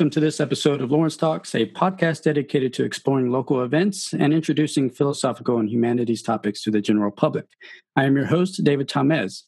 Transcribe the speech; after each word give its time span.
Welcome 0.00 0.12
to 0.12 0.20
this 0.20 0.40
episode 0.40 0.80
of 0.80 0.90
Lawrence 0.90 1.18
Talks, 1.18 1.54
a 1.54 1.66
podcast 1.66 2.22
dedicated 2.22 2.72
to 2.72 2.84
exploring 2.84 3.30
local 3.30 3.62
events 3.62 4.14
and 4.14 4.32
introducing 4.32 4.88
philosophical 4.88 5.58
and 5.58 5.68
humanities 5.68 6.22
topics 6.22 6.62
to 6.62 6.70
the 6.70 6.80
general 6.80 7.10
public. 7.10 7.44
I 7.96 8.04
am 8.04 8.16
your 8.16 8.24
host, 8.24 8.64
David 8.64 8.88
Tamez. 8.88 9.42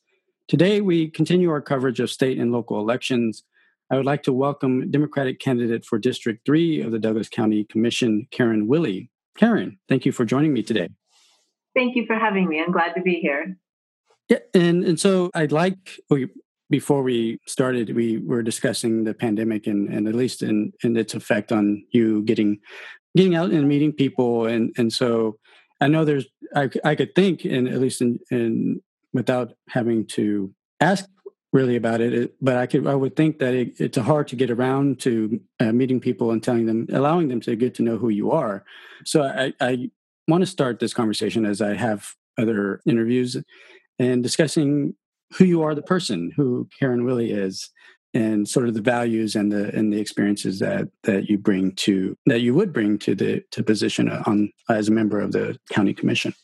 Today, 0.48 0.82
we 0.82 1.08
continue 1.08 1.48
our 1.48 1.62
coverage 1.62 2.00
of 2.00 2.10
state 2.10 2.38
and 2.38 2.52
local 2.52 2.78
elections. 2.78 3.44
I 3.90 3.96
would 3.96 4.04
like 4.04 4.22
to 4.24 4.32
welcome 4.34 4.90
Democratic 4.90 5.40
candidate 5.40 5.86
for 5.86 5.98
District 5.98 6.44
3 6.44 6.82
of 6.82 6.92
the 6.92 6.98
Douglas 6.98 7.30
County 7.30 7.64
Commission, 7.64 8.26
Karen 8.30 8.68
Willey. 8.68 9.08
Karen, 9.38 9.78
thank 9.88 10.04
you 10.04 10.12
for 10.12 10.26
joining 10.26 10.52
me 10.52 10.62
today. 10.62 10.90
Thank 11.74 11.96
you 11.96 12.04
for 12.04 12.16
having 12.16 12.46
me. 12.46 12.60
I'm 12.60 12.72
glad 12.72 12.92
to 12.92 13.00
be 13.00 13.20
here. 13.20 13.56
Yeah, 14.28 14.40
and, 14.52 14.84
and 14.84 15.00
so 15.00 15.30
I'd 15.32 15.50
like, 15.50 15.98
oh, 16.10 16.18
before 16.72 17.02
we 17.02 17.38
started, 17.46 17.94
we 17.94 18.16
were 18.16 18.42
discussing 18.42 19.04
the 19.04 19.14
pandemic 19.14 19.66
and, 19.68 19.88
and 19.92 20.08
at 20.08 20.14
least 20.14 20.42
in, 20.42 20.72
in 20.82 20.96
its 20.96 21.14
effect 21.14 21.52
on 21.52 21.84
you 21.92 22.22
getting 22.22 22.58
getting 23.14 23.34
out 23.36 23.50
and 23.50 23.68
meeting 23.68 23.92
people. 23.92 24.46
And 24.46 24.74
and 24.78 24.92
so 24.92 25.36
I 25.80 25.86
know 25.86 26.04
there's 26.04 26.26
I, 26.56 26.70
I 26.82 26.94
could 26.96 27.14
think, 27.14 27.44
and 27.44 27.68
at 27.68 27.80
least 27.80 28.00
in, 28.00 28.18
in 28.30 28.80
without 29.12 29.52
having 29.68 30.06
to 30.16 30.52
ask 30.80 31.04
really 31.52 31.76
about 31.76 32.00
it, 32.00 32.14
it 32.14 32.34
but 32.40 32.56
I 32.56 32.66
could 32.66 32.86
I 32.86 32.94
would 32.94 33.14
think 33.14 33.38
that 33.38 33.54
it, 33.54 33.78
it's 33.78 33.98
hard 33.98 34.26
to 34.28 34.36
get 34.36 34.50
around 34.50 34.98
to 35.00 35.38
uh, 35.60 35.72
meeting 35.72 36.00
people 36.00 36.30
and 36.30 36.42
telling 36.42 36.66
them, 36.66 36.86
allowing 36.90 37.28
them 37.28 37.40
to 37.42 37.54
get 37.54 37.74
to 37.74 37.82
know 37.82 37.98
who 37.98 38.08
you 38.08 38.30
are. 38.30 38.64
So 39.04 39.22
I, 39.22 39.52
I 39.60 39.90
want 40.26 40.40
to 40.40 40.46
start 40.46 40.80
this 40.80 40.94
conversation 40.94 41.44
as 41.44 41.60
I 41.60 41.74
have 41.74 42.14
other 42.38 42.80
interviews 42.86 43.36
and 43.98 44.22
discussing 44.22 44.94
who 45.36 45.44
you 45.44 45.62
are 45.62 45.74
the 45.74 45.82
person 45.82 46.30
who 46.36 46.68
karen 46.78 47.04
willey 47.04 47.30
is 47.30 47.70
and 48.14 48.46
sort 48.48 48.68
of 48.68 48.74
the 48.74 48.80
values 48.80 49.34
and 49.34 49.50
the 49.50 49.74
and 49.74 49.92
the 49.92 49.98
experiences 49.98 50.58
that 50.58 50.88
that 51.04 51.28
you 51.28 51.38
bring 51.38 51.72
to 51.72 52.16
that 52.26 52.40
you 52.40 52.54
would 52.54 52.72
bring 52.72 52.98
to 52.98 53.14
the 53.14 53.42
to 53.50 53.62
position 53.62 54.08
on 54.10 54.50
as 54.68 54.88
a 54.88 54.92
member 54.92 55.20
of 55.20 55.32
the 55.32 55.58
county 55.70 55.94
commission. 55.94 56.34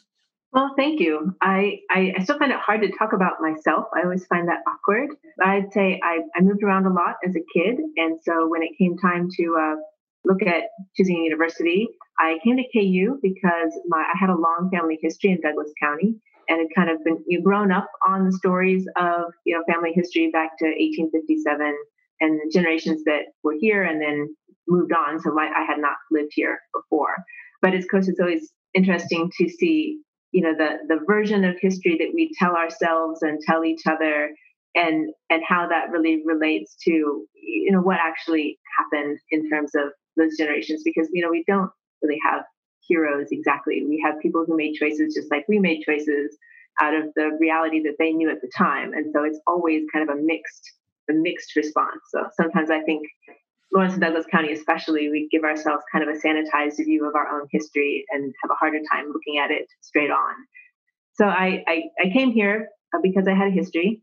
Well 0.52 0.72
thank 0.78 0.98
you. 0.98 1.36
I, 1.42 1.80
I, 1.90 2.14
I 2.16 2.22
still 2.24 2.38
find 2.38 2.50
it 2.50 2.58
hard 2.58 2.80
to 2.80 2.90
talk 2.96 3.12
about 3.12 3.34
myself. 3.38 3.84
I 3.94 4.02
always 4.02 4.24
find 4.26 4.48
that 4.48 4.62
awkward. 4.66 5.10
I'd 5.44 5.70
say 5.74 6.00
I, 6.02 6.20
I 6.34 6.40
moved 6.40 6.62
around 6.62 6.86
a 6.86 6.92
lot 6.92 7.16
as 7.26 7.36
a 7.36 7.44
kid 7.52 7.76
and 7.98 8.18
so 8.22 8.48
when 8.48 8.62
it 8.62 8.70
came 8.78 8.96
time 8.96 9.28
to 9.36 9.56
uh, 9.60 9.76
look 10.24 10.42
at 10.42 10.64
choosing 10.96 11.16
a 11.16 11.22
university 11.22 11.88
i 12.18 12.38
came 12.44 12.56
to 12.56 12.64
ku 12.72 13.18
because 13.22 13.78
my 13.86 13.98
i 13.98 14.16
had 14.18 14.30
a 14.30 14.34
long 14.34 14.68
family 14.72 14.98
history 15.00 15.30
in 15.30 15.40
douglas 15.40 15.72
county 15.80 16.16
and 16.48 16.60
had 16.60 16.68
kind 16.74 16.90
of 16.90 17.02
been 17.04 17.22
you 17.26 17.42
grown 17.42 17.70
up 17.70 17.88
on 18.06 18.24
the 18.24 18.32
stories 18.32 18.86
of 18.96 19.32
you 19.44 19.54
know 19.54 19.62
family 19.72 19.92
history 19.94 20.30
back 20.30 20.58
to 20.58 20.66
1857 20.66 21.76
and 22.20 22.40
the 22.40 22.50
generations 22.52 23.04
that 23.04 23.26
were 23.42 23.54
here 23.58 23.84
and 23.84 24.00
then 24.00 24.34
moved 24.66 24.92
on. 24.92 25.20
So 25.20 25.32
my, 25.32 25.50
I 25.54 25.64
had 25.64 25.78
not 25.78 25.96
lived 26.10 26.32
here 26.34 26.58
before, 26.74 27.16
but 27.62 27.74
of 27.74 27.84
course 27.90 28.08
it's 28.08 28.20
always 28.20 28.52
interesting 28.74 29.30
to 29.38 29.48
see 29.48 30.00
you 30.32 30.42
know 30.42 30.54
the 30.56 30.78
the 30.88 31.00
version 31.06 31.44
of 31.44 31.56
history 31.60 31.96
that 31.98 32.12
we 32.14 32.30
tell 32.38 32.54
ourselves 32.54 33.22
and 33.22 33.40
tell 33.40 33.64
each 33.64 33.86
other 33.86 34.30
and 34.74 35.10
and 35.30 35.42
how 35.46 35.66
that 35.68 35.90
really 35.90 36.22
relates 36.24 36.76
to 36.84 36.90
you 37.34 37.72
know 37.72 37.80
what 37.80 37.98
actually 37.98 38.58
happened 38.78 39.18
in 39.30 39.48
terms 39.48 39.72
of 39.74 39.90
those 40.16 40.36
generations 40.36 40.82
because 40.84 41.08
you 41.12 41.22
know 41.22 41.30
we 41.30 41.44
don't 41.46 41.70
really 42.02 42.18
have 42.24 42.42
heroes 42.88 43.28
exactly. 43.30 43.84
We 43.86 44.02
have 44.04 44.18
people 44.20 44.44
who 44.46 44.56
made 44.56 44.74
choices 44.74 45.14
just 45.14 45.30
like 45.30 45.46
we 45.48 45.58
made 45.58 45.82
choices 45.82 46.36
out 46.80 46.94
of 46.94 47.12
the 47.14 47.36
reality 47.40 47.82
that 47.82 47.96
they 47.98 48.12
knew 48.12 48.30
at 48.30 48.40
the 48.40 48.50
time. 48.56 48.92
And 48.92 49.12
so 49.12 49.24
it's 49.24 49.40
always 49.46 49.82
kind 49.92 50.08
of 50.08 50.16
a 50.16 50.20
mixed, 50.20 50.72
a 51.10 51.12
mixed 51.12 51.54
response. 51.56 52.00
So 52.10 52.26
sometimes 52.36 52.70
I 52.70 52.80
think 52.82 53.06
Lawrence 53.72 53.94
and 53.94 54.02
Douglas 54.02 54.26
County, 54.30 54.52
especially, 54.52 55.10
we 55.10 55.28
give 55.30 55.44
ourselves 55.44 55.82
kind 55.92 56.08
of 56.08 56.14
a 56.14 56.18
sanitized 56.18 56.76
view 56.78 57.06
of 57.06 57.14
our 57.14 57.28
own 57.28 57.46
history 57.50 58.04
and 58.10 58.32
have 58.42 58.50
a 58.50 58.54
harder 58.54 58.78
time 58.90 59.08
looking 59.12 59.38
at 59.38 59.50
it 59.50 59.68
straight 59.82 60.10
on. 60.10 60.34
So 61.14 61.26
I, 61.26 61.64
I, 61.66 61.82
I 62.00 62.10
came 62.12 62.32
here 62.32 62.68
uh, 62.94 62.98
because 63.02 63.26
I 63.28 63.34
had 63.34 63.48
a 63.48 63.50
history, 63.50 64.02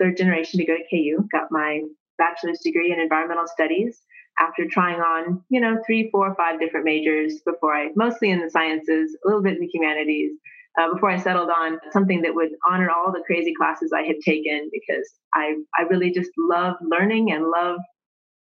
third 0.00 0.16
generation 0.16 0.58
to 0.58 0.66
go 0.66 0.76
to 0.76 0.82
KU, 0.90 1.28
got 1.30 1.48
my 1.50 1.82
bachelor's 2.18 2.60
degree 2.60 2.92
in 2.92 2.98
environmental 2.98 3.46
studies 3.46 4.00
after 4.38 4.66
trying 4.68 5.00
on, 5.00 5.42
you 5.48 5.60
know, 5.60 5.76
three, 5.86 6.10
four, 6.10 6.34
five 6.36 6.60
different 6.60 6.84
majors 6.84 7.40
before 7.46 7.74
I, 7.74 7.88
mostly 7.96 8.30
in 8.30 8.40
the 8.40 8.50
sciences, 8.50 9.16
a 9.24 9.28
little 9.28 9.42
bit 9.42 9.54
in 9.54 9.60
the 9.60 9.70
humanities, 9.72 10.32
uh, 10.78 10.92
before 10.92 11.10
I 11.10 11.18
settled 11.18 11.50
on 11.50 11.78
something 11.92 12.22
that 12.22 12.34
would 12.34 12.50
honor 12.68 12.90
all 12.90 13.12
the 13.12 13.22
crazy 13.26 13.52
classes 13.54 13.92
I 13.94 14.02
had 14.02 14.16
taken 14.24 14.70
because 14.72 15.08
I, 15.32 15.54
I 15.78 15.82
really 15.82 16.10
just 16.10 16.30
love 16.36 16.74
learning 16.82 17.30
and 17.30 17.44
love 17.44 17.78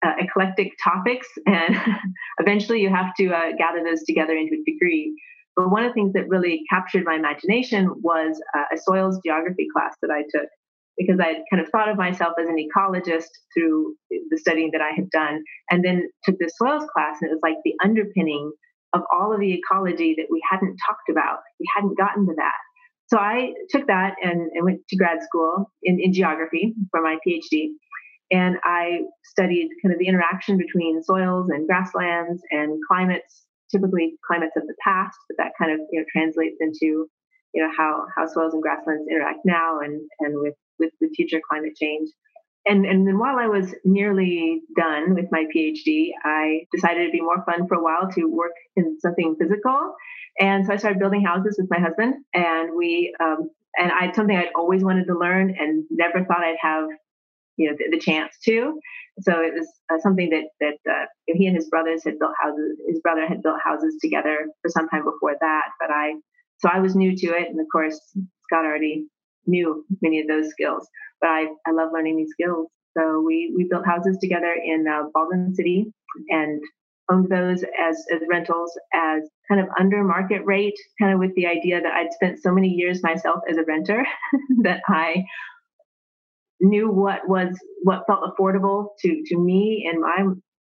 uh, 0.03 0.13
eclectic 0.19 0.73
topics. 0.84 1.28
And 1.47 1.78
eventually 2.40 2.81
you 2.81 2.90
have 2.90 3.13
to 3.19 3.28
uh, 3.29 3.52
gather 3.57 3.84
those 3.84 4.03
together 4.03 4.34
into 4.34 4.56
a 4.56 4.72
degree. 4.72 5.16
But 5.56 5.69
one 5.69 5.84
of 5.84 5.91
the 5.91 5.94
things 5.94 6.13
that 6.13 6.28
really 6.28 6.63
captured 6.69 7.06
my 7.06 7.16
imagination 7.16 7.90
was 8.02 8.41
uh, 8.57 8.63
a 8.73 8.78
soils 8.78 9.19
geography 9.23 9.67
class 9.73 9.96
that 10.02 10.12
I 10.12 10.23
took 10.23 10.50
because 10.97 11.19
I 11.19 11.28
had 11.28 11.38
kind 11.51 11.61
of 11.61 11.69
thought 11.69 11.89
of 11.89 11.97
myself 11.97 12.33
as 12.39 12.47
an 12.47 12.57
ecologist 12.57 13.29
through 13.53 13.95
the 14.09 14.38
studying 14.38 14.72
that 14.72 14.81
I 14.81 14.91
had 14.95 15.09
done, 15.09 15.44
and 15.69 15.83
then 15.83 16.09
took 16.23 16.38
this 16.39 16.53
soils 16.57 16.85
class, 16.94 17.17
and 17.22 17.29
it 17.29 17.33
was 17.33 17.41
like 17.44 17.57
the 17.63 17.75
underpinning 17.83 18.51
of 18.94 19.01
all 19.11 19.34
of 19.34 19.39
the 19.39 19.53
ecology 19.53 20.16
that 20.17 20.28
we 20.31 20.41
hadn't 20.50 20.78
talked 20.88 21.09
about. 21.09 21.39
We 21.59 21.66
hadn't 21.75 21.97
gotten 21.97 22.25
to 22.28 22.34
that. 22.38 22.59
So 23.07 23.17
I 23.17 23.53
took 23.69 23.88
that 23.88 24.16
and, 24.23 24.50
and 24.53 24.66
went 24.66 24.79
to 24.89 24.95
grad 24.95 25.22
school 25.22 25.72
in, 25.84 26.00
in 26.00 26.13
geography 26.13 26.73
for 26.91 27.01
my 27.01 27.17
PhD. 27.28 27.67
And 28.31 28.57
I 28.63 29.01
studied 29.23 29.69
kind 29.84 29.94
of 29.94 30.00
the 30.00 30.07
interaction 30.07 30.57
between 30.57 31.03
soils 31.03 31.50
and 31.50 31.67
grasslands 31.67 32.41
and 32.50 32.79
climates, 32.88 33.45
typically 33.69 34.16
climates 34.25 34.55
of 34.57 34.63
the 34.66 34.73
past, 34.84 35.17
but 35.29 35.38
that 35.38 35.51
kind 35.59 35.72
of 35.72 35.79
you 35.91 36.00
know 36.00 36.05
translates 36.11 36.57
into 36.59 37.07
you 37.53 37.61
know 37.61 37.69
how 37.78 38.05
how 38.17 38.25
soils 38.25 38.53
and 38.53 38.63
grasslands 38.63 39.07
interact 39.09 39.39
now 39.45 39.79
and 39.79 40.01
and 40.19 40.39
with 40.39 40.55
with, 40.79 40.91
with 41.01 41.15
future 41.15 41.41
climate 41.49 41.75
change. 41.75 42.09
And, 42.67 42.85
and 42.85 43.07
then 43.07 43.19
while 43.19 43.37
I 43.37 43.47
was 43.47 43.75
nearly 43.83 44.61
done 44.75 45.13
with 45.13 45.25
my 45.31 45.45
PhD, 45.55 46.09
I 46.23 46.65
decided 46.73 47.01
it'd 47.01 47.11
be 47.11 47.21
more 47.21 47.43
fun 47.45 47.67
for 47.67 47.75
a 47.75 47.83
while 47.83 48.09
to 48.13 48.25
work 48.25 48.53
in 48.75 48.97
something 48.99 49.35
physical. 49.39 49.93
And 50.39 50.65
so 50.65 50.73
I 50.73 50.77
started 50.77 50.99
building 50.99 51.23
houses 51.23 51.57
with 51.59 51.69
my 51.69 51.79
husband, 51.79 52.15
and 52.33 52.75
we 52.75 53.15
um, 53.23 53.49
and 53.77 53.91
I 53.91 54.05
had 54.05 54.15
something 54.15 54.35
I'd 54.35 54.49
always 54.55 54.83
wanted 54.83 55.05
to 55.05 55.17
learn 55.17 55.55
and 55.57 55.85
never 55.89 56.25
thought 56.25 56.43
I'd 56.43 56.57
have 56.59 56.87
you 57.57 57.69
know 57.69 57.78
the, 57.78 57.97
the 57.97 57.99
chance 57.99 58.37
to. 58.45 58.79
So 59.21 59.31
it 59.39 59.53
was 59.53 59.67
uh, 59.89 59.97
something 60.01 60.29
that 60.31 60.45
that 60.59 60.91
uh, 60.91 61.05
he 61.28 61.47
and 61.47 61.55
his 61.55 61.69
brothers 61.69 62.03
had 62.03 62.19
built 62.19 62.33
houses. 62.41 62.79
His 62.87 62.99
brother 62.99 63.25
had 63.28 63.41
built 63.41 63.59
houses 63.63 63.95
together 64.01 64.47
for 64.61 64.69
some 64.69 64.89
time 64.89 65.05
before 65.05 65.35
that, 65.39 65.66
but 65.79 65.89
I 65.89 66.16
so 66.59 66.69
I 66.71 66.79
was 66.79 66.95
new 66.95 67.16
to 67.16 67.28
it, 67.28 67.47
and 67.49 67.59
of 67.59 67.67
course 67.71 67.99
Scott 68.43 68.66
already 68.66 69.07
knew 69.47 69.85
many 70.01 70.21
of 70.21 70.27
those 70.27 70.49
skills, 70.49 70.87
but 71.21 71.29
I, 71.29 71.47
I 71.65 71.71
love 71.71 71.89
learning 71.93 72.17
these 72.17 72.31
skills. 72.31 72.67
So 72.97 73.21
we, 73.21 73.53
we 73.55 73.67
built 73.69 73.85
houses 73.85 74.17
together 74.21 74.53
in 74.63 74.85
uh, 74.87 75.09
Baldwin 75.13 75.53
City 75.53 75.91
and 76.29 76.61
owned 77.11 77.29
those 77.29 77.63
as, 77.79 78.03
as 78.13 78.21
rentals 78.29 78.71
as 78.93 79.21
kind 79.47 79.61
of 79.61 79.67
under 79.79 80.03
market 80.03 80.41
rate, 80.45 80.77
kind 80.99 81.13
of 81.13 81.19
with 81.19 81.35
the 81.35 81.45
idea 81.45 81.81
that 81.81 81.93
I'd 81.93 82.13
spent 82.13 82.41
so 82.41 82.51
many 82.51 82.69
years 82.69 83.03
myself 83.03 83.41
as 83.49 83.57
a 83.57 83.63
renter 83.63 84.05
that 84.63 84.81
I 84.87 85.25
knew 86.61 86.89
what 86.89 87.27
was 87.27 87.57
what 87.83 88.05
felt 88.07 88.21
affordable 88.23 88.87
to 88.99 89.23
to 89.25 89.37
me 89.37 89.89
in 89.91 89.99
my 89.99 90.25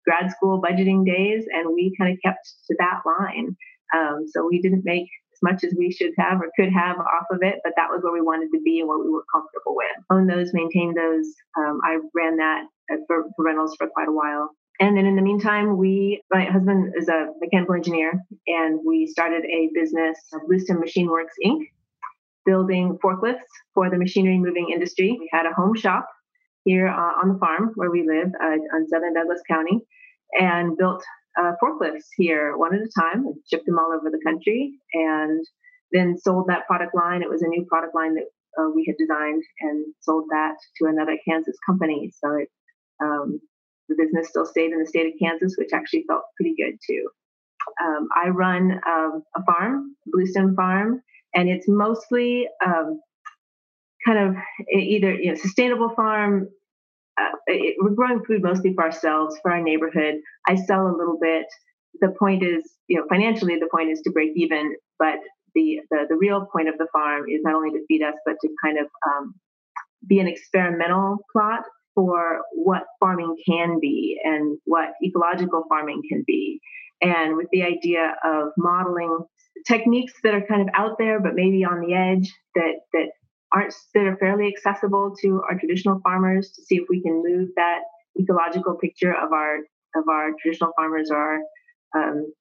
grad 0.04 0.30
school 0.30 0.60
budgeting 0.60 1.06
days, 1.06 1.44
and 1.52 1.74
we 1.74 1.94
kind 1.98 2.12
of 2.12 2.18
kept 2.24 2.52
to 2.66 2.76
that 2.78 3.00
line. 3.06 3.56
Um, 3.96 4.24
so 4.26 4.46
we 4.46 4.60
didn't 4.60 4.84
make 4.84 5.08
much 5.42 5.64
as 5.64 5.74
we 5.76 5.90
should 5.90 6.12
have 6.18 6.40
or 6.40 6.50
could 6.56 6.72
have 6.72 6.98
off 6.98 7.26
of 7.30 7.38
it, 7.42 7.60
but 7.64 7.72
that 7.76 7.90
was 7.90 8.02
where 8.02 8.12
we 8.12 8.20
wanted 8.20 8.50
to 8.52 8.60
be 8.62 8.80
and 8.80 8.88
what 8.88 9.04
we 9.04 9.10
were 9.10 9.24
comfortable 9.32 9.74
with. 9.76 9.96
Own 10.10 10.26
those, 10.26 10.52
maintain 10.52 10.94
those. 10.94 11.26
Um, 11.56 11.80
I 11.84 11.98
ran 12.14 12.36
that 12.36 12.64
for, 13.06 13.24
for 13.36 13.44
rentals 13.44 13.76
for 13.76 13.88
quite 13.88 14.08
a 14.08 14.12
while. 14.12 14.50
And 14.80 14.96
then 14.96 15.06
in 15.06 15.16
the 15.16 15.22
meantime, 15.22 15.76
we, 15.76 16.22
my 16.30 16.44
husband 16.44 16.94
is 16.96 17.08
a 17.08 17.26
mechanical 17.40 17.74
engineer, 17.74 18.12
and 18.46 18.80
we 18.86 19.06
started 19.08 19.44
a 19.44 19.70
business, 19.74 20.16
Bluestem 20.48 20.78
Machine 20.78 21.08
Works 21.08 21.34
Inc., 21.44 21.64
building 22.46 22.96
forklifts 23.02 23.50
for 23.74 23.90
the 23.90 23.98
machinery 23.98 24.38
moving 24.38 24.70
industry. 24.72 25.16
We 25.18 25.28
had 25.32 25.46
a 25.46 25.52
home 25.52 25.74
shop 25.74 26.08
here 26.64 26.88
uh, 26.88 27.12
on 27.22 27.32
the 27.32 27.38
farm 27.38 27.72
where 27.74 27.90
we 27.90 28.06
live 28.06 28.30
uh, 28.40 28.76
on 28.76 28.88
southern 28.88 29.14
Douglas 29.14 29.40
County 29.50 29.80
and 30.38 30.76
built 30.76 31.02
uh, 31.38 31.52
forklifts 31.62 32.08
here 32.16 32.56
one 32.56 32.74
at 32.74 32.80
a 32.80 33.00
time 33.00 33.26
and 33.26 33.36
shipped 33.48 33.66
them 33.66 33.78
all 33.78 33.92
over 33.92 34.10
the 34.10 34.20
country 34.24 34.72
and 34.92 35.44
then 35.92 36.16
sold 36.18 36.46
that 36.48 36.66
product 36.66 36.94
line. 36.94 37.22
It 37.22 37.30
was 37.30 37.42
a 37.42 37.48
new 37.48 37.64
product 37.64 37.94
line 37.94 38.14
that 38.14 38.26
uh, 38.58 38.70
we 38.74 38.84
had 38.86 38.96
designed 38.98 39.42
and 39.60 39.86
sold 40.00 40.24
that 40.30 40.56
to 40.76 40.88
another 40.88 41.16
Kansas 41.26 41.56
company. 41.64 42.12
So 42.22 42.36
it, 42.36 42.48
um, 43.02 43.40
the 43.88 43.96
business 43.96 44.28
still 44.28 44.46
stayed 44.46 44.72
in 44.72 44.80
the 44.80 44.86
state 44.86 45.06
of 45.06 45.12
Kansas, 45.20 45.54
which 45.56 45.70
actually 45.72 46.04
felt 46.08 46.22
pretty 46.36 46.54
good 46.56 46.78
too. 46.86 47.08
Um, 47.82 48.08
I 48.14 48.28
run 48.28 48.80
um, 48.86 49.22
a 49.36 49.44
farm, 49.44 49.94
Bluestem 50.14 50.54
Farm, 50.54 51.02
and 51.34 51.48
it's 51.48 51.66
mostly 51.68 52.48
um, 52.64 53.00
kind 54.06 54.18
of 54.18 54.34
either 54.72 55.14
you 55.14 55.30
know, 55.30 55.34
sustainable 55.36 55.90
farm, 55.94 56.48
uh, 57.20 57.36
it, 57.46 57.76
we're 57.80 57.90
growing 57.90 58.24
food 58.24 58.42
mostly 58.42 58.74
for 58.74 58.84
ourselves, 58.84 59.38
for 59.42 59.50
our 59.52 59.62
neighborhood. 59.62 60.16
I 60.46 60.56
sell 60.56 60.86
a 60.86 60.96
little 60.96 61.18
bit. 61.20 61.46
The 62.00 62.14
point 62.18 62.42
is, 62.42 62.62
you 62.86 62.98
know, 62.98 63.04
financially, 63.08 63.56
the 63.56 63.68
point 63.70 63.90
is 63.90 64.00
to 64.02 64.10
break 64.10 64.32
even. 64.36 64.74
But 64.98 65.16
the 65.54 65.80
the, 65.90 66.06
the 66.08 66.16
real 66.16 66.46
point 66.52 66.68
of 66.68 66.78
the 66.78 66.86
farm 66.92 67.24
is 67.28 67.40
not 67.42 67.54
only 67.54 67.70
to 67.70 67.84
feed 67.86 68.02
us, 68.02 68.14
but 68.24 68.36
to 68.42 68.48
kind 68.64 68.78
of 68.78 68.86
um, 69.06 69.34
be 70.06 70.20
an 70.20 70.28
experimental 70.28 71.18
plot 71.32 71.62
for 71.94 72.42
what 72.52 72.84
farming 73.00 73.36
can 73.48 73.80
be 73.80 74.20
and 74.22 74.58
what 74.64 74.90
ecological 75.04 75.64
farming 75.68 76.02
can 76.08 76.22
be. 76.26 76.60
And 77.00 77.36
with 77.36 77.48
the 77.52 77.62
idea 77.62 78.14
of 78.24 78.50
modeling 78.56 79.24
techniques 79.66 80.12
that 80.22 80.34
are 80.34 80.46
kind 80.46 80.62
of 80.62 80.68
out 80.74 80.96
there, 80.98 81.20
but 81.20 81.34
maybe 81.34 81.64
on 81.64 81.80
the 81.80 81.94
edge 81.94 82.32
that 82.54 82.74
that 82.92 83.08
aren't 83.52 83.74
that 83.94 84.04
are 84.04 84.16
fairly 84.16 84.48
accessible 84.48 85.14
to 85.22 85.42
our 85.48 85.58
traditional 85.58 86.00
farmers 86.02 86.50
to 86.52 86.62
see 86.62 86.76
if 86.76 86.84
we 86.88 87.02
can 87.02 87.22
move 87.24 87.48
that 87.56 87.80
ecological 88.20 88.76
picture 88.76 89.12
of 89.12 89.32
our 89.32 89.58
of 89.96 90.04
our 90.08 90.30
traditional 90.40 90.72
farmers 90.76 91.10
or 91.10 91.16
our 91.16 91.38
um, 91.96 92.32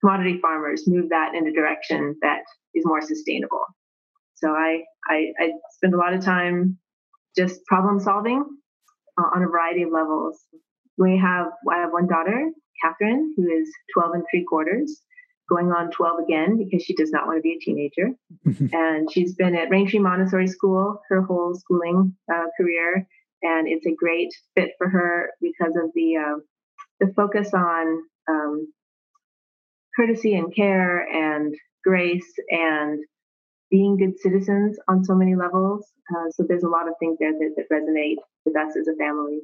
commodity 0.00 0.38
farmers 0.40 0.84
move 0.86 1.08
that 1.10 1.34
in 1.34 1.46
a 1.46 1.52
direction 1.52 2.16
that 2.22 2.40
is 2.74 2.84
more 2.84 3.00
sustainable. 3.00 3.64
So 4.34 4.50
I, 4.50 4.82
I, 5.08 5.32
I 5.40 5.50
spend 5.72 5.94
a 5.94 5.96
lot 5.96 6.12
of 6.12 6.24
time 6.24 6.78
just 7.36 7.64
problem 7.66 8.00
solving 8.00 8.44
uh, 9.18 9.26
on 9.34 9.42
a 9.42 9.46
variety 9.46 9.82
of 9.82 9.90
levels. 9.92 10.38
We 10.98 11.18
have 11.18 11.48
I 11.70 11.78
have 11.78 11.92
one 11.92 12.06
daughter, 12.06 12.50
Catherine, 12.82 13.34
who 13.36 13.44
is 13.48 13.70
12 13.94 14.14
and 14.14 14.24
three 14.30 14.44
quarters, 14.44 15.02
going 15.48 15.72
on 15.72 15.90
12 15.90 16.20
again 16.24 16.58
because 16.58 16.82
she 16.84 16.94
does 16.94 17.10
not 17.10 17.26
want 17.26 17.38
to 17.38 17.42
be 17.42 17.54
a 17.54 17.64
teenager. 17.64 18.10
and 18.76 19.10
she's 19.10 19.34
been 19.34 19.54
at 19.54 19.70
Raintree 19.70 20.00
Montessori 20.00 20.46
School 20.46 21.00
her 21.08 21.22
whole 21.22 21.54
schooling 21.54 22.14
uh, 22.32 22.46
career, 22.58 23.06
and 23.42 23.68
it's 23.68 23.86
a 23.86 23.94
great 23.94 24.34
fit 24.54 24.70
for 24.78 24.88
her 24.88 25.30
because 25.40 25.76
of 25.76 25.90
the 25.94 26.16
uh, 26.16 26.38
the 27.00 27.12
focus 27.14 27.52
on 27.54 28.02
um, 28.28 28.72
courtesy 29.94 30.34
and 30.34 30.54
care 30.54 31.06
and 31.08 31.54
grace 31.84 32.32
and 32.50 33.04
being 33.70 33.96
good 33.96 34.18
citizens 34.18 34.78
on 34.88 35.04
so 35.04 35.14
many 35.14 35.34
levels. 35.34 35.84
Uh, 36.10 36.30
so 36.30 36.44
there's 36.46 36.62
a 36.62 36.68
lot 36.68 36.88
of 36.88 36.94
things 37.00 37.16
there 37.18 37.32
that, 37.32 37.54
that 37.56 37.70
resonate 37.72 38.16
with 38.44 38.56
us 38.56 38.76
as 38.76 38.86
a 38.86 38.96
family. 38.96 39.40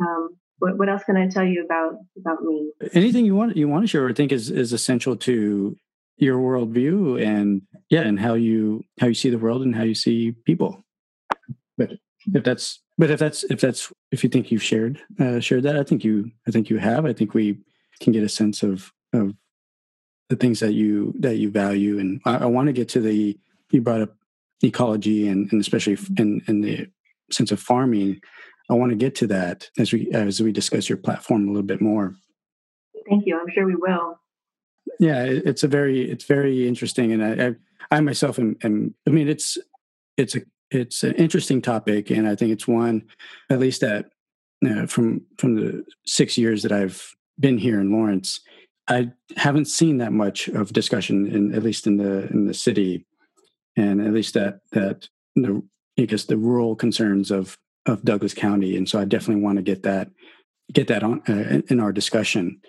Um, 0.00 0.36
what, 0.64 0.78
what 0.78 0.88
else 0.88 1.04
can 1.04 1.16
I 1.16 1.28
tell 1.28 1.44
you 1.44 1.62
about 1.62 1.98
about 2.18 2.42
me? 2.42 2.72
Anything 2.94 3.26
you 3.26 3.36
want 3.36 3.54
you 3.54 3.68
want 3.68 3.84
to 3.84 3.86
share, 3.86 4.08
I 4.08 4.14
think 4.14 4.32
is 4.32 4.50
is 4.50 4.72
essential 4.72 5.14
to 5.16 5.76
your 6.16 6.38
worldview 6.38 7.22
and 7.22 7.60
yeah, 7.90 8.00
and 8.00 8.18
how 8.18 8.32
you 8.32 8.82
how 8.98 9.08
you 9.08 9.14
see 9.14 9.28
the 9.28 9.38
world 9.38 9.62
and 9.62 9.76
how 9.76 9.82
you 9.82 9.94
see 9.94 10.32
people. 10.46 10.82
But 11.76 11.90
if 12.32 12.44
that's 12.44 12.80
but 12.96 13.10
if 13.10 13.20
that's 13.20 13.44
if 13.44 13.60
that's 13.60 13.92
if 14.10 14.24
you 14.24 14.30
think 14.30 14.50
you've 14.50 14.62
shared 14.62 14.98
uh, 15.20 15.38
shared 15.38 15.64
that, 15.64 15.76
I 15.76 15.82
think 15.82 16.02
you 16.02 16.30
I 16.48 16.50
think 16.50 16.70
you 16.70 16.78
have. 16.78 17.04
I 17.04 17.12
think 17.12 17.34
we 17.34 17.58
can 18.00 18.14
get 18.14 18.24
a 18.24 18.28
sense 18.28 18.62
of 18.62 18.90
of 19.12 19.34
the 20.30 20.36
things 20.36 20.60
that 20.60 20.72
you 20.72 21.12
that 21.18 21.36
you 21.36 21.50
value, 21.50 21.98
and 21.98 22.22
I, 22.24 22.36
I 22.36 22.46
want 22.46 22.68
to 22.68 22.72
get 22.72 22.88
to 22.90 23.00
the 23.00 23.38
you 23.70 23.82
brought 23.82 24.00
up 24.00 24.16
ecology 24.62 25.28
and, 25.28 25.52
and 25.52 25.60
especially 25.60 25.98
in, 26.16 26.40
in 26.48 26.62
the 26.62 26.88
sense 27.30 27.52
of 27.52 27.60
farming 27.60 28.20
I 28.70 28.74
want 28.74 28.90
to 28.90 28.96
get 28.96 29.14
to 29.16 29.26
that 29.28 29.68
as 29.78 29.92
we 29.92 30.10
as 30.12 30.40
we 30.40 30.52
discuss 30.52 30.88
your 30.88 30.98
platform 30.98 31.48
a 31.48 31.50
little 31.50 31.66
bit 31.66 31.80
more. 31.80 32.14
Thank 33.08 33.24
you. 33.26 33.38
I'm 33.38 33.52
sure 33.54 33.66
we 33.66 33.76
will. 33.76 34.18
Yeah, 34.98 35.24
it's 35.24 35.64
a 35.64 35.68
very 35.68 36.10
it's 36.10 36.24
very 36.24 36.66
interesting, 36.66 37.12
and 37.12 37.24
I 37.24 37.46
I, 37.46 37.96
I 37.96 38.00
myself 38.00 38.38
am, 38.38 38.56
am, 38.62 38.94
I 39.06 39.10
mean 39.10 39.28
it's 39.28 39.58
it's 40.16 40.34
a 40.36 40.40
it's 40.70 41.02
an 41.02 41.14
interesting 41.14 41.60
topic, 41.60 42.10
and 42.10 42.26
I 42.26 42.34
think 42.34 42.52
it's 42.52 42.68
one 42.68 43.04
at 43.50 43.60
least 43.60 43.80
that 43.82 44.06
uh, 44.66 44.86
from 44.86 45.22
from 45.38 45.56
the 45.56 45.84
six 46.06 46.38
years 46.38 46.62
that 46.62 46.72
I've 46.72 47.14
been 47.38 47.58
here 47.58 47.80
in 47.80 47.92
Lawrence, 47.92 48.40
I 48.88 49.10
haven't 49.36 49.66
seen 49.66 49.98
that 49.98 50.12
much 50.12 50.48
of 50.48 50.72
discussion 50.72 51.26
in 51.26 51.54
at 51.54 51.62
least 51.62 51.86
in 51.86 51.98
the 51.98 52.28
in 52.28 52.46
the 52.46 52.54
city, 52.54 53.06
and 53.76 54.00
at 54.00 54.12
least 54.12 54.34
that 54.34 54.60
that 54.72 55.08
the 55.36 55.62
I 55.98 56.02
guess 56.02 56.24
the 56.24 56.36
rural 56.36 56.76
concerns 56.76 57.30
of 57.30 57.58
of 57.86 58.02
Douglas 58.04 58.34
County, 58.34 58.76
and 58.76 58.88
so 58.88 58.98
I 58.98 59.04
definitely 59.04 59.42
want 59.42 59.56
to 59.56 59.62
get 59.62 59.82
that 59.82 60.10
get 60.72 60.88
that 60.88 61.02
on 61.02 61.22
uh, 61.28 61.62
in 61.68 61.80
our 61.80 61.92
discussion. 61.92 62.60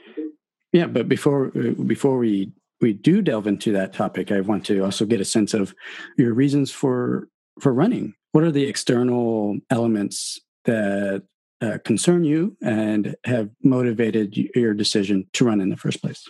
Yeah, 0.74 0.88
but 0.88 1.08
before 1.08 1.52
uh, 1.56 1.84
before 1.84 2.18
we 2.18 2.52
we 2.82 2.94
do 2.94 3.22
delve 3.22 3.48
into 3.48 3.72
that 3.72 3.94
topic, 3.94 4.32
I 4.32 4.42
want 4.42 4.66
to 4.66 4.84
also 4.84 5.06
get 5.06 5.22
a 5.22 5.26
sense 5.26 5.54
of 5.54 5.74
your 6.18 6.34
reasons 6.34 6.72
for 6.72 7.30
for 7.60 7.74
running. 7.74 8.14
What 8.32 8.44
are 8.44 8.52
the 8.52 8.66
external 8.66 9.58
elements 9.70 10.40
that 10.66 11.24
uh, 11.62 11.78
concern 11.86 12.26
you 12.26 12.58
and 12.62 13.16
have 13.24 13.50
motivated 13.64 14.36
your 14.56 14.74
decision 14.74 15.26
to 15.34 15.46
run 15.46 15.62
in 15.62 15.70
the 15.70 15.78
first 15.78 16.02
place? 16.02 16.28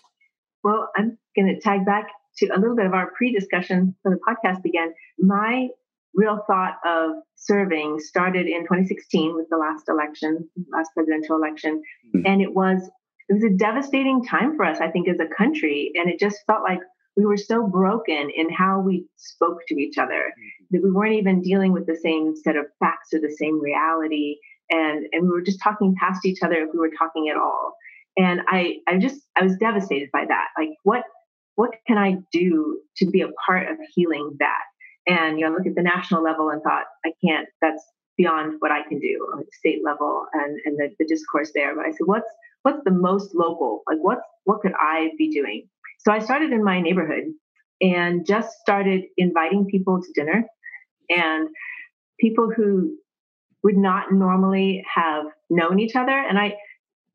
Well, 0.63 0.91
I'm 0.95 1.17
going 1.35 1.47
to 1.47 1.59
tag 1.59 1.85
back 1.85 2.09
to 2.37 2.47
a 2.47 2.59
little 2.59 2.75
bit 2.75 2.85
of 2.85 2.93
our 2.93 3.11
pre-discussion 3.17 3.95
when 4.03 4.13
the 4.13 4.19
podcast 4.19 4.61
began. 4.61 4.93
My 5.17 5.69
real 6.15 6.39
thought 6.47 6.75
of 6.85 7.11
serving 7.35 7.99
started 7.99 8.47
in 8.47 8.61
2016 8.61 9.35
with 9.35 9.47
the 9.49 9.57
last 9.57 9.87
election, 9.89 10.49
last 10.71 10.89
presidential 10.93 11.35
election, 11.35 11.81
mm-hmm. 12.15 12.25
and 12.25 12.41
it 12.41 12.53
was 12.53 12.89
it 13.27 13.33
was 13.33 13.43
a 13.43 13.49
devastating 13.49 14.23
time 14.23 14.55
for 14.55 14.65
us, 14.65 14.79
I 14.79 14.89
think, 14.89 15.07
as 15.07 15.17
a 15.19 15.35
country, 15.35 15.91
and 15.95 16.09
it 16.09 16.19
just 16.19 16.37
felt 16.45 16.63
like 16.63 16.79
we 17.17 17.25
were 17.25 17.37
so 17.37 17.65
broken 17.65 18.29
in 18.35 18.49
how 18.51 18.81
we 18.81 19.05
spoke 19.15 19.59
to 19.67 19.75
each 19.75 19.97
other 19.97 20.13
mm-hmm. 20.13 20.65
that 20.71 20.83
we 20.83 20.91
weren't 20.91 21.15
even 21.15 21.41
dealing 21.41 21.71
with 21.71 21.87
the 21.87 21.97
same 22.01 22.35
set 22.35 22.55
of 22.55 22.65
facts 22.79 23.13
or 23.13 23.19
the 23.19 23.35
same 23.37 23.61
reality, 23.61 24.37
and 24.69 25.05
and 25.11 25.23
we 25.23 25.29
were 25.29 25.41
just 25.41 25.61
talking 25.61 25.95
past 25.99 26.25
each 26.25 26.41
other 26.43 26.55
if 26.55 26.69
we 26.73 26.79
were 26.79 26.91
talking 26.97 27.29
at 27.29 27.37
all. 27.37 27.73
And 28.17 28.41
I 28.47 28.77
I 28.87 28.97
just 28.97 29.21
I 29.35 29.43
was 29.43 29.57
devastated 29.57 30.09
by 30.11 30.25
that. 30.27 30.47
Like 30.57 30.69
what 30.83 31.03
what 31.55 31.71
can 31.87 31.97
I 31.97 32.17
do 32.31 32.79
to 32.97 33.09
be 33.09 33.21
a 33.21 33.29
part 33.45 33.69
of 33.69 33.77
healing 33.93 34.35
that? 34.39 34.63
And 35.07 35.39
you 35.39 35.45
know 35.45 35.55
look 35.55 35.67
at 35.67 35.75
the 35.75 35.81
national 35.81 36.23
level 36.23 36.49
and 36.49 36.61
thought 36.63 36.85
i 37.05 37.11
can't 37.23 37.47
that's 37.61 37.83
beyond 38.17 38.55
what 38.59 38.71
i 38.71 38.81
can 38.87 38.99
do 38.99 39.27
on 39.33 39.43
state 39.51 39.81
level 39.83 40.25
and 40.33 40.59
and 40.65 40.77
the, 40.77 40.89
the 40.99 41.05
discourse 41.05 41.51
there 41.53 41.75
but 41.75 41.85
i 41.85 41.91
said 41.91 42.05
what's 42.05 42.29
what's 42.65 42.83
the 42.83 42.91
most 42.91 43.35
local? 43.35 43.83
Like 43.87 43.99
what's 44.01 44.27
what 44.45 44.61
could 44.61 44.73
i 44.79 45.11
be 45.17 45.29
doing? 45.29 45.69
So 45.99 46.11
i 46.11 46.19
started 46.19 46.51
in 46.51 46.63
my 46.63 46.81
neighborhood 46.81 47.25
and 47.79 48.25
just 48.25 48.57
started 48.59 49.03
inviting 49.17 49.67
people 49.67 50.01
to 50.01 50.07
dinner 50.15 50.43
and 51.09 51.47
people 52.19 52.49
who 52.55 52.95
would 53.63 53.77
not 53.77 54.11
normally 54.11 54.83
have 54.93 55.25
known 55.49 55.79
each 55.79 55.95
other 55.95 56.17
and 56.17 56.39
i 56.39 56.55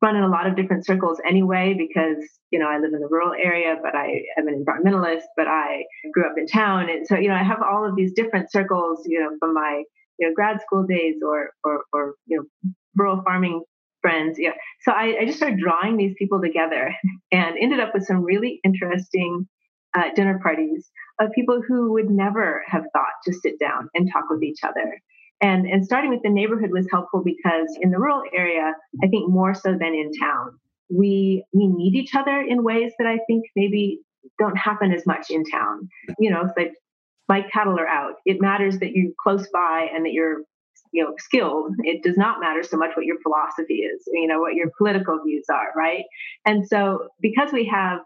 run 0.03 0.17
in 0.17 0.23
a 0.23 0.29
lot 0.29 0.47
of 0.47 0.57
different 0.57 0.87
circles 0.87 1.21
anyway 1.29 1.75
because 1.77 2.25
you 2.51 2.59
know 2.59 2.67
i 2.67 2.79
live 2.79 2.93
in 2.93 3.01
the 3.01 3.09
rural 3.11 3.33
area 3.33 3.77
but 3.83 3.95
i 3.95 4.23
am 4.39 4.49
an 4.49 4.65
environmentalist 4.65 5.25
but 5.37 5.47
i 5.47 5.83
grew 6.13 6.27
up 6.27 6.37
in 6.37 6.47
town. 6.47 6.89
And 6.89 7.07
so 7.07 7.17
you 7.17 7.29
know 7.29 7.35
i 7.35 7.43
have 7.43 7.63
all 7.63 7.89
of 7.89 7.97
these 7.97 8.13
different 8.13 8.51
circles 8.51 9.03
you 9.07 9.21
know 9.21 9.31
from 9.39 9.55
my 9.55 9.83
you 10.19 10.29
know 10.29 10.35
grad 10.35 10.61
school 10.61 10.85
days 10.85 11.17
or 11.25 11.51
or, 11.65 11.85
or 11.93 12.15
you 12.27 12.37
know 12.39 12.73
rural 12.97 13.23
farming 13.23 13.63
friends 14.01 14.39
yeah. 14.39 14.53
So 14.83 14.93
I, 14.93 15.19
I 15.21 15.25
just 15.27 15.37
started 15.37 15.59
drawing 15.59 15.97
these 15.97 16.15
people 16.19 16.41
together 16.41 16.95
and 17.33 17.57
ended 17.61 17.81
up 17.81 17.93
with 17.95 18.05
some 18.05 18.25
really 18.25 18.61
interesting 18.65 19.47
uh, 19.95 20.11
dinner 20.15 20.41
parties 20.43 20.91
of 21.21 21.33
people 21.33 21.61
who 21.67 21.93
would 21.93 22.09
never 22.09 22.63
have 22.67 22.85
thought 22.93 23.13
to 23.25 23.33
sit 23.33 23.59
down 23.59 23.89
and 23.95 24.11
talk 24.11 24.25
with 24.31 24.43
each 24.43 24.61
other 24.63 25.01
and, 25.41 25.67
and 25.67 25.85
starting 25.85 26.11
with 26.11 26.23
the 26.23 26.31
neighborhood 26.31 26.71
was 26.71 26.87
helpful 26.91 27.23
because 27.25 27.77
in 27.81 27.91
the 27.91 27.99
rural 27.99 28.23
area, 28.35 28.75
I 29.03 29.07
think 29.09 29.31
more 29.31 29.55
so 29.55 29.73
than 29.73 29.95
in 29.95 30.13
town, 30.19 30.59
we 30.93 31.45
we 31.53 31.67
need 31.67 31.95
each 31.95 32.15
other 32.15 32.41
in 32.41 32.65
ways 32.65 32.93
that 32.99 33.07
I 33.07 33.19
think 33.27 33.45
maybe 33.57 34.01
don't 34.39 34.57
happen 34.57 34.93
as 34.93 35.07
much 35.07 35.31
in 35.31 35.45
town. 35.45 35.89
You 36.19 36.31
know, 36.31 36.43
it's 36.43 36.53
like 36.57 36.73
my 37.29 37.43
cattle 37.53 37.79
are 37.79 37.87
out. 37.87 38.15
It 38.27 38.41
matters 38.41 38.79
that 38.81 38.91
you're 38.93 39.13
close 39.23 39.49
by 39.53 39.89
and 39.95 40.05
that 40.05 40.13
you're 40.13 40.43
you 40.93 41.05
know 41.05 41.15
skilled 41.19 41.73
it 41.85 42.03
does 42.03 42.17
not 42.17 42.41
matter 42.41 42.63
so 42.63 42.77
much 42.77 42.91
what 42.97 43.07
your 43.07 43.21
philosophy 43.23 43.75
is 43.75 44.03
you 44.13 44.27
know 44.27 44.41
what 44.41 44.55
your 44.55 44.71
political 44.77 45.21
views 45.25 45.45
are 45.49 45.69
right 45.77 46.05
and 46.45 46.67
so 46.67 47.07
because 47.21 47.53
we 47.53 47.65
have 47.65 48.01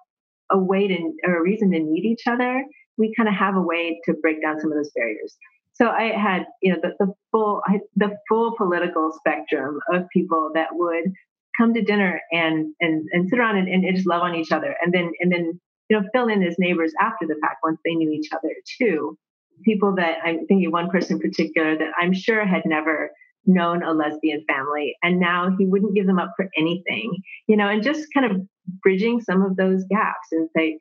a 0.50 0.58
way 0.58 0.86
to 0.88 1.12
or 1.24 1.38
a 1.38 1.42
reason 1.42 1.70
to 1.70 1.78
need 1.78 2.04
each 2.04 2.26
other 2.26 2.62
we 2.98 3.14
kind 3.16 3.28
of 3.28 3.34
have 3.34 3.56
a 3.56 3.62
way 3.62 4.00
to 4.04 4.12
break 4.20 4.42
down 4.42 4.60
some 4.60 4.70
of 4.70 4.76
those 4.76 4.90
barriers 4.94 5.36
so 5.74 5.88
I 5.88 6.12
had, 6.16 6.46
you 6.62 6.72
know, 6.72 6.78
the, 6.80 6.92
the 7.04 7.12
full 7.32 7.62
the 7.96 8.16
full 8.28 8.56
political 8.56 9.12
spectrum 9.12 9.80
of 9.92 10.04
people 10.12 10.50
that 10.54 10.68
would 10.72 11.12
come 11.56 11.74
to 11.74 11.82
dinner 11.82 12.20
and 12.30 12.74
and 12.80 13.08
and 13.12 13.28
sit 13.28 13.38
around 13.38 13.58
and, 13.58 13.68
and 13.68 13.94
just 13.94 14.06
love 14.06 14.22
on 14.22 14.36
each 14.36 14.52
other, 14.52 14.76
and 14.80 14.94
then 14.94 15.10
and 15.20 15.32
then 15.32 15.60
you 15.88 16.00
know 16.00 16.08
fill 16.12 16.28
in 16.28 16.42
as 16.42 16.56
neighbors 16.58 16.92
after 17.00 17.26
the 17.26 17.36
fact 17.40 17.56
once 17.62 17.80
they 17.84 17.94
knew 17.94 18.10
each 18.10 18.28
other 18.32 18.54
too. 18.78 19.18
People 19.64 19.94
that 19.96 20.18
I'm 20.24 20.46
thinking 20.46 20.70
one 20.70 20.90
person 20.90 21.16
in 21.16 21.20
particular 21.20 21.76
that 21.76 21.90
I'm 21.98 22.12
sure 22.12 22.44
had 22.44 22.62
never 22.66 23.10
known 23.46 23.82
a 23.82 23.92
lesbian 23.92 24.44
family 24.48 24.96
and 25.02 25.20
now 25.20 25.54
he 25.58 25.66
wouldn't 25.66 25.94
give 25.94 26.06
them 26.06 26.18
up 26.18 26.32
for 26.34 26.48
anything 26.56 27.14
you 27.46 27.58
know 27.58 27.68
and 27.68 27.82
just 27.82 28.06
kind 28.14 28.24
of 28.24 28.40
bridging 28.82 29.20
some 29.20 29.42
of 29.42 29.54
those 29.56 29.84
gaps 29.90 30.28
and 30.32 30.48
say 30.56 30.78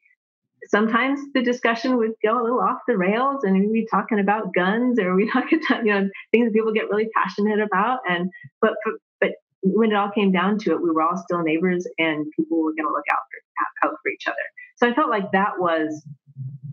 sometimes 0.70 1.20
the 1.34 1.42
discussion 1.42 1.98
would 1.98 2.12
go 2.24 2.42
a 2.42 2.44
little 2.44 2.60
off 2.60 2.80
the 2.88 2.98
rails 2.98 3.44
and 3.44 3.60
we'd 3.60 3.74
be 3.74 3.88
talking 3.90 4.20
about 4.20 4.54
guns 4.54 5.00
or 5.00 5.16
we 5.16 5.30
talk 5.32 5.46
about 5.52 5.86
you 5.86 5.94
know 5.94 6.10
things 6.32 6.48
that 6.48 6.54
people 6.54 6.74
get 6.74 6.90
really 6.90 7.10
passionate 7.16 7.60
about 7.60 8.00
and 8.10 8.30
but 8.62 8.74
but 9.20 9.32
when 9.62 9.92
it 9.92 9.96
all 9.96 10.12
came 10.12 10.32
down 10.32 10.58
to 10.58 10.72
it 10.72 10.82
we 10.82 10.92
were 10.92 11.02
all 11.02 11.18
still 11.18 11.44
neighbors 11.44 11.88
and 11.98 12.26
people 12.36 12.62
were 12.62 12.74
going 12.74 12.88
to 12.88 12.92
look 12.92 13.06
out 13.12 13.20
for 13.30 13.88
out 13.88 13.96
for 14.02 14.10
each 14.10 14.28
other. 14.28 14.36
So 14.78 14.90
i 14.90 14.94
felt 14.94 15.10
like 15.10 15.32
that 15.32 15.54
was 15.60 16.06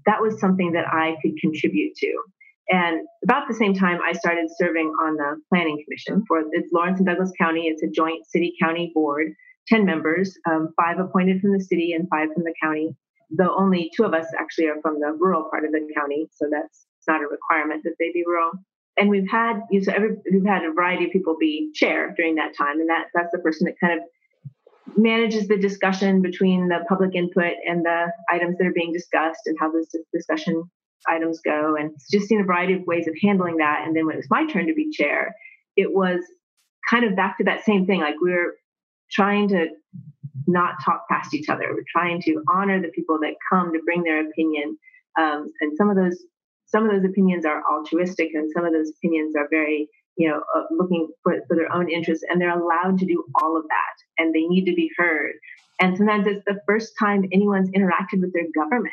that 0.06 0.20
was 0.20 0.40
something 0.40 0.72
that 0.72 0.86
i 0.86 1.16
could 1.22 1.36
contribute 1.40 1.94
to. 1.96 2.22
And 2.72 3.00
about 3.24 3.48
the 3.48 3.54
same 3.54 3.74
time 3.74 4.00
i 4.04 4.12
started 4.12 4.48
serving 4.56 4.88
on 5.02 5.16
the 5.16 5.40
planning 5.48 5.82
commission 5.84 6.24
for 6.26 6.42
it's 6.52 6.72
lawrence 6.72 6.98
and 6.98 7.06
douglas 7.06 7.32
county. 7.38 7.66
It's 7.66 7.82
a 7.82 7.88
joint 7.88 8.26
city 8.26 8.54
county 8.60 8.92
board 8.94 9.34
10 9.68 9.84
members 9.84 10.36
um, 10.50 10.72
five 10.76 10.98
appointed 10.98 11.40
from 11.40 11.52
the 11.52 11.60
city 11.60 11.92
and 11.92 12.08
five 12.08 12.28
from 12.34 12.44
the 12.44 12.54
county 12.62 12.96
though 13.30 13.54
only 13.56 13.90
two 13.96 14.04
of 14.04 14.14
us 14.14 14.26
actually 14.38 14.68
are 14.68 14.80
from 14.82 15.00
the 15.00 15.12
rural 15.18 15.48
part 15.50 15.64
of 15.64 15.72
the 15.72 15.86
county, 15.94 16.28
so 16.32 16.46
that's 16.50 16.86
not 17.08 17.22
a 17.22 17.26
requirement 17.26 17.82
that 17.84 17.94
they 17.98 18.10
be 18.12 18.24
rural. 18.26 18.52
And 18.96 19.08
we've 19.08 19.30
had 19.30 19.60
you 19.70 19.80
know, 19.80 19.84
so 19.84 19.92
every, 19.92 20.16
we've 20.30 20.44
had 20.44 20.64
a 20.64 20.72
variety 20.72 21.06
of 21.06 21.10
people 21.10 21.36
be 21.38 21.70
chair 21.74 22.12
during 22.16 22.34
that 22.36 22.56
time, 22.56 22.80
and 22.80 22.88
that 22.90 23.06
that's 23.14 23.32
the 23.32 23.38
person 23.38 23.66
that 23.66 23.80
kind 23.80 23.98
of 23.98 24.06
manages 24.96 25.48
the 25.48 25.56
discussion 25.56 26.22
between 26.22 26.68
the 26.68 26.84
public 26.88 27.14
input 27.14 27.54
and 27.66 27.84
the 27.84 28.06
items 28.28 28.58
that 28.58 28.66
are 28.66 28.72
being 28.72 28.92
discussed 28.92 29.42
and 29.46 29.56
how 29.58 29.70
those 29.70 29.88
discussion 30.12 30.64
items 31.08 31.40
go. 31.40 31.76
And 31.76 31.92
just 32.10 32.28
seen 32.28 32.40
a 32.40 32.44
variety 32.44 32.74
of 32.74 32.82
ways 32.86 33.06
of 33.06 33.14
handling 33.22 33.58
that. 33.58 33.84
And 33.86 33.96
then 33.96 34.06
when 34.06 34.16
it 34.16 34.18
was 34.18 34.30
my 34.30 34.46
turn 34.46 34.66
to 34.66 34.74
be 34.74 34.90
chair, 34.90 35.34
it 35.76 35.92
was 35.92 36.20
kind 36.88 37.04
of 37.04 37.16
back 37.16 37.38
to 37.38 37.44
that 37.44 37.64
same 37.64 37.86
thing. 37.86 38.00
Like 38.00 38.16
we 38.22 38.30
we're 38.30 38.54
trying 39.10 39.48
to 39.48 39.68
not 40.46 40.74
talk 40.84 41.08
past 41.08 41.34
each 41.34 41.48
other. 41.48 41.64
We're 41.72 41.84
trying 41.90 42.20
to 42.22 42.42
honor 42.48 42.80
the 42.80 42.88
people 42.88 43.18
that 43.20 43.34
come 43.50 43.72
to 43.72 43.80
bring 43.84 44.02
their 44.02 44.26
opinion. 44.26 44.78
Um, 45.18 45.52
and 45.60 45.76
some 45.76 45.90
of 45.90 45.96
those 45.96 46.24
some 46.66 46.84
of 46.84 46.92
those 46.92 47.04
opinions 47.04 47.44
are 47.44 47.62
altruistic, 47.70 48.30
and 48.32 48.48
some 48.54 48.64
of 48.64 48.72
those 48.72 48.90
opinions 48.90 49.34
are 49.36 49.48
very 49.50 49.88
you 50.16 50.28
know 50.28 50.42
uh, 50.56 50.62
looking 50.70 51.08
for, 51.22 51.34
for 51.48 51.56
their 51.56 51.72
own 51.72 51.90
interests, 51.90 52.24
and 52.28 52.40
they're 52.40 52.58
allowed 52.58 52.98
to 52.98 53.06
do 53.06 53.24
all 53.40 53.56
of 53.56 53.64
that, 53.64 54.22
and 54.22 54.34
they 54.34 54.42
need 54.42 54.64
to 54.66 54.74
be 54.74 54.90
heard. 54.96 55.34
And 55.80 55.96
sometimes 55.96 56.26
it's 56.26 56.44
the 56.46 56.60
first 56.66 56.92
time 56.98 57.24
anyone's 57.32 57.70
interacted 57.70 58.20
with 58.20 58.32
their 58.32 58.46
government, 58.54 58.92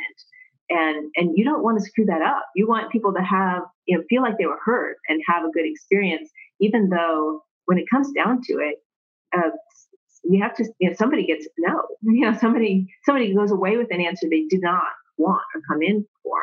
and 0.70 1.12
and 1.16 1.38
you 1.38 1.44
don't 1.44 1.64
want 1.64 1.78
to 1.80 1.86
screw 1.86 2.06
that 2.06 2.22
up. 2.22 2.46
You 2.56 2.68
want 2.68 2.92
people 2.92 3.14
to 3.14 3.22
have 3.22 3.64
you 3.86 3.98
know 3.98 4.04
feel 4.10 4.22
like 4.22 4.38
they 4.38 4.48
were 4.48 4.60
heard 4.64 4.96
and 5.08 5.22
have 5.28 5.44
a 5.44 5.52
good 5.52 5.66
experience, 5.66 6.30
even 6.60 6.90
though 6.90 7.44
when 7.66 7.78
it 7.78 7.86
comes 7.90 8.12
down 8.12 8.42
to 8.44 8.54
it, 8.54 8.78
uh, 9.36 9.52
we 10.30 10.40
have 10.40 10.56
to 10.56 10.66
you 10.80 10.90
know 10.90 10.96
somebody 10.98 11.26
gets 11.26 11.48
no 11.58 11.82
you 12.02 12.22
know 12.22 12.38
somebody 12.38 12.88
somebody 13.06 13.34
goes 13.34 13.52
away 13.52 13.78
with 13.78 13.88
an 13.92 14.02
answer 14.02 14.28
they 14.30 14.46
did 14.50 14.62
not 14.62 14.84
want 15.18 15.42
or 15.56 15.62
come 15.70 15.82
in 15.82 16.06
for. 16.24 16.40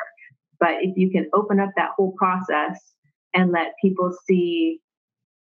But 0.60 0.76
if 0.82 0.96
you 0.96 1.10
can 1.10 1.28
open 1.34 1.60
up 1.60 1.70
that 1.76 1.90
whole 1.96 2.12
process 2.16 2.80
and 3.34 3.52
let 3.52 3.74
people 3.82 4.16
see 4.26 4.80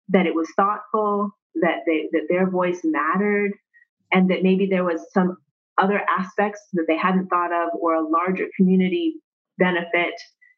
that 0.10 0.26
it 0.26 0.36
was 0.36 0.48
thoughtful 0.56 1.32
that 1.56 1.80
they 1.86 2.10
that 2.12 2.28
their 2.30 2.50
voice 2.50 2.82
mattered 2.84 3.52
and 4.12 4.30
that 4.30 4.44
maybe 4.44 4.68
there 4.68 4.84
was 4.84 5.06
some 5.14 5.38
other 5.78 6.02
aspects 6.08 6.62
that 6.74 6.86
they 6.88 6.98
hadn't 6.98 7.28
thought 7.28 7.52
of 7.52 7.70
or 7.80 7.96
a 7.96 8.08
larger 8.08 8.46
community 8.56 9.16
benefit 9.58 10.14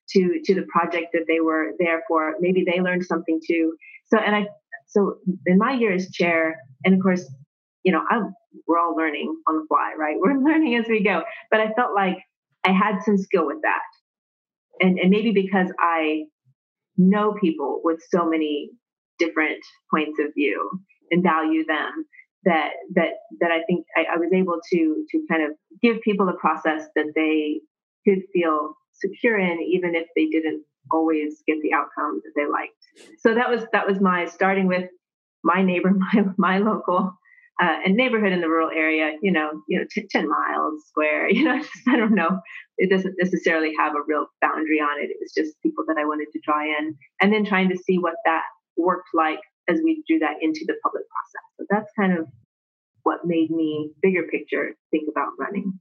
to 0.09 0.39
to 0.43 0.53
the 0.55 0.65
project 0.69 1.07
that 1.13 1.25
they 1.27 1.39
were 1.39 1.71
there 1.79 2.03
for 2.07 2.35
maybe 2.39 2.63
they 2.65 2.81
learned 2.81 3.05
something 3.05 3.39
too. 3.47 3.75
So 4.05 4.19
and 4.19 4.35
i 4.35 4.47
so 4.87 5.17
in 5.45 5.57
my 5.57 5.73
year 5.73 5.93
as 5.93 6.09
chair 6.11 6.57
and 6.83 6.93
of 6.93 7.01
course 7.01 7.25
you 7.85 7.91
know, 7.91 8.01
I, 8.09 8.19
we're 8.67 8.79
all 8.79 8.95
learning 8.97 9.37
on 9.47 9.59
the 9.59 9.65
fly, 9.67 9.93
right? 9.97 10.15
We're 10.19 10.37
learning 10.37 10.75
as 10.75 10.87
we 10.89 11.03
go. 11.03 11.21
But 11.51 11.61
I 11.61 11.71
felt 11.73 11.93
like 11.93 12.17
I 12.65 12.71
had 12.71 12.99
some 13.05 13.17
skill 13.17 13.45
with 13.45 13.61
that. 13.61 13.83
And, 14.81 14.99
and 14.99 15.09
maybe 15.11 15.31
because 15.31 15.71
I 15.79 16.23
know 16.97 17.35
people 17.39 17.81
with 17.83 18.01
so 18.09 18.27
many 18.27 18.71
different 19.19 19.59
points 19.93 20.19
of 20.19 20.33
view 20.33 20.81
and 21.11 21.23
value 21.23 21.63
them 21.65 22.05
that 22.43 22.71
that 22.95 23.11
that 23.39 23.51
I 23.51 23.61
think 23.63 23.85
I, 23.95 24.15
I 24.15 24.17
was 24.17 24.31
able 24.33 24.59
to 24.71 25.05
to 25.09 25.25
kind 25.29 25.43
of 25.43 25.51
give 25.81 26.01
people 26.01 26.27
a 26.27 26.33
process 26.33 26.87
that 26.95 27.13
they 27.15 27.61
could 28.05 28.23
feel 28.33 28.75
secure 28.93 29.37
in, 29.39 29.61
even 29.61 29.95
if 29.95 30.07
they 30.15 30.25
didn't 30.25 30.63
always 30.91 31.41
get 31.47 31.61
the 31.61 31.73
outcome 31.73 32.21
that 32.23 32.31
they 32.35 32.47
liked. 32.49 32.73
So 33.19 33.35
that 33.35 33.49
was 33.49 33.65
that 33.71 33.87
was 33.87 33.99
my 34.01 34.25
starting 34.25 34.67
with 34.67 34.89
my 35.43 35.61
neighbor, 35.61 35.91
my 36.13 36.25
my 36.37 36.57
local 36.57 37.13
uh, 37.61 37.77
and 37.85 37.95
neighborhood 37.95 38.33
in 38.33 38.41
the 38.41 38.49
rural 38.49 38.69
area, 38.69 39.13
you 39.21 39.31
know, 39.31 39.61
you 39.67 39.79
know, 39.79 39.85
t- 39.89 40.07
10 40.09 40.27
miles 40.27 40.85
square, 40.87 41.29
you 41.31 41.43
know, 41.43 41.61
I 41.87 41.95
don't 41.95 42.15
know. 42.15 42.39
It 42.77 42.89
doesn't 42.89 43.15
necessarily 43.17 43.71
have 43.79 43.93
a 43.93 44.03
real 44.05 44.27
boundary 44.41 44.79
on 44.79 45.01
it. 45.01 45.09
It 45.09 45.17
was 45.21 45.31
just 45.33 45.61
people 45.61 45.85
that 45.87 45.97
I 45.97 46.05
wanted 46.05 46.27
to 46.33 46.39
draw 46.43 46.61
in 46.61 46.97
and 47.21 47.31
then 47.31 47.45
trying 47.45 47.69
to 47.69 47.77
see 47.77 47.97
what 47.97 48.15
that 48.25 48.43
worked 48.77 49.09
like 49.13 49.39
as 49.69 49.79
we 49.83 50.03
drew 50.07 50.19
that 50.19 50.35
into 50.41 50.65
the 50.67 50.75
public 50.83 51.03
process. 51.09 51.45
So 51.57 51.65
that's 51.69 51.91
kind 51.97 52.17
of 52.17 52.27
what 53.03 53.19
made 53.23 53.51
me 53.51 53.91
bigger 54.01 54.23
picture 54.23 54.75
think 54.91 55.07
about 55.09 55.29
running. 55.39 55.79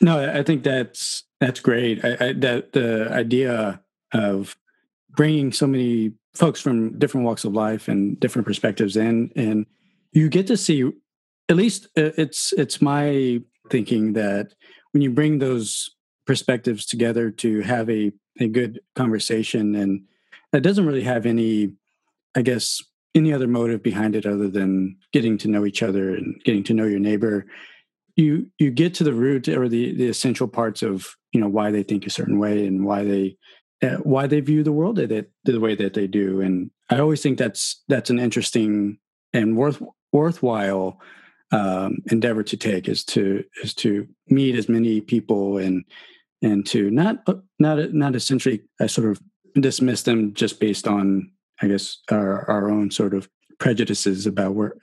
No, 0.00 0.30
I 0.30 0.42
think 0.42 0.62
that's 0.62 1.24
that's 1.40 1.60
great. 1.60 2.04
I, 2.04 2.16
I, 2.20 2.32
that 2.34 2.72
the 2.72 3.10
idea 3.10 3.80
of 4.12 4.56
bringing 5.10 5.52
so 5.52 5.66
many 5.66 6.12
folks 6.34 6.60
from 6.60 6.98
different 6.98 7.24
walks 7.24 7.44
of 7.44 7.54
life 7.54 7.88
and 7.88 8.20
different 8.20 8.46
perspectives 8.46 8.96
in 8.96 9.30
and 9.36 9.64
you 10.16 10.30
get 10.30 10.46
to 10.46 10.56
see 10.56 10.90
at 11.48 11.56
least 11.56 11.86
uh, 11.96 12.10
it's 12.16 12.52
it's 12.54 12.80
my 12.80 13.40
thinking 13.70 14.14
that 14.14 14.54
when 14.92 15.02
you 15.02 15.10
bring 15.10 15.38
those 15.38 15.90
perspectives 16.26 16.86
together 16.86 17.30
to 17.30 17.60
have 17.60 17.88
a, 17.90 18.10
a 18.40 18.48
good 18.48 18.80
conversation 18.96 19.74
and 19.74 20.02
that 20.52 20.62
doesn't 20.62 20.86
really 20.86 21.02
have 21.02 21.26
any 21.26 21.70
i 22.34 22.42
guess 22.42 22.82
any 23.14 23.32
other 23.32 23.46
motive 23.46 23.82
behind 23.82 24.16
it 24.16 24.26
other 24.26 24.48
than 24.48 24.96
getting 25.12 25.38
to 25.38 25.48
know 25.48 25.64
each 25.64 25.82
other 25.82 26.14
and 26.14 26.42
getting 26.44 26.64
to 26.64 26.74
know 26.74 26.84
your 26.84 26.98
neighbor 26.98 27.46
you 28.16 28.50
you 28.58 28.70
get 28.70 28.94
to 28.94 29.04
the 29.04 29.12
root 29.12 29.48
or 29.48 29.68
the 29.68 29.94
the 29.94 30.08
essential 30.08 30.48
parts 30.48 30.82
of 30.82 31.14
you 31.32 31.40
know 31.40 31.48
why 31.48 31.70
they 31.70 31.82
think 31.82 32.06
a 32.06 32.10
certain 32.10 32.38
way 32.38 32.66
and 32.66 32.84
why 32.84 33.04
they 33.04 33.36
uh, 33.82 33.96
why 33.96 34.26
they 34.26 34.40
view 34.40 34.62
the 34.62 34.72
world 34.72 34.96
the, 34.96 35.26
the 35.44 35.60
way 35.60 35.74
that 35.74 35.92
they 35.92 36.06
do 36.06 36.40
and 36.40 36.70
i 36.88 36.98
always 36.98 37.22
think 37.22 37.36
that's 37.36 37.82
that's 37.88 38.08
an 38.08 38.18
interesting 38.18 38.98
and 39.32 39.56
worth 39.56 39.82
worthwhile 40.12 41.00
um, 41.52 41.98
endeavor 42.10 42.42
to 42.42 42.56
take 42.56 42.88
is 42.88 43.04
to 43.04 43.44
is 43.62 43.74
to 43.74 44.06
meet 44.28 44.56
as 44.56 44.68
many 44.68 45.00
people 45.00 45.58
and 45.58 45.84
and 46.42 46.66
to 46.66 46.90
not 46.90 47.18
not 47.58 47.94
not 47.94 48.16
essentially 48.16 48.62
uh, 48.80 48.88
sort 48.88 49.10
of 49.10 49.20
dismiss 49.60 50.02
them 50.02 50.34
just 50.34 50.60
based 50.60 50.88
on 50.88 51.30
I 51.62 51.68
guess 51.68 51.98
our 52.10 52.48
our 52.50 52.70
own 52.70 52.90
sort 52.90 53.14
of 53.14 53.28
prejudices 53.58 54.26
about 54.26 54.54
where 54.54 54.76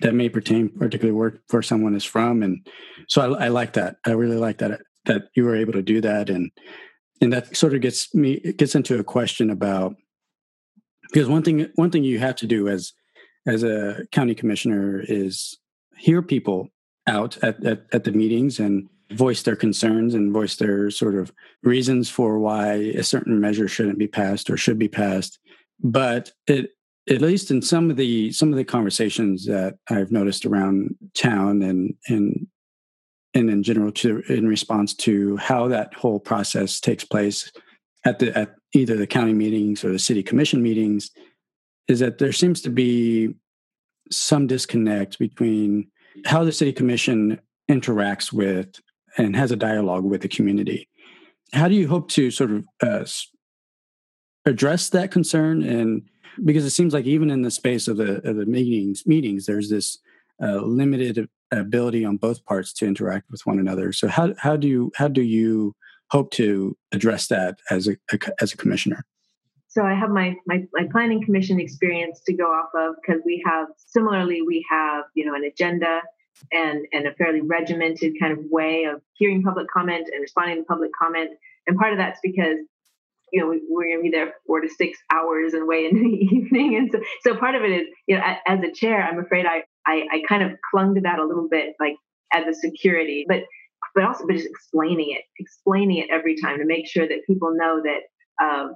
that 0.00 0.14
may 0.14 0.28
pertain 0.28 0.68
particularly 0.68 1.16
where 1.16 1.40
where 1.50 1.62
someone 1.62 1.94
is 1.94 2.04
from 2.04 2.42
and 2.42 2.66
so 3.08 3.34
I, 3.34 3.46
I 3.46 3.48
like 3.48 3.74
that. 3.74 3.96
I 4.06 4.12
really 4.12 4.36
like 4.36 4.58
that 4.58 4.80
that 5.04 5.28
you 5.36 5.44
were 5.44 5.56
able 5.56 5.72
to 5.74 5.82
do 5.82 6.00
that 6.00 6.30
and 6.30 6.50
and 7.20 7.32
that 7.32 7.56
sort 7.56 7.74
of 7.74 7.80
gets 7.80 8.14
me 8.14 8.32
it 8.44 8.56
gets 8.56 8.74
into 8.74 8.98
a 8.98 9.04
question 9.04 9.50
about 9.50 9.94
because 11.12 11.28
one 11.28 11.42
thing 11.42 11.68
one 11.74 11.90
thing 11.90 12.04
you 12.04 12.18
have 12.18 12.36
to 12.36 12.46
do 12.46 12.68
as 12.68 12.92
as 13.46 13.62
a 13.62 14.06
county 14.12 14.34
commissioner 14.34 15.02
is 15.06 15.58
hear 15.96 16.22
people 16.22 16.68
out 17.06 17.36
at, 17.42 17.64
at, 17.64 17.86
at, 17.92 18.04
the 18.04 18.12
meetings 18.12 18.58
and 18.58 18.88
voice 19.12 19.42
their 19.42 19.56
concerns 19.56 20.14
and 20.14 20.32
voice 20.32 20.56
their 20.56 20.90
sort 20.90 21.14
of 21.14 21.32
reasons 21.62 22.10
for 22.10 22.38
why 22.38 22.72
a 22.72 23.02
certain 23.02 23.40
measure 23.40 23.68
shouldn't 23.68 23.98
be 23.98 24.08
passed 24.08 24.50
or 24.50 24.56
should 24.56 24.78
be 24.78 24.88
passed. 24.88 25.38
But 25.80 26.32
it 26.46 26.70
at 27.08 27.20
least 27.20 27.50
in 27.50 27.62
some 27.62 27.88
of 27.90 27.96
the 27.96 28.32
some 28.32 28.50
of 28.50 28.56
the 28.56 28.64
conversations 28.64 29.46
that 29.46 29.78
I've 29.88 30.10
noticed 30.10 30.44
around 30.44 30.96
town 31.14 31.62
and 31.62 31.94
and 32.08 32.46
and 33.34 33.50
in 33.50 33.62
general 33.62 33.92
to 33.92 34.22
in 34.28 34.48
response 34.48 34.94
to 34.94 35.36
how 35.36 35.68
that 35.68 35.94
whole 35.94 36.18
process 36.18 36.80
takes 36.80 37.04
place 37.04 37.52
at 38.04 38.18
the 38.18 38.36
at 38.36 38.54
either 38.74 38.96
the 38.96 39.06
county 39.06 39.34
meetings 39.34 39.84
or 39.84 39.92
the 39.92 39.98
city 39.98 40.22
commission 40.22 40.62
meetings 40.62 41.10
is 41.88 42.00
that 42.00 42.18
there 42.18 42.32
seems 42.32 42.60
to 42.62 42.70
be 42.70 43.34
some 44.10 44.46
disconnect 44.46 45.18
between 45.18 45.88
how 46.24 46.44
the 46.44 46.52
city 46.52 46.72
commission 46.72 47.40
interacts 47.70 48.32
with 48.32 48.80
and 49.18 49.36
has 49.36 49.50
a 49.50 49.56
dialogue 49.56 50.04
with 50.04 50.20
the 50.22 50.28
community. 50.28 50.88
How 51.52 51.68
do 51.68 51.74
you 51.74 51.88
hope 51.88 52.08
to 52.10 52.30
sort 52.30 52.50
of 52.50 52.66
uh, 52.82 53.04
address 54.44 54.88
that 54.90 55.10
concern? 55.10 55.62
And 55.62 56.02
because 56.44 56.64
it 56.64 56.70
seems 56.70 56.92
like 56.92 57.06
even 57.06 57.30
in 57.30 57.42
the 57.42 57.50
space 57.50 57.88
of 57.88 57.96
the, 57.96 58.16
of 58.28 58.36
the 58.36 58.46
meetings, 58.46 59.06
meetings, 59.06 59.46
there's 59.46 59.70
this 59.70 59.98
uh, 60.42 60.56
limited 60.56 61.28
ability 61.50 62.04
on 62.04 62.16
both 62.16 62.44
parts 62.44 62.72
to 62.74 62.86
interact 62.86 63.30
with 63.30 63.40
one 63.46 63.58
another. 63.58 63.92
So 63.92 64.08
how 64.08 64.34
how 64.38 64.56
do 64.56 64.68
you 64.68 64.92
how 64.96 65.08
do 65.08 65.22
you 65.22 65.74
hope 66.10 66.30
to 66.32 66.76
address 66.92 67.28
that 67.28 67.58
as 67.70 67.88
a, 67.88 67.96
a 68.12 68.18
as 68.40 68.52
a 68.52 68.56
commissioner? 68.56 69.04
So 69.76 69.84
I 69.84 69.92
have 69.92 70.08
my, 70.08 70.34
my, 70.46 70.62
my 70.72 70.88
planning 70.90 71.22
commission 71.22 71.60
experience 71.60 72.22
to 72.26 72.32
go 72.32 72.44
off 72.44 72.70
of 72.74 72.94
because 72.96 73.20
we 73.26 73.42
have 73.44 73.68
similarly 73.76 74.40
we 74.40 74.64
have 74.70 75.04
you 75.14 75.26
know 75.26 75.34
an 75.34 75.44
agenda 75.44 76.00
and, 76.50 76.86
and 76.92 77.06
a 77.06 77.12
fairly 77.14 77.42
regimented 77.42 78.14
kind 78.18 78.32
of 78.32 78.38
way 78.50 78.84
of 78.84 79.02
hearing 79.14 79.42
public 79.42 79.66
comment 79.68 80.08
and 80.10 80.20
responding 80.20 80.56
to 80.56 80.64
public 80.64 80.90
comment. 81.00 81.30
And 81.66 81.78
part 81.78 81.92
of 81.92 81.98
that's 81.98 82.20
because 82.22 82.58
you 83.32 83.40
know, 83.40 83.48
we, 83.48 83.56
are 83.56 83.88
going 83.88 83.98
to 83.98 84.02
be 84.02 84.10
there 84.10 84.34
four 84.46 84.60
to 84.60 84.68
six 84.68 84.98
hours 85.12 85.52
and 85.52 85.66
way 85.66 85.84
into 85.84 86.00
the 86.00 86.08
evening. 86.36 86.76
And 86.76 86.90
so, 86.92 87.00
so 87.22 87.38
part 87.38 87.54
of 87.54 87.62
it 87.62 87.72
is, 87.72 87.86
you 88.06 88.16
know, 88.16 88.22
as 88.46 88.60
a 88.60 88.72
chair, 88.72 89.02
I'm 89.02 89.18
afraid 89.18 89.46
I, 89.46 89.64
I, 89.86 90.06
I 90.12 90.22
kind 90.28 90.42
of 90.42 90.52
clung 90.70 90.94
to 90.94 91.00
that 91.02 91.18
a 91.18 91.26
little 91.26 91.48
bit, 91.50 91.74
like 91.80 91.96
as 92.32 92.46
a 92.46 92.54
security, 92.54 93.26
but, 93.28 93.40
but 93.94 94.04
also, 94.04 94.26
but 94.26 94.36
just 94.36 94.48
explaining 94.48 95.10
it, 95.10 95.22
explaining 95.38 95.98
it 95.98 96.08
every 96.10 96.36
time 96.40 96.58
to 96.58 96.64
make 96.64 96.86
sure 96.86 97.06
that 97.06 97.26
people 97.26 97.52
know 97.54 97.82
that, 97.82 98.44
um, 98.44 98.74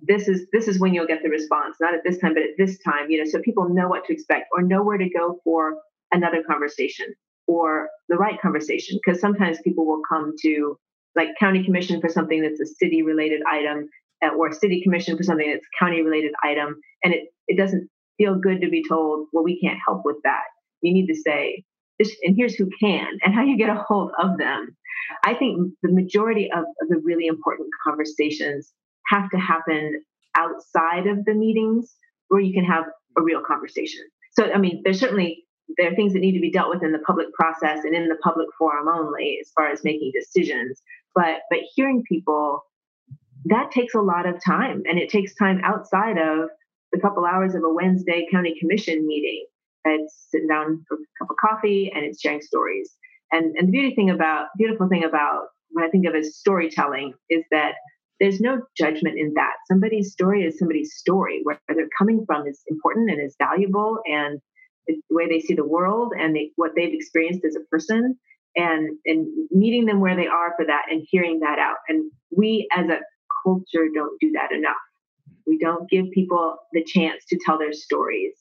this 0.00 0.28
is 0.28 0.46
this 0.52 0.68
is 0.68 0.78
when 0.78 0.92
you'll 0.92 1.06
get 1.06 1.22
the 1.22 1.28
response 1.28 1.76
not 1.80 1.94
at 1.94 2.00
this 2.04 2.18
time 2.18 2.34
but 2.34 2.42
at 2.42 2.50
this 2.58 2.78
time 2.80 3.10
you 3.10 3.18
know 3.18 3.28
so 3.28 3.40
people 3.40 3.68
know 3.68 3.88
what 3.88 4.04
to 4.04 4.12
expect 4.12 4.44
or 4.52 4.62
know 4.62 4.82
where 4.82 4.98
to 4.98 5.08
go 5.08 5.40
for 5.42 5.76
another 6.12 6.42
conversation 6.42 7.06
or 7.46 7.88
the 8.08 8.16
right 8.16 8.40
conversation. 8.40 8.98
Because 9.04 9.20
sometimes 9.20 9.58
people 9.62 9.86
will 9.86 10.02
come 10.08 10.34
to 10.42 10.78
like 11.14 11.28
county 11.38 11.64
commission 11.64 12.00
for 12.00 12.08
something 12.08 12.42
that's 12.42 12.60
a 12.60 12.66
city 12.66 13.02
related 13.02 13.40
item 13.50 13.88
uh, 14.24 14.34
or 14.34 14.52
city 14.52 14.82
commission 14.82 15.16
for 15.16 15.22
something 15.22 15.50
that's 15.50 15.66
county 15.78 16.02
related 16.02 16.32
item 16.42 16.76
and 17.04 17.14
it, 17.14 17.28
it 17.48 17.56
doesn't 17.56 17.88
feel 18.18 18.34
good 18.34 18.60
to 18.60 18.68
be 18.68 18.82
told 18.86 19.26
well 19.32 19.44
we 19.44 19.60
can't 19.60 19.78
help 19.86 20.02
with 20.04 20.16
that. 20.24 20.44
You 20.82 20.92
need 20.92 21.06
to 21.06 21.14
say 21.14 21.64
and 22.22 22.36
here's 22.36 22.54
who 22.54 22.68
can 22.78 23.06
and 23.24 23.34
how 23.34 23.42
you 23.42 23.56
get 23.56 23.70
a 23.70 23.82
hold 23.88 24.12
of 24.18 24.36
them. 24.36 24.76
I 25.24 25.34
think 25.34 25.72
the 25.82 25.90
majority 25.90 26.50
of 26.52 26.64
the 26.88 27.00
really 27.02 27.26
important 27.26 27.68
conversations 27.86 28.72
have 29.08 29.30
to 29.30 29.38
happen 29.38 30.02
outside 30.36 31.06
of 31.06 31.24
the 31.24 31.34
meetings 31.34 31.94
where 32.28 32.40
you 32.40 32.52
can 32.52 32.64
have 32.64 32.84
a 33.16 33.22
real 33.22 33.42
conversation. 33.46 34.02
So 34.32 34.50
i 34.52 34.58
mean 34.58 34.82
there's 34.84 35.00
certainly 35.00 35.46
there 35.76 35.90
are 35.90 35.94
things 35.94 36.12
that 36.12 36.20
need 36.20 36.32
to 36.32 36.40
be 36.40 36.50
dealt 36.50 36.70
with 36.70 36.82
in 36.82 36.92
the 36.92 37.00
public 37.00 37.32
process 37.34 37.84
and 37.84 37.94
in 37.94 38.08
the 38.08 38.16
public 38.22 38.48
forum 38.58 38.88
only 38.88 39.38
as 39.40 39.50
far 39.50 39.68
as 39.68 39.82
making 39.84 40.12
decisions. 40.14 40.80
But 41.14 41.40
but 41.50 41.60
hearing 41.74 42.04
people 42.08 42.64
that 43.46 43.70
takes 43.70 43.94
a 43.94 44.00
lot 44.00 44.26
of 44.26 44.42
time 44.44 44.82
and 44.88 44.98
it 44.98 45.08
takes 45.08 45.34
time 45.34 45.60
outside 45.62 46.18
of 46.18 46.48
the 46.92 47.00
couple 47.00 47.24
hours 47.24 47.54
of 47.54 47.62
a 47.64 47.72
wednesday 47.72 48.26
county 48.30 48.56
commission 48.58 49.06
meeting. 49.06 49.46
It's 49.84 50.26
sitting 50.30 50.48
down 50.48 50.84
for 50.88 50.94
a 50.94 50.98
cup 51.18 51.30
of 51.30 51.36
coffee 51.36 51.92
and 51.94 52.04
it's 52.04 52.20
sharing 52.20 52.42
stories. 52.42 52.92
And 53.32 53.56
and 53.56 53.68
the 53.68 53.72
beauty 53.72 53.94
thing 53.94 54.10
about 54.10 54.48
beautiful 54.56 54.88
thing 54.88 55.04
about 55.04 55.46
what 55.70 55.84
i 55.84 55.88
think 55.88 56.06
of 56.06 56.14
as 56.14 56.36
storytelling 56.36 57.14
is 57.28 57.44
that 57.50 57.74
there's 58.20 58.40
no 58.40 58.62
judgment 58.76 59.18
in 59.18 59.34
that. 59.34 59.54
Somebody's 59.68 60.12
story 60.12 60.44
is 60.44 60.58
somebody's 60.58 60.94
story. 60.94 61.40
Where 61.42 61.60
they're 61.68 61.88
coming 61.98 62.24
from 62.26 62.46
is 62.46 62.62
important 62.68 63.10
and 63.10 63.20
is 63.20 63.36
valuable 63.38 63.98
and 64.06 64.40
the 64.86 65.00
way 65.10 65.28
they 65.28 65.40
see 65.40 65.54
the 65.54 65.66
world 65.66 66.12
and 66.18 66.34
they, 66.34 66.50
what 66.56 66.72
they've 66.76 66.92
experienced 66.92 67.44
as 67.44 67.56
a 67.56 67.64
person 67.70 68.16
and 68.54 68.96
and 69.04 69.26
meeting 69.50 69.84
them 69.84 70.00
where 70.00 70.16
they 70.16 70.26
are 70.26 70.54
for 70.56 70.64
that 70.64 70.84
and 70.90 71.06
hearing 71.10 71.40
that 71.40 71.58
out. 71.58 71.76
And 71.88 72.10
we 72.34 72.68
as 72.74 72.86
a 72.86 73.00
culture 73.44 73.88
don't 73.94 74.18
do 74.20 74.32
that 74.32 74.52
enough. 74.52 74.76
We 75.46 75.58
don't 75.58 75.88
give 75.90 76.06
people 76.12 76.56
the 76.72 76.84
chance 76.84 77.24
to 77.28 77.38
tell 77.44 77.58
their 77.58 77.72
stories. 77.72 78.32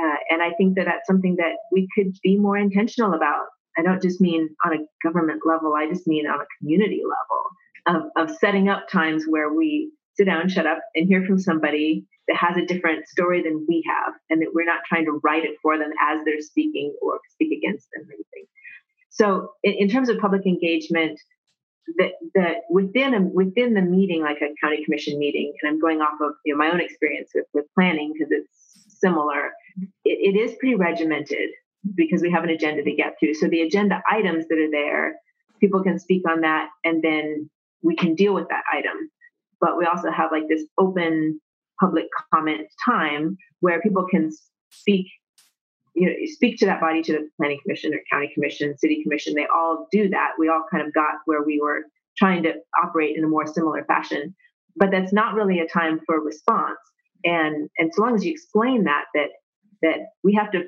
Uh, 0.00 0.14
and 0.30 0.40
i 0.42 0.52
think 0.52 0.76
that 0.76 0.84
that's 0.84 1.08
something 1.08 1.34
that 1.36 1.56
we 1.72 1.88
could 1.92 2.12
be 2.22 2.38
more 2.38 2.56
intentional 2.56 3.14
about. 3.14 3.46
I 3.76 3.82
don't 3.82 4.00
just 4.00 4.20
mean 4.20 4.48
on 4.64 4.72
a 4.74 4.78
government 5.02 5.42
level 5.44 5.74
i 5.74 5.88
just 5.88 6.06
mean 6.06 6.26
on 6.26 6.40
a 6.40 6.46
community 6.58 7.02
level 7.04 7.42
of, 7.88 8.02
of 8.16 8.30
setting 8.36 8.68
up 8.68 8.88
times 8.88 9.24
where 9.28 9.52
we 9.52 9.90
sit 10.14 10.26
down 10.26 10.48
shut 10.48 10.66
up 10.66 10.78
and 10.94 11.08
hear 11.08 11.24
from 11.24 11.38
somebody 11.38 12.04
that 12.28 12.36
has 12.36 12.56
a 12.56 12.66
different 12.66 13.06
story 13.08 13.42
than 13.42 13.64
we 13.68 13.82
have 13.88 14.14
and 14.30 14.42
that 14.42 14.50
we're 14.54 14.64
not 14.64 14.80
trying 14.86 15.04
to 15.04 15.20
write 15.24 15.44
it 15.44 15.56
for 15.62 15.78
them 15.78 15.90
as 16.00 16.20
they're 16.24 16.40
speaking 16.40 16.94
or 17.00 17.18
speak 17.32 17.56
against 17.56 17.88
them 17.94 18.02
or 18.08 18.12
anything 18.12 18.46
so 19.18 19.54
in, 19.62 19.74
in 19.78 19.88
terms 19.88 20.08
of 20.08 20.18
public 20.18 20.46
engagement, 20.46 21.20
that 21.98 22.12
that 22.34 22.56
within 22.70 23.14
a, 23.14 23.20
within 23.20 23.74
the 23.74 23.82
meeting, 23.82 24.22
like 24.22 24.38
a 24.40 24.54
county 24.62 24.84
commission 24.84 25.18
meeting, 25.18 25.52
and 25.60 25.70
I'm 25.70 25.80
going 25.80 26.00
off 26.00 26.20
of 26.20 26.32
you 26.44 26.54
know 26.54 26.58
my 26.58 26.70
own 26.70 26.80
experience 26.80 27.30
with, 27.34 27.46
with 27.52 27.64
planning 27.74 28.12
because 28.12 28.30
it's 28.30 29.00
similar. 29.00 29.52
It, 30.04 30.34
it 30.34 30.38
is 30.38 30.56
pretty 30.58 30.76
regimented 30.76 31.50
because 31.94 32.22
we 32.22 32.30
have 32.30 32.44
an 32.44 32.50
agenda 32.50 32.82
to 32.82 32.94
get 32.94 33.14
through. 33.18 33.34
So 33.34 33.48
the 33.48 33.62
agenda 33.62 34.02
items 34.10 34.46
that 34.48 34.58
are 34.58 34.70
there, 34.70 35.16
people 35.60 35.82
can 35.82 35.98
speak 35.98 36.22
on 36.28 36.42
that, 36.42 36.68
and 36.84 37.02
then 37.02 37.50
we 37.82 37.96
can 37.96 38.14
deal 38.14 38.34
with 38.34 38.48
that 38.48 38.64
item. 38.72 39.10
But 39.60 39.76
we 39.76 39.86
also 39.86 40.10
have 40.10 40.30
like 40.32 40.48
this 40.48 40.64
open 40.78 41.40
public 41.80 42.06
comment 42.32 42.66
time 42.84 43.36
where 43.60 43.80
people 43.80 44.06
can 44.08 44.30
speak 44.70 45.06
you 45.98 46.06
know, 46.06 46.14
speak 46.26 46.58
to 46.58 46.66
that 46.66 46.80
body, 46.80 47.02
to 47.02 47.12
the 47.12 47.28
planning 47.36 47.58
commission 47.62 47.92
or 47.92 47.98
county 48.10 48.30
commission, 48.32 48.78
city 48.78 49.02
commission. 49.02 49.34
They 49.34 49.46
all 49.52 49.88
do 49.90 50.08
that. 50.10 50.32
We 50.38 50.48
all 50.48 50.64
kind 50.70 50.86
of 50.86 50.94
got 50.94 51.14
where 51.24 51.42
we 51.42 51.60
were 51.60 51.82
trying 52.16 52.44
to 52.44 52.54
operate 52.82 53.16
in 53.16 53.24
a 53.24 53.28
more 53.28 53.46
similar 53.46 53.84
fashion. 53.84 54.34
But 54.76 54.92
that's 54.92 55.12
not 55.12 55.34
really 55.34 55.58
a 55.58 55.66
time 55.66 56.00
for 56.06 56.20
response. 56.20 56.78
And 57.24 57.68
and 57.78 57.92
so 57.92 58.02
long 58.02 58.14
as 58.14 58.24
you 58.24 58.30
explain 58.30 58.84
that 58.84 59.06
that 59.14 59.30
that 59.82 59.98
we 60.22 60.34
have 60.34 60.52
to 60.52 60.64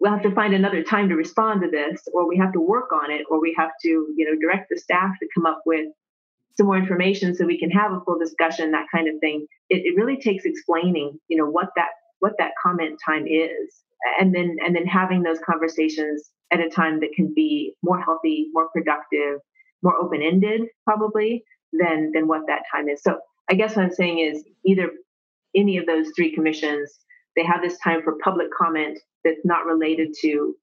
we'll 0.00 0.12
have 0.12 0.22
to 0.22 0.34
find 0.34 0.54
another 0.54 0.82
time 0.82 1.10
to 1.10 1.14
respond 1.14 1.60
to 1.60 1.70
this, 1.70 2.00
or 2.14 2.26
we 2.26 2.38
have 2.38 2.52
to 2.54 2.60
work 2.60 2.90
on 2.90 3.10
it, 3.10 3.26
or 3.28 3.40
we 3.40 3.54
have 3.58 3.70
to, 3.82 3.88
you 3.88 4.24
know, 4.24 4.38
direct 4.40 4.68
the 4.70 4.78
staff 4.78 5.10
to 5.20 5.28
come 5.34 5.44
up 5.44 5.60
with 5.66 5.88
some 6.56 6.66
more 6.66 6.78
information 6.78 7.34
so 7.34 7.46
we 7.46 7.58
can 7.58 7.70
have 7.70 7.92
a 7.92 8.00
full 8.00 8.18
discussion, 8.18 8.70
that 8.70 8.86
kind 8.94 9.08
of 9.08 9.14
thing. 9.20 9.46
It, 9.70 9.82
it 9.84 9.96
really 9.96 10.20
takes 10.20 10.44
explaining, 10.44 11.18
you 11.28 11.36
know, 11.36 11.46
what 11.46 11.68
that 11.76 11.88
what 12.20 12.32
that 12.38 12.52
comment 12.62 12.98
time 13.04 13.26
is 13.26 13.84
and 14.18 14.34
then 14.34 14.56
and 14.64 14.74
then 14.74 14.86
having 14.86 15.22
those 15.22 15.38
conversations 15.44 16.30
at 16.50 16.60
a 16.60 16.68
time 16.68 17.00
that 17.00 17.12
can 17.14 17.32
be 17.34 17.74
more 17.82 18.00
healthy 18.00 18.48
more 18.52 18.68
productive 18.72 19.40
more 19.82 19.96
open-ended 19.96 20.62
probably 20.84 21.44
than 21.72 22.12
than 22.12 22.26
what 22.26 22.42
that 22.46 22.62
time 22.72 22.88
is 22.88 23.02
so 23.02 23.18
i 23.50 23.54
guess 23.54 23.76
what 23.76 23.84
i'm 23.84 23.92
saying 23.92 24.18
is 24.18 24.44
either 24.64 24.90
any 25.54 25.76
of 25.76 25.86
those 25.86 26.06
three 26.16 26.34
commissions 26.34 26.98
they 27.36 27.44
have 27.44 27.62
this 27.62 27.78
time 27.82 28.02
for 28.02 28.16
public 28.22 28.48
comment 28.56 28.98
that's 29.24 29.44
not 29.44 29.66
related 29.66 30.14
to 30.20 30.54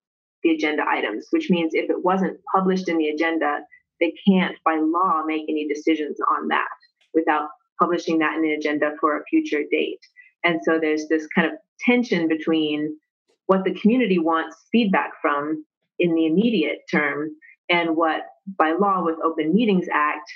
the 0.44 0.52
agenda 0.52 0.84
items 0.90 1.28
which 1.32 1.50
means 1.50 1.74
if 1.74 1.90
it 1.90 2.04
wasn't 2.04 2.38
published 2.56 2.90
in 2.90 2.98
the 2.98 3.10
agenda 3.10 3.60
they 4.02 4.14
can't 4.28 4.56
by 4.66 4.76
law 4.76 5.24
make 5.26 5.44
any 5.48 5.68
decisions 5.68 6.18
on 6.32 6.50
that 6.50 6.68
without 7.14 7.50
publishing 7.80 8.20
that 8.20 8.36
in 8.36 8.42
the 8.42 8.54
agenda 8.54 8.92
for 9.00 9.18
a 9.18 9.24
future 9.26 9.64
date. 9.72 10.00
And 10.44 10.60
so 10.64 10.80
there's 10.80 11.08
this 11.08 11.28
kind 11.34 11.48
of 11.48 11.54
tension 11.80 12.28
between 12.28 12.98
what 13.46 13.64
the 13.64 13.74
community 13.74 14.20
wants 14.20 14.56
feedback 14.72 15.12
from 15.22 15.66
in 16.00 16.16
the 16.16 16.26
immediate 16.26 16.80
term 16.92 17.30
and 17.70 17.96
what 17.96 18.22
by 18.58 18.74
law 18.74 19.04
with 19.04 19.18
open 19.24 19.54
meetings 19.54 19.88
act 19.94 20.30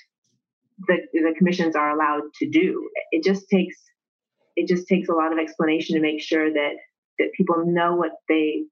the, 0.88 0.98
the 1.14 1.34
commissions 1.38 1.76
are 1.76 1.92
allowed 1.92 2.24
to 2.40 2.50
do. 2.50 2.90
It 3.12 3.24
just 3.24 3.50
takes 3.50 3.76
it 4.56 4.68
just 4.68 4.88
takes 4.88 5.10
a 5.10 5.14
lot 5.14 5.34
of 5.34 5.40
explanation 5.40 5.96
to 5.96 6.02
make 6.02 6.22
sure 6.22 6.52
that 6.52 6.74
that 7.20 7.32
people 7.36 7.64
know 7.66 7.96
what 7.96 8.12
they 8.28 8.66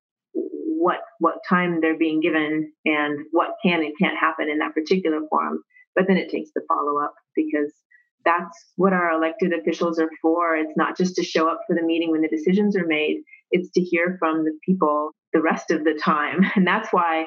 what 0.78 1.00
what 1.20 1.36
time 1.48 1.80
they're 1.82 1.98
being 1.98 2.20
given 2.20 2.72
and 2.86 3.20
what 3.32 3.56
can 3.64 3.82
and 3.82 3.94
can't 4.00 4.18
happen 4.18 4.50
in 4.50 4.60
that 4.60 4.74
particular 4.74 5.20
forum 5.30 5.62
but 5.96 6.06
then 6.08 6.18
it 6.18 6.30
takes 6.30 6.52
the 6.54 6.62
follow 6.68 7.00
up 7.00 7.14
because 7.36 7.72
that's 8.26 8.72
what 8.76 8.94
our 8.94 9.12
elected 9.12 9.52
officials 9.54 10.00
are 10.00 10.10
for. 10.22 10.56
It's 10.56 10.78
not 10.78 10.98
just 10.98 11.16
to 11.16 11.24
show 11.24 11.50
up 11.50 11.62
for 11.68 11.76
the 11.76 11.84
meeting 11.84 12.12
when 12.12 12.22
the 12.22 12.28
decisions 12.28 12.76
are 12.76 12.86
made, 12.86 13.22
it's 13.52 13.70
to 13.72 13.82
hear 13.82 14.16
from 14.20 14.46
the 14.46 14.58
people 14.66 15.12
the 15.34 15.42
rest 15.42 15.72
of 15.72 15.84
the 15.84 16.00
time. 16.02 16.46
And 16.56 16.66
that's 16.66 16.90
why 16.92 17.26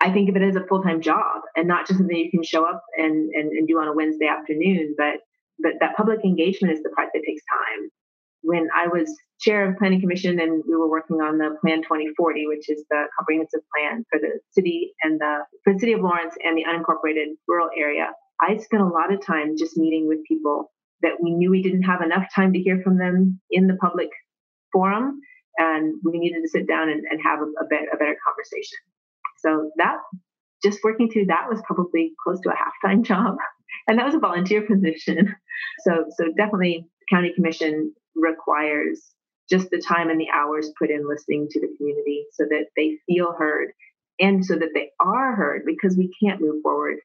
I 0.00 0.12
think 0.12 0.28
of 0.28 0.36
it 0.36 0.42
as 0.42 0.56
a 0.56 0.66
full 0.66 0.82
time 0.82 1.00
job 1.00 1.40
and 1.56 1.66
not 1.66 1.86
just 1.86 1.98
something 1.98 2.16
you 2.16 2.30
can 2.30 2.42
show 2.42 2.64
up 2.64 2.82
and, 2.96 3.30
and, 3.34 3.50
and 3.52 3.66
do 3.66 3.78
on 3.78 3.88
a 3.88 3.94
Wednesday 3.94 4.26
afternoon, 4.26 4.94
but 4.96 5.20
but 5.58 5.72
that 5.80 5.96
public 5.96 6.22
engagement 6.22 6.74
is 6.74 6.82
the 6.82 6.90
part 6.90 7.08
that 7.14 7.22
takes 7.26 7.42
time. 7.48 7.88
When 8.42 8.68
I 8.74 8.86
was 8.86 9.14
chair 9.40 9.68
of 9.68 9.76
planning 9.76 10.00
commission 10.00 10.40
and 10.40 10.62
we 10.66 10.76
were 10.76 10.88
working 10.88 11.20
on 11.20 11.36
the 11.36 11.56
plan 11.60 11.82
2040 11.82 12.46
which 12.46 12.70
is 12.70 12.82
the 12.88 13.04
comprehensive 13.18 13.60
plan 13.74 14.02
for 14.10 14.18
the 14.18 14.40
city 14.50 14.94
and 15.02 15.20
the 15.20 15.40
the 15.66 15.78
city 15.78 15.92
of 15.92 16.00
lawrence 16.00 16.34
and 16.42 16.56
the 16.56 16.64
unincorporated 16.64 17.36
rural 17.46 17.68
area 17.76 18.08
I 18.40 18.56
spent 18.58 18.82
a 18.82 18.86
lot 18.86 19.12
of 19.12 19.24
time 19.24 19.56
just 19.56 19.76
meeting 19.76 20.08
with 20.08 20.24
people 20.26 20.72
that 21.02 21.12
we 21.22 21.32
knew 21.32 21.50
we 21.50 21.62
didn't 21.62 21.82
have 21.82 22.02
enough 22.02 22.26
time 22.34 22.52
to 22.52 22.58
hear 22.58 22.80
from 22.82 22.98
them 22.98 23.40
in 23.50 23.66
the 23.66 23.76
public 23.76 24.08
forum, 24.72 25.20
and 25.58 25.94
we 26.04 26.18
needed 26.18 26.42
to 26.42 26.48
sit 26.48 26.68
down 26.68 26.88
and, 26.88 27.04
and 27.10 27.20
have 27.22 27.40
a, 27.40 27.64
a, 27.64 27.66
better, 27.68 27.86
a 27.92 27.96
better 27.96 28.16
conversation. 28.26 28.78
So 29.38 29.70
that 29.76 29.96
just 30.62 30.80
working 30.82 31.10
through 31.10 31.26
that 31.26 31.48
was 31.48 31.62
probably 31.66 32.12
close 32.22 32.40
to 32.40 32.50
a 32.50 32.56
half-time 32.56 33.02
job, 33.10 33.36
and 33.88 33.98
that 33.98 34.06
was 34.06 34.14
a 34.14 34.18
volunteer 34.18 34.62
position. 34.62 35.34
So 35.80 36.04
so 36.16 36.26
definitely, 36.36 36.86
county 37.10 37.32
commission 37.34 37.94
requires 38.16 39.12
just 39.48 39.70
the 39.70 39.80
time 39.80 40.10
and 40.10 40.20
the 40.20 40.30
hours 40.34 40.72
put 40.78 40.90
in 40.90 41.08
listening 41.08 41.46
to 41.50 41.60
the 41.60 41.72
community 41.76 42.24
so 42.32 42.44
that 42.50 42.66
they 42.76 42.98
feel 43.06 43.32
heard 43.32 43.68
and 44.18 44.44
so 44.44 44.56
that 44.56 44.70
they 44.74 44.90
are 44.98 45.34
heard 45.34 45.62
because 45.64 45.96
we 45.96 46.10
can't 46.22 46.40
move 46.40 46.62
forward 46.62 46.98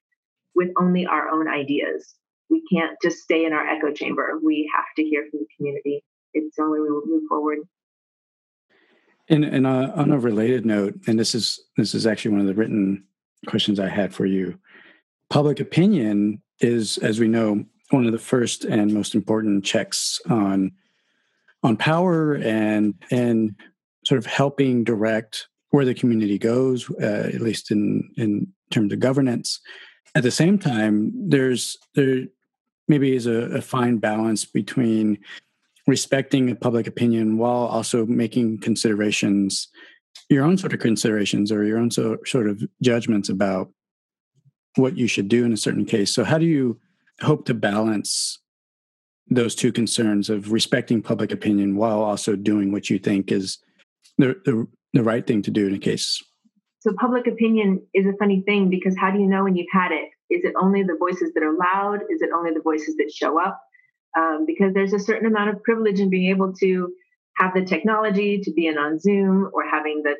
with 0.56 0.70
only 0.80 1.06
our 1.06 1.30
own 1.30 1.48
ideas. 1.48 2.16
We 2.50 2.64
can't 2.72 2.98
just 3.02 3.20
stay 3.20 3.46
in 3.46 3.54
our 3.54 3.66
echo 3.66 3.94
chamber. 3.94 4.40
We 4.44 4.70
have 4.76 4.86
to 4.98 5.04
hear 5.04 5.26
from 5.30 5.42
the 5.42 5.48
community. 5.56 6.04
It's 6.34 6.56
the 6.56 6.64
only 6.64 6.80
way 6.80 6.88
we 6.88 6.92
will 6.92 7.06
move 7.06 7.24
forward. 7.30 7.60
And, 9.30 9.46
and 9.46 9.68
uh, 9.68 9.92
on 9.96 10.12
a 10.12 10.20
related 10.20 10.66
note, 10.66 10.96
and 11.08 11.18
this 11.18 11.34
is 11.36 11.62
this 11.78 11.94
is 11.94 12.06
actually 12.06 12.32
one 12.32 12.42
of 12.42 12.48
the 12.48 12.54
written 12.54 13.06
questions 13.48 13.80
I 13.80 13.88
had 13.88 14.14
for 14.14 14.26
you. 14.26 14.60
Public 15.30 15.60
opinion 15.62 16.42
is, 16.60 16.98
as 16.98 17.20
we 17.20 17.28
know, 17.30 17.64
one 17.92 18.06
of 18.06 18.12
the 18.12 18.20
first 18.20 18.66
and 18.66 18.94
most 18.94 19.16
important 19.16 19.64
checks 19.64 20.20
on 20.30 20.72
on 21.64 21.78
power 21.78 22.36
and 22.36 22.96
and 23.12 23.56
sort 24.06 24.18
of 24.18 24.26
helping 24.26 24.84
direct 24.84 25.48
where 25.70 25.86
the 25.86 25.94
community 25.94 26.38
goes, 26.38 26.90
uh, 27.02 27.30
at 27.34 27.42
least 27.42 27.72
in 27.72 28.10
in 28.18 28.48
terms 28.72 28.92
of 28.94 29.00
governance. 29.00 29.60
At 30.16 30.24
the 30.24 30.32
same 30.32 30.60
time, 30.60 31.12
there's 31.16 31.78
there 31.96 32.24
maybe 32.88 33.16
is 33.16 33.26
a, 33.26 33.58
a 33.58 33.62
fine 33.62 33.98
balance 33.98 34.44
between 34.44 35.18
respecting 35.88 36.50
a 36.50 36.56
public 36.56 36.88
opinion 36.88 37.38
while 37.38 37.66
also 37.66 38.06
making 38.06 38.60
considerations, 38.60 39.70
your 40.30 40.44
own 40.44 40.58
sort 40.58 40.74
of 40.74 40.80
considerations 40.80 41.52
or 41.52 41.64
your 41.64 41.78
own 41.78 41.90
so, 41.90 42.18
sort 42.26 42.50
of 42.50 42.62
judgments 42.82 43.30
about 43.30 43.72
what 44.76 44.98
you 44.98 45.08
should 45.08 45.30
do 45.30 45.46
in 45.46 45.54
a 45.54 45.58
certain 45.58 45.86
case. 45.86 46.14
So, 46.14 46.24
how 46.24 46.38
do 46.38 46.46
you 46.46 46.80
hope 47.22 47.46
to 47.46 47.54
balance 47.54 48.41
those 49.30 49.56
two 49.56 49.72
concerns 49.72 50.30
of 50.30 50.52
respecting 50.52 51.02
public 51.02 51.32
opinion 51.32 51.76
while 51.76 52.02
also 52.02 52.36
doing 52.36 52.72
what 52.72 52.90
you 52.90 53.00
think 53.00 53.32
is 53.32 53.60
the, 54.18 54.36
the, 54.46 54.68
the 54.94 55.04
right 55.04 55.26
thing 55.26 55.42
to 55.44 55.52
do 55.52 55.68
in 55.68 55.74
a 55.74 55.80
case? 55.80 56.22
So, 56.80 56.94
public 57.00 57.28
opinion 57.28 57.82
is 57.94 58.08
a 58.08 58.14
funny 58.18 58.42
thing 58.42 58.70
because 58.70 58.98
how 58.98 59.12
do 59.12 59.20
you 59.20 59.28
know 59.28 59.44
when 59.44 59.56
you've 59.56 59.68
had 59.72 59.92
it? 59.92 60.10
Is 60.32 60.44
it 60.44 60.54
only 60.60 60.82
the 60.82 60.98
voices 61.00 61.32
that 61.36 61.44
are 61.44 61.56
loud? 61.56 62.02
Is 62.10 62.22
it 62.22 62.30
only 62.36 62.52
the 62.52 62.62
voices 62.62 62.96
that 62.98 63.12
show 63.14 63.40
up? 63.40 63.62
Um, 64.18 64.46
because 64.48 64.74
there's 64.74 64.94
a 64.94 65.00
certain 65.00 65.28
amount 65.28 65.52
of 65.52 65.64
privilege 65.64 66.00
in 66.00 66.10
being 66.10 66.32
able 66.32 66.54
to 66.54 66.92
have 67.38 67.54
the 67.54 67.64
technology 67.64 68.40
to 68.40 68.52
be 68.52 68.68
in 68.68 68.78
on 68.78 69.00
Zoom 69.00 69.50
or 69.54 69.64
having 69.70 70.02
the 70.04 70.16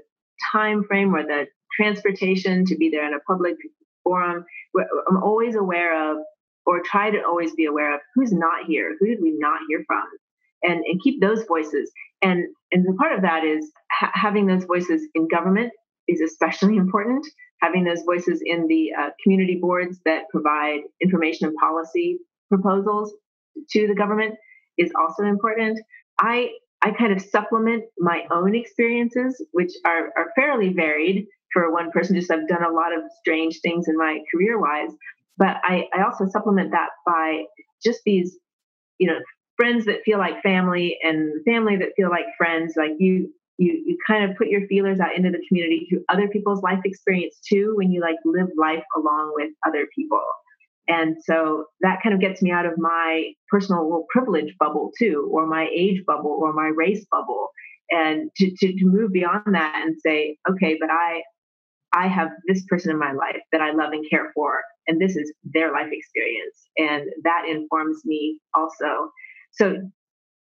time 0.52 0.84
frame 0.84 1.16
or 1.16 1.24
the 1.24 1.48
transportation 1.76 2.66
to 2.66 2.76
be 2.76 2.90
there 2.90 3.08
in 3.08 3.14
a 3.14 3.20
public 3.20 3.56
forum. 4.04 4.46
I'm 5.10 5.24
always 5.24 5.56
aware 5.56 6.12
of, 6.12 6.18
or 6.66 6.82
try 6.82 7.10
to 7.10 7.22
always 7.24 7.54
be 7.56 7.66
aware 7.66 7.94
of, 7.96 8.02
who's 8.16 8.32
not 8.32 8.66
here, 8.66 8.96
who 9.00 9.08
did 9.08 9.20
we 9.22 9.36
not 9.38 9.60
hear 9.68 9.84
from, 9.88 10.04
and 10.64 10.84
and 10.86 11.02
keep 11.02 11.22
those 11.22 11.44
voices. 11.46 11.92
And 12.22 12.46
and 12.72 12.86
the 12.86 12.94
part 12.94 13.14
of 13.14 13.22
that 13.24 13.44
is 13.44 13.72
ha- 13.92 14.12
having 14.14 14.46
those 14.46 14.66
voices 14.66 15.08
in 15.16 15.28
government 15.28 15.72
is 16.08 16.22
especially 16.22 16.78
important. 16.86 17.26
Having 17.62 17.84
those 17.84 18.02
voices 18.02 18.42
in 18.44 18.68
the 18.68 18.92
uh, 19.00 19.10
community 19.24 19.60
boards 19.62 20.00
that 20.06 20.24
provide 20.32 20.80
information 21.00 21.48
and 21.48 21.56
policy 21.58 22.18
proposals 22.50 23.14
to 23.70 23.88
the 23.88 23.94
government 23.94 24.34
is 24.78 24.92
also 25.00 25.24
important. 25.24 25.80
I 26.20 26.50
I 26.82 26.92
kind 26.92 27.14
of 27.14 27.22
supplement 27.22 27.84
my 28.00 28.24
own 28.32 28.56
experiences, 28.56 29.44
which 29.52 29.72
are, 29.86 30.12
are 30.18 30.32
fairly 30.36 30.74
varied 30.74 31.28
for 31.54 31.72
one 31.72 31.92
person. 31.92 32.16
Just 32.16 32.32
I've 32.32 32.48
done 32.48 32.64
a 32.64 32.74
lot 32.74 32.92
of 32.92 33.04
strange 33.20 33.60
things 33.62 33.88
in 33.88 33.96
my 33.98 34.20
career 34.34 34.60
wise, 34.60 34.90
but 35.38 35.58
I, 35.64 35.86
I 35.94 36.04
also 36.04 36.26
supplement 36.28 36.72
that 36.72 36.90
by 37.06 37.44
just 37.84 38.02
these, 38.06 38.38
you 39.00 39.08
know, 39.08 39.20
friends 39.58 39.86
that 39.86 40.02
feel 40.04 40.18
like 40.18 40.42
family 40.42 40.98
and 41.04 41.44
family 41.46 41.78
that 41.78 41.90
feel 41.96 42.10
like 42.10 42.26
friends. 42.38 42.74
Like 42.78 42.92
you, 43.00 43.32
you, 43.58 43.84
you 43.86 43.98
kind 44.08 44.30
of 44.30 44.38
put 44.38 44.48
your 44.48 44.68
feelers 44.68 45.00
out 45.00 45.16
into 45.16 45.30
the 45.30 45.44
community 45.48 45.88
through 45.90 46.04
other 46.10 46.28
people's 46.28 46.62
life 46.64 46.80
experience 46.86 47.40
too. 47.48 47.74
When 47.76 47.92
you 47.92 48.02
like 48.02 48.18
live 48.26 48.50
life 48.58 48.84
along 48.96 49.34
with 49.36 49.52
other 49.68 49.86
people. 49.96 50.24
And 50.88 51.16
so 51.24 51.66
that 51.82 52.00
kind 52.04 52.14
of 52.14 52.20
gets 52.20 52.42
me 52.42 52.52
out 52.52 52.66
of 52.66 52.74
my 52.78 53.32
personal 53.50 54.06
privilege 54.10 54.56
bubble 54.60 54.92
too, 54.98 55.30
or 55.32 55.46
my 55.48 55.70
age 55.74 56.02
bubble, 56.06 56.38
or 56.42 56.54
my 56.54 56.72
race 56.76 57.06
bubble, 57.12 57.50
and 57.92 58.30
to, 58.38 58.50
to, 58.50 58.74
to 58.74 58.86
move 58.86 59.12
beyond 59.12 59.54
that 59.54 59.82
and 59.86 59.96
say, 60.04 60.38
okay, 60.50 60.78
but 60.80 60.90
I 60.92 61.22
I 61.94 62.08
have 62.08 62.30
this 62.48 62.64
person 62.66 62.92
in 62.92 62.98
my 62.98 63.12
life 63.12 63.42
that 63.52 63.62
I 63.62 63.72
love 63.72 63.92
and 63.92 64.06
care 64.10 64.32
for, 64.34 64.62
and 64.88 65.00
this 65.00 65.16
is 65.16 65.34
their 65.44 65.72
life 65.72 65.90
experience, 65.92 66.68
and 66.78 67.10
that 67.24 67.44
informs 67.48 68.04
me 68.06 68.40
also. 68.54 69.12
So, 69.52 69.78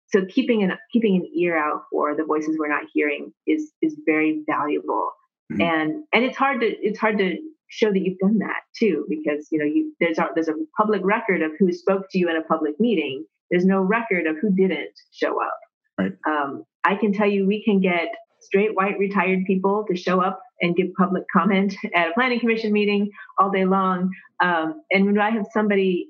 so 0.09 0.25
keeping 0.27 0.63
an 0.63 0.73
keeping 0.93 1.17
an 1.17 1.27
ear 1.37 1.57
out 1.57 1.83
for 1.91 2.17
the 2.17 2.25
voices 2.25 2.57
we're 2.59 2.69
not 2.69 2.85
hearing 2.93 3.33
is 3.47 3.73
is 3.83 3.97
very 4.07 4.43
valuable, 4.47 5.11
mm-hmm. 5.53 5.63
and 5.63 6.05
and 6.13 6.25
it's 6.25 6.37
hard 6.37 6.61
to 6.61 6.67
it's 6.67 6.99
hard 6.99 7.19
to 7.19 7.37
show 7.69 7.93
that 7.93 8.01
you've 8.01 8.19
done 8.19 8.39
that 8.39 8.63
too, 8.77 9.05
because 9.09 9.49
you 9.51 9.59
know 9.59 9.65
you, 9.65 9.95
there's 10.01 10.19
a, 10.19 10.29
there's 10.35 10.49
a 10.49 10.55
public 10.77 11.03
record 11.05 11.43
of 11.43 11.53
who 11.59 11.73
spoke 11.73 12.07
to 12.11 12.19
you 12.19 12.29
in 12.29 12.37
a 12.37 12.43
public 12.43 12.79
meeting. 12.81 13.25
There's 13.51 13.65
no 13.65 13.81
record 13.81 14.27
of 14.27 14.37
who 14.41 14.55
didn't 14.55 14.93
show 15.13 15.43
up. 15.43 15.59
Right. 15.99 16.13
Um, 16.27 16.65
I 16.85 16.95
can 16.95 17.13
tell 17.13 17.29
you, 17.29 17.47
we 17.47 17.63
can 17.65 17.81
get 17.81 18.09
straight 18.41 18.75
white 18.75 18.99
retired 18.99 19.45
people 19.47 19.85
to 19.89 19.97
show 19.97 20.21
up 20.21 20.41
and 20.61 20.77
give 20.77 20.89
public 20.97 21.25
comment 21.33 21.75
at 21.95 22.11
a 22.11 22.13
planning 22.15 22.41
commission 22.41 22.73
meeting 22.73 23.11
all 23.39 23.51
day 23.51 23.65
long. 23.65 24.11
Um, 24.41 24.83
and 24.91 25.07
when 25.07 25.19
I 25.19 25.31
have 25.31 25.47
somebody, 25.53 26.09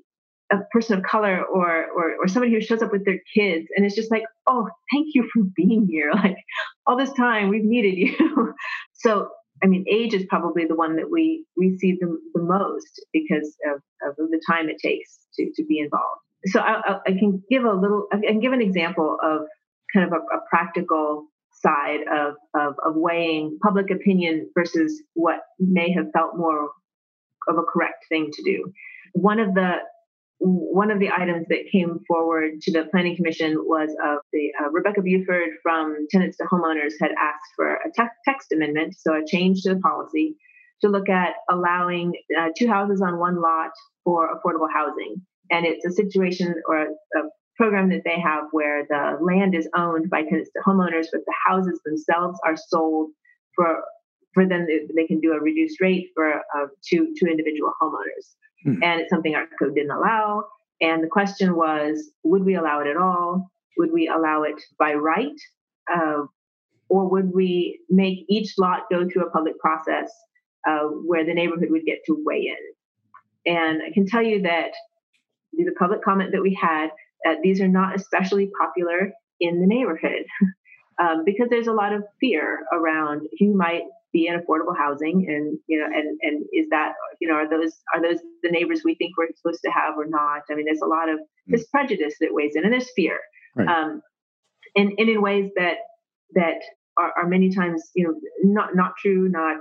a 0.51 0.57
person 0.71 0.97
of 0.97 1.03
color 1.03 1.43
or, 1.43 1.85
or 1.91 2.15
or 2.21 2.27
somebody 2.27 2.51
who 2.53 2.61
shows 2.61 2.81
up 2.81 2.91
with 2.91 3.05
their 3.05 3.19
kids, 3.35 3.67
and 3.75 3.85
it's 3.85 3.95
just 3.95 4.11
like, 4.11 4.23
oh, 4.47 4.67
thank 4.91 5.09
you 5.13 5.29
for 5.33 5.43
being 5.55 5.87
here. 5.89 6.11
Like 6.15 6.37
all 6.87 6.97
this 6.97 7.13
time, 7.13 7.49
we've 7.49 7.63
needed 7.63 7.95
you. 7.95 8.53
so 8.93 9.29
I 9.63 9.67
mean, 9.67 9.85
age 9.91 10.13
is 10.13 10.25
probably 10.27 10.65
the 10.65 10.75
one 10.75 10.95
that 10.95 11.11
we 11.11 11.45
we 11.57 11.77
see 11.77 11.97
the, 11.99 12.17
the 12.33 12.41
most 12.41 13.05
because 13.13 13.55
of, 13.67 13.81
of 14.09 14.15
the 14.17 14.41
time 14.49 14.69
it 14.69 14.77
takes 14.79 15.19
to, 15.35 15.51
to 15.55 15.65
be 15.65 15.79
involved. 15.79 16.21
So 16.45 16.61
I, 16.61 16.99
I 17.05 17.11
can 17.11 17.43
give 17.49 17.65
a 17.65 17.73
little, 17.73 18.07
I 18.13 18.17
can 18.17 18.39
give 18.39 18.53
an 18.53 18.61
example 18.61 19.17
of 19.21 19.41
kind 19.93 20.05
of 20.05 20.13
a, 20.13 20.35
a 20.35 20.39
practical 20.49 21.25
side 21.61 22.01
of, 22.11 22.35
of, 22.55 22.75
of 22.85 22.95
weighing 22.95 23.57
public 23.61 23.91
opinion 23.91 24.49
versus 24.57 25.01
what 25.13 25.39
may 25.59 25.91
have 25.91 26.11
felt 26.13 26.37
more 26.37 26.71
of 27.47 27.57
a 27.57 27.63
correct 27.63 28.05
thing 28.09 28.29
to 28.31 28.43
do. 28.43 28.71
One 29.13 29.39
of 29.39 29.53
the 29.53 29.73
one 30.41 30.89
of 30.89 30.99
the 30.99 31.09
items 31.09 31.47
that 31.49 31.69
came 31.69 31.99
forward 32.07 32.61
to 32.61 32.71
the 32.71 32.85
planning 32.91 33.15
commission 33.17 33.57
was 33.57 33.89
of 34.01 34.19
the 34.31 34.51
uh, 34.61 34.69
Rebecca 34.69 35.01
Buford 35.01 35.49
from 35.61 36.07
tenants 36.09 36.37
to 36.37 36.45
homeowners 36.45 36.93
had 37.01 37.11
asked 37.19 37.51
for 37.57 37.75
a 37.75 37.91
te- 37.93 38.07
text 38.23 38.53
amendment, 38.53 38.95
so 38.97 39.15
a 39.15 39.25
change 39.25 39.63
to 39.63 39.73
the 39.73 39.81
policy 39.81 40.37
to 40.81 40.87
look 40.87 41.09
at 41.09 41.33
allowing 41.49 42.13
uh, 42.39 42.47
two 42.57 42.69
houses 42.69 43.01
on 43.01 43.19
one 43.19 43.41
lot 43.41 43.71
for 44.05 44.29
affordable 44.29 44.69
housing. 44.73 45.15
And 45.51 45.65
it's 45.65 45.85
a 45.85 45.91
situation 45.91 46.55
or 46.69 46.83
a, 46.83 46.85
a 46.85 47.21
program 47.59 47.89
that 47.89 48.03
they 48.05 48.19
have 48.19 48.45
where 48.51 48.85
the 48.89 49.17
land 49.21 49.53
is 49.53 49.67
owned 49.75 50.09
by 50.09 50.23
tenants 50.23 50.49
to 50.53 50.59
homeowners, 50.65 51.07
but 51.11 51.21
the 51.25 51.33
houses 51.45 51.79
themselves 51.83 52.39
are 52.45 52.55
sold 52.55 53.11
for 53.55 53.83
for 54.33 54.47
them 54.47 54.65
they 54.95 55.05
can 55.07 55.19
do 55.19 55.33
a 55.33 55.39
reduced 55.39 55.81
rate 55.81 56.07
for 56.15 56.35
uh, 56.35 56.67
two 56.87 57.13
two 57.19 57.27
individual 57.27 57.73
homeowners. 57.81 58.25
Hmm. 58.63 58.83
And 58.83 59.01
it's 59.01 59.09
something 59.09 59.35
our 59.35 59.47
code 59.59 59.75
didn't 59.75 59.91
allow. 59.91 60.45
And 60.81 61.03
the 61.03 61.07
question 61.07 61.55
was 61.55 62.11
would 62.23 62.45
we 62.45 62.55
allow 62.55 62.79
it 62.79 62.87
at 62.87 62.97
all? 62.97 63.51
Would 63.77 63.91
we 63.91 64.07
allow 64.07 64.43
it 64.43 64.61
by 64.77 64.93
right? 64.93 65.39
Uh, 65.93 66.23
or 66.89 67.09
would 67.09 67.31
we 67.33 67.79
make 67.89 68.25
each 68.29 68.53
lot 68.57 68.83
go 68.89 69.07
through 69.07 69.27
a 69.27 69.31
public 69.31 69.59
process 69.59 70.11
uh, 70.67 70.85
where 71.05 71.25
the 71.25 71.33
neighborhood 71.33 71.69
would 71.69 71.85
get 71.85 71.99
to 72.05 72.23
weigh 72.25 72.53
in? 72.55 73.53
And 73.53 73.81
I 73.83 73.91
can 73.93 74.05
tell 74.05 74.23
you 74.23 74.41
that 74.43 74.71
the 75.53 75.71
public 75.77 76.03
comment 76.03 76.31
that 76.31 76.41
we 76.41 76.57
had, 76.59 76.89
uh, 77.27 77.35
these 77.43 77.61
are 77.61 77.67
not 77.67 77.95
especially 77.95 78.49
popular 78.59 79.11
in 79.39 79.61
the 79.61 79.67
neighborhood 79.67 80.25
um, 81.01 81.23
because 81.25 81.47
there's 81.49 81.67
a 81.67 81.73
lot 81.73 81.93
of 81.93 82.03
fear 82.19 82.65
around 82.73 83.27
who 83.39 83.53
might 83.53 83.83
be 84.11 84.27
in 84.27 84.39
affordable 84.39 84.75
housing 84.75 85.25
and 85.27 85.59
you 85.67 85.79
know 85.79 85.85
and 85.85 86.17
and 86.21 86.45
is 86.51 86.67
that 86.71 86.93
you 87.21 87.27
know 87.27 87.35
are 87.35 87.49
those 87.49 87.73
are 87.93 88.01
those 88.01 88.19
the 88.41 88.49
neighbors 88.49 88.81
we 88.83 88.95
think 88.95 89.15
we're 89.17 89.27
supposed 89.35 89.61
to 89.63 89.69
have 89.69 89.95
or 89.97 90.07
not 90.07 90.41
i 90.49 90.55
mean 90.55 90.65
there's 90.65 90.81
a 90.81 90.87
lot 90.87 91.09
of 91.09 91.19
hmm. 91.19 91.51
this 91.51 91.67
prejudice 91.67 92.15
that 92.19 92.33
weighs 92.33 92.55
in 92.55 92.63
and 92.63 92.73
there's 92.73 92.89
fear 92.95 93.19
right. 93.55 93.67
um 93.67 94.01
and, 94.75 94.93
and 94.97 95.09
in 95.09 95.21
ways 95.21 95.51
that 95.55 95.77
that 96.33 96.57
are, 96.97 97.13
are 97.17 97.27
many 97.27 97.53
times 97.53 97.83
you 97.95 98.03
know 98.03 98.15
not 98.43 98.75
not 98.75 98.93
true 98.97 99.29
not 99.29 99.57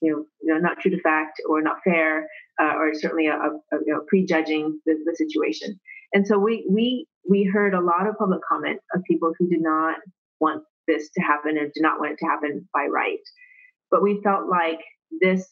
you 0.00 0.10
know, 0.10 0.24
you 0.40 0.54
know 0.54 0.58
not 0.58 0.78
true 0.80 0.90
to 0.90 1.00
fact 1.02 1.40
or 1.46 1.60
not 1.60 1.76
fair 1.84 2.26
uh, 2.60 2.74
or 2.76 2.94
certainly 2.94 3.26
a, 3.26 3.34
a, 3.34 3.50
a 3.72 3.78
you 3.86 3.92
know, 3.92 4.00
prejudging 4.08 4.80
the, 4.86 4.94
the 5.04 5.14
situation 5.14 5.78
and 6.12 6.26
so 6.26 6.38
we 6.38 6.66
we 6.68 7.06
we 7.28 7.44
heard 7.44 7.74
a 7.74 7.80
lot 7.80 8.06
of 8.06 8.16
public 8.18 8.40
comment 8.48 8.80
of 8.94 9.02
people 9.04 9.32
who 9.38 9.48
did 9.48 9.62
not 9.62 9.96
want 10.40 10.62
this 10.86 11.10
to 11.10 11.20
happen 11.20 11.56
and 11.58 11.72
did 11.72 11.82
not 11.82 12.00
want 12.00 12.12
it 12.12 12.18
to 12.18 12.26
happen 12.26 12.68
by 12.72 12.86
right 12.86 13.20
but 13.90 14.02
we 14.02 14.20
felt 14.22 14.48
like 14.48 14.80
this, 15.20 15.46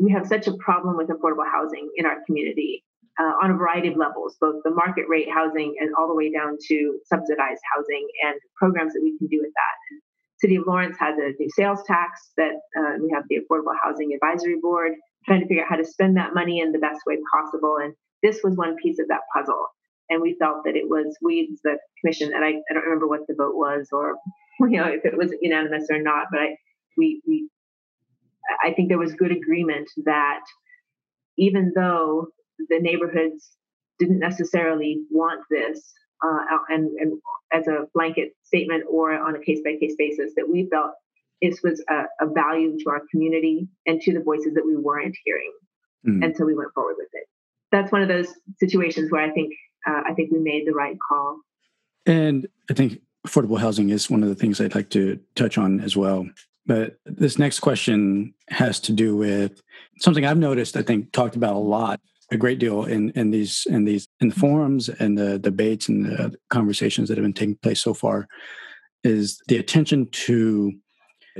we 0.00 0.10
have 0.12 0.26
such 0.26 0.46
a 0.46 0.54
problem 0.54 0.96
with 0.96 1.08
affordable 1.08 1.48
housing 1.50 1.90
in 1.96 2.06
our 2.06 2.16
community 2.26 2.82
uh, 3.20 3.34
on 3.42 3.50
a 3.50 3.54
variety 3.54 3.88
of 3.88 3.96
levels, 3.96 4.36
both 4.40 4.56
the 4.64 4.70
market 4.70 5.04
rate 5.08 5.28
housing 5.32 5.74
and 5.78 5.90
all 5.98 6.08
the 6.08 6.14
way 6.14 6.32
down 6.32 6.56
to 6.68 6.98
subsidized 7.04 7.60
housing 7.76 8.06
and 8.24 8.34
programs 8.56 8.94
that 8.94 9.02
we 9.02 9.16
can 9.18 9.26
do 9.26 9.38
with 9.40 9.52
that. 9.54 9.98
City 10.38 10.56
of 10.56 10.64
Lawrence 10.66 10.96
has 10.98 11.16
a 11.18 11.32
new 11.38 11.48
sales 11.50 11.82
tax 11.86 12.32
that 12.36 12.54
uh, 12.76 12.94
we 13.00 13.10
have 13.14 13.24
the 13.28 13.38
Affordable 13.38 13.76
Housing 13.80 14.12
Advisory 14.12 14.56
Board 14.60 14.92
trying 15.26 15.40
to 15.40 15.46
figure 15.46 15.62
out 15.62 15.68
how 15.68 15.76
to 15.76 15.84
spend 15.84 16.16
that 16.16 16.34
money 16.34 16.60
in 16.60 16.72
the 16.72 16.80
best 16.80 17.00
way 17.06 17.16
possible. 17.32 17.76
And 17.80 17.94
this 18.22 18.40
was 18.42 18.56
one 18.56 18.74
piece 18.82 18.98
of 18.98 19.06
that 19.08 19.20
puzzle. 19.32 19.66
And 20.12 20.20
we 20.20 20.36
felt 20.38 20.64
that 20.66 20.76
it 20.76 20.90
was 20.90 21.16
we, 21.22 21.56
the 21.64 21.78
commission, 22.00 22.32
and 22.34 22.44
I, 22.44 22.48
I 22.48 22.74
don't 22.74 22.84
remember 22.84 23.08
what 23.08 23.26
the 23.26 23.34
vote 23.34 23.56
was 23.56 23.88
or 23.92 24.16
you 24.60 24.76
know, 24.76 24.88
if 24.88 25.06
it 25.06 25.16
was 25.16 25.32
unanimous 25.40 25.86
or 25.90 26.02
not, 26.02 26.26
but 26.30 26.40
I, 26.40 26.56
we, 26.98 27.22
we, 27.26 27.48
I 28.62 28.74
think 28.74 28.90
there 28.90 28.98
was 28.98 29.14
good 29.14 29.32
agreement 29.32 29.88
that 30.04 30.40
even 31.38 31.72
though 31.74 32.26
the 32.68 32.78
neighborhoods 32.78 33.52
didn't 33.98 34.18
necessarily 34.18 34.98
want 35.10 35.40
this, 35.50 35.92
uh, 36.22 36.58
and, 36.68 36.90
and 36.98 37.18
as 37.54 37.66
a 37.66 37.86
blanket 37.94 38.32
statement 38.42 38.84
or 38.90 39.14
on 39.14 39.34
a 39.34 39.40
case 39.40 39.60
by 39.64 39.76
case 39.80 39.94
basis, 39.96 40.32
that 40.36 40.48
we 40.48 40.68
felt 40.70 40.92
this 41.40 41.60
was 41.62 41.82
a, 41.88 42.02
a, 42.20 42.30
value 42.30 42.78
to 42.78 42.90
our 42.90 43.02
community 43.10 43.66
and 43.86 44.00
to 44.02 44.12
the 44.12 44.20
voices 44.20 44.52
that 44.54 44.64
we 44.64 44.76
weren't 44.76 45.16
hearing, 45.24 45.52
mm. 46.06 46.22
and 46.22 46.36
so 46.36 46.44
we 46.44 46.54
went 46.54 46.72
forward 46.74 46.96
with 46.98 47.08
it. 47.14 47.24
That's 47.72 47.90
one 47.90 48.02
of 48.02 48.08
those 48.08 48.28
situations 48.60 49.10
where 49.10 49.22
I 49.22 49.30
think 49.30 49.52
uh, 49.86 50.02
I 50.06 50.14
think 50.14 50.32
we 50.32 50.38
made 50.38 50.66
the 50.66 50.72
right 50.72 50.96
call. 51.08 51.38
And 52.06 52.46
I 52.70 52.74
think 52.74 53.00
affordable 53.26 53.58
housing 53.58 53.90
is 53.90 54.10
one 54.10 54.22
of 54.22 54.28
the 54.28 54.34
things 54.34 54.60
I'd 54.60 54.74
like 54.74 54.90
to 54.90 55.18
touch 55.34 55.58
on 55.58 55.80
as 55.80 55.96
well. 55.96 56.26
But 56.66 56.98
this 57.04 57.38
next 57.38 57.60
question 57.60 58.34
has 58.48 58.78
to 58.80 58.92
do 58.92 59.16
with 59.16 59.60
something 59.98 60.24
I've 60.24 60.38
noticed, 60.38 60.76
I 60.76 60.82
think, 60.82 61.12
talked 61.12 61.36
about 61.36 61.56
a 61.56 61.58
lot, 61.58 62.00
a 62.30 62.36
great 62.36 62.58
deal 62.58 62.84
in, 62.84 63.10
in 63.10 63.30
these 63.30 63.66
in 63.68 63.84
these 63.84 64.06
in 64.20 64.28
the 64.28 64.34
forums 64.34 64.88
and 64.88 65.18
the 65.18 65.38
debates 65.38 65.88
and 65.88 66.06
the 66.06 66.36
conversations 66.50 67.08
that 67.08 67.18
have 67.18 67.24
been 67.24 67.32
taking 67.32 67.56
place 67.56 67.80
so 67.80 67.94
far, 67.94 68.28
is 69.02 69.40
the 69.48 69.58
attention 69.58 70.08
to 70.10 70.72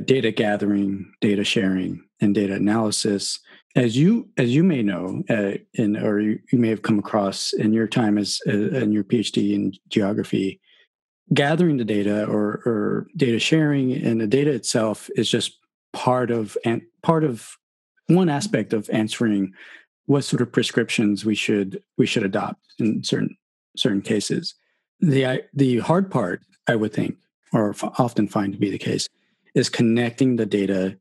data 0.05 0.33
gathering, 0.33 1.13
data 1.21 1.45
sharing, 1.45 2.03
and 2.21 2.35
data 2.35 2.55
analysis. 2.55 3.39
As 3.75 3.97
you 3.97 4.29
as 4.37 4.55
you 4.55 4.63
may 4.63 4.83
know, 4.83 5.23
uh, 5.31 5.53
in 5.75 5.97
or 5.97 6.21
you, 6.21 6.39
you, 6.53 6.59
may 6.59 6.69
have 6.69 6.83
come 6.83 6.99
across 6.99 7.55
in 7.55 7.73
your 7.73 7.87
time 7.87 8.19
as 8.19 8.39
uh, 8.47 8.53
in 8.53 8.93
your 8.93 9.03
PhD 9.03 9.55
in 9.55 9.73
geography, 9.89 10.61
gathering 11.33 11.79
the 11.79 11.85
data 11.85 12.27
or, 12.27 12.63
or 12.67 13.07
data 13.17 13.39
sharing 13.39 13.93
and 13.93 14.21
the 14.21 14.27
data 14.27 14.51
itself 14.51 15.09
is 15.17 15.31
just 15.31 15.59
part 15.93 16.31
of 16.31 16.57
and 16.65 16.83
part 17.03 17.25
of 17.25 17.57
one 18.09 18.29
aspect 18.29 18.73
of 18.73 18.91
answering 18.93 19.53
what 20.07 20.25
sort 20.25 20.43
of 20.43 20.53
prescriptions 20.53 21.25
we 21.25 21.35
should 21.35 21.83
we 21.97 22.07
should 22.07 22.25
adopt 22.25 22.61
in 22.79 23.03
certain 23.03 23.37
certain 23.77 24.03
cases. 24.03 24.55
The 25.01 25.45
the 25.55 25.79
hard 25.79 26.11
part, 26.11 26.43
I 26.69 26.77
would 26.77 26.93
think, 26.93 27.17
or 27.53 27.75
often 27.99 28.29
find 28.29 28.53
to 28.53 28.59
be 28.59 28.71
the 28.71 28.79
case, 28.79 29.09
is 29.55 29.69
connecting 29.69 30.37
the 30.37 30.47
data 30.47 30.99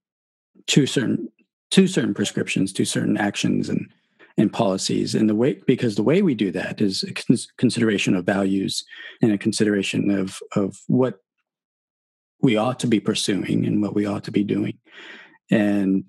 to 0.67 0.85
certain 0.85 1.27
to 1.71 1.87
certain 1.87 2.13
prescriptions, 2.13 2.71
to 2.73 2.85
certain 2.85 3.17
actions 3.17 3.69
and 3.69 3.89
and 4.37 4.51
policies. 4.51 5.13
And 5.13 5.29
the 5.29 5.35
way 5.35 5.61
because 5.67 5.95
the 5.95 6.03
way 6.03 6.21
we 6.21 6.35
do 6.35 6.51
that 6.51 6.81
is 6.81 7.03
a 7.03 7.13
consideration 7.57 8.15
of 8.15 8.25
values 8.25 8.83
and 9.21 9.31
a 9.31 9.37
consideration 9.37 10.09
of 10.11 10.39
of 10.55 10.79
what 10.87 11.19
we 12.41 12.55
ought 12.55 12.79
to 12.79 12.87
be 12.87 12.99
pursuing 12.99 13.65
and 13.65 13.81
what 13.81 13.93
we 13.93 14.05
ought 14.05 14.23
to 14.25 14.31
be 14.31 14.43
doing. 14.43 14.77
And 15.49 16.05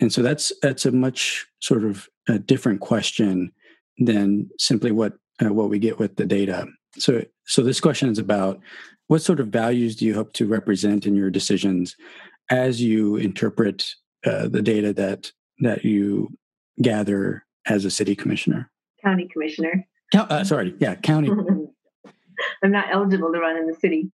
and 0.00 0.12
so 0.12 0.22
that's 0.22 0.52
that's 0.62 0.86
a 0.86 0.92
much 0.92 1.46
sort 1.60 1.84
of 1.84 2.08
a 2.28 2.38
different 2.38 2.80
question 2.80 3.52
than 3.98 4.50
simply 4.58 4.92
what 4.92 5.14
uh, 5.44 5.52
what 5.52 5.70
we 5.70 5.78
get 5.78 5.98
with 5.98 6.16
the 6.16 6.26
data. 6.26 6.66
So 6.98 7.24
so 7.46 7.62
this 7.62 7.80
question 7.80 8.10
is 8.10 8.18
about 8.18 8.60
what 9.08 9.22
sort 9.22 9.40
of 9.40 9.48
values 9.48 9.96
do 9.96 10.06
you 10.06 10.14
hope 10.14 10.32
to 10.34 10.46
represent 10.46 11.06
in 11.06 11.14
your 11.14 11.30
decisions 11.30 11.96
as 12.50 12.82
you 12.82 13.16
interpret 13.16 13.94
uh, 14.24 14.48
the 14.48 14.62
data 14.62 14.92
that 14.92 15.32
that 15.60 15.84
you 15.84 16.28
gather 16.80 17.44
as 17.66 17.84
a 17.84 17.90
city 17.90 18.14
commissioner? 18.14 18.70
County 19.02 19.28
commissioner. 19.32 19.86
Uh, 20.14 20.44
sorry, 20.44 20.74
yeah, 20.78 20.94
county. 20.96 21.30
I'm 22.62 22.72
not 22.72 22.86
eligible 22.92 23.32
to 23.32 23.38
run 23.38 23.56
in 23.56 23.66
the 23.66 23.74
city. 23.74 24.10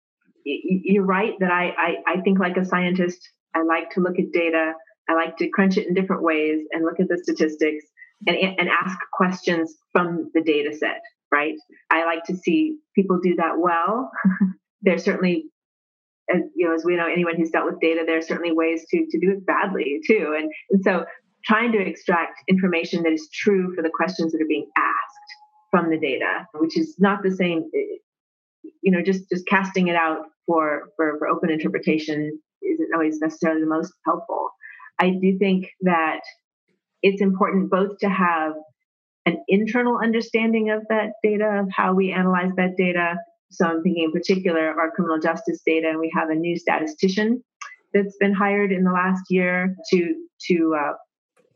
You're 0.43 1.05
right 1.05 1.33
that 1.39 1.51
I, 1.51 1.73
I, 1.77 1.95
I 2.07 2.21
think 2.21 2.39
like 2.39 2.57
a 2.57 2.65
scientist. 2.65 3.29
I 3.55 3.63
like 3.63 3.89
to 3.91 4.01
look 4.01 4.19
at 4.19 4.31
data. 4.31 4.73
I 5.09 5.13
like 5.13 5.37
to 5.37 5.49
crunch 5.49 5.77
it 5.77 5.87
in 5.87 5.93
different 5.93 6.23
ways 6.23 6.65
and 6.71 6.83
look 6.83 6.99
at 6.99 7.07
the 7.07 7.17
statistics 7.17 7.85
and, 8.27 8.37
and 8.37 8.69
ask 8.69 8.97
questions 9.13 9.75
from 9.91 10.31
the 10.33 10.41
data 10.41 10.75
set, 10.75 11.01
right? 11.31 11.55
I 11.89 12.05
like 12.05 12.23
to 12.25 12.35
see 12.35 12.77
people 12.95 13.19
do 13.21 13.35
that 13.35 13.57
well. 13.57 14.11
There's 14.81 15.03
certainly, 15.03 15.45
as, 16.33 16.41
you 16.55 16.67
know, 16.67 16.73
as 16.73 16.83
we 16.85 16.95
know, 16.95 17.07
anyone 17.07 17.35
who's 17.35 17.51
dealt 17.51 17.65
with 17.65 17.79
data, 17.79 18.03
there 18.05 18.17
are 18.17 18.21
certainly 18.21 18.51
ways 18.51 18.85
to, 18.89 19.05
to 19.09 19.19
do 19.19 19.31
it 19.31 19.45
badly 19.45 19.99
too. 20.07 20.35
And, 20.37 20.51
and 20.71 20.83
so 20.83 21.05
trying 21.45 21.71
to 21.71 21.79
extract 21.79 22.41
information 22.47 23.03
that 23.03 23.11
is 23.11 23.29
true 23.33 23.73
for 23.75 23.81
the 23.81 23.91
questions 23.93 24.31
that 24.31 24.41
are 24.41 24.47
being 24.47 24.67
asked 24.77 25.35
from 25.71 25.89
the 25.89 25.99
data, 25.99 26.45
which 26.55 26.77
is 26.77 26.95
not 26.99 27.21
the 27.23 27.31
same. 27.31 27.69
Eh, 27.75 27.97
you 28.81 28.91
know, 28.91 29.01
just 29.03 29.29
just 29.29 29.45
casting 29.47 29.87
it 29.87 29.95
out 29.95 30.25
for 30.45 30.89
for, 30.95 31.17
for 31.19 31.27
open 31.27 31.49
interpretation 31.49 32.39
isn't 32.61 32.89
always 32.93 33.19
necessarily 33.19 33.61
the 33.61 33.67
most 33.67 33.93
helpful. 34.05 34.49
I 34.99 35.11
do 35.21 35.37
think 35.37 35.67
that 35.81 36.21
it's 37.01 37.21
important 37.21 37.69
both 37.69 37.97
to 37.99 38.09
have 38.09 38.53
an 39.25 39.43
internal 39.47 39.99
understanding 40.01 40.69
of 40.69 40.83
that 40.89 41.13
data, 41.23 41.61
of 41.61 41.67
how 41.71 41.93
we 41.93 42.11
analyze 42.11 42.51
that 42.57 42.77
data. 42.77 43.15
So 43.51 43.65
I'm 43.65 43.83
thinking 43.83 44.03
in 44.03 44.11
particular 44.11 44.79
our 44.79 44.91
criminal 44.91 45.19
justice 45.19 45.61
data, 45.65 45.89
and 45.89 45.99
we 45.99 46.11
have 46.15 46.29
a 46.29 46.35
new 46.35 46.57
statistician 46.57 47.43
that's 47.93 48.17
been 48.19 48.33
hired 48.33 48.71
in 48.71 48.83
the 48.83 48.91
last 48.91 49.23
year 49.29 49.75
to 49.91 50.15
to 50.47 50.75
uh, 50.79 50.93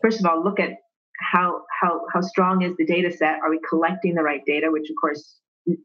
first 0.01 0.19
of 0.19 0.25
all, 0.25 0.43
look 0.43 0.59
at 0.59 0.71
how 1.19 1.61
how 1.81 2.01
how 2.13 2.21
strong 2.21 2.61
is 2.61 2.75
the 2.77 2.85
data 2.85 3.11
set? 3.11 3.39
Are 3.43 3.49
we 3.49 3.59
collecting 3.67 4.15
the 4.15 4.23
right 4.23 4.41
data? 4.45 4.67
Which 4.71 4.89
of 4.89 4.95
course, 5.01 5.35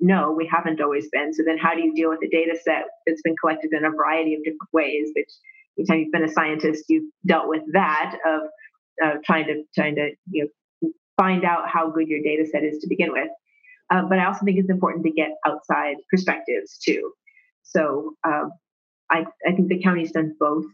no, 0.01 0.33
we 0.33 0.49
haven't 0.51 0.81
always 0.81 1.09
been. 1.11 1.33
So 1.33 1.43
then, 1.45 1.59
how 1.59 1.75
do 1.75 1.83
you 1.83 1.95
deal 1.95 2.11
with 2.11 2.21
a 2.25 2.31
data 2.31 2.57
set 2.63 2.85
that's 3.07 3.23
been 3.23 3.37
collected 3.41 3.73
in 3.73 3.85
a 3.85 3.91
variety 3.91 4.35
of 4.35 4.45
different 4.45 4.73
ways? 4.73 5.11
Which 5.15 5.31
anytime 5.79 5.99
you've 6.01 6.13
been 6.13 6.25
a 6.25 6.33
scientist, 6.33 6.85
you've 6.89 7.11
dealt 7.27 7.49
with 7.49 7.63
that 7.73 8.17
of 8.27 8.43
uh, 9.05 9.15
trying 9.25 9.47
to 9.47 9.65
trying 9.75 9.97
to 9.97 10.11
you 10.31 10.45
know 10.45 10.91
find 11.17 11.45
out 11.45 11.69
how 11.69 11.91
good 11.91 12.09
your 12.09 12.23
data 12.23 12.47
set 12.51 12.63
is 12.65 12.79
to 12.79 12.89
begin 12.89 13.13
with. 13.13 13.29
Uh, 13.91 14.03
but 14.09 14.19
I 14.19 14.27
also 14.27 14.45
think 14.45 14.59
it's 14.59 14.71
important 14.71 15.05
to 15.05 15.11
get 15.11 15.31
outside 15.47 15.97
perspectives 16.11 16.79
too. 16.79 17.13
So 17.63 18.15
um, 18.27 18.53
I, 19.11 19.27
I 19.47 19.53
think 19.53 19.69
the 19.69 19.83
county's 19.83 20.13
done 20.13 20.35
both 20.39 20.65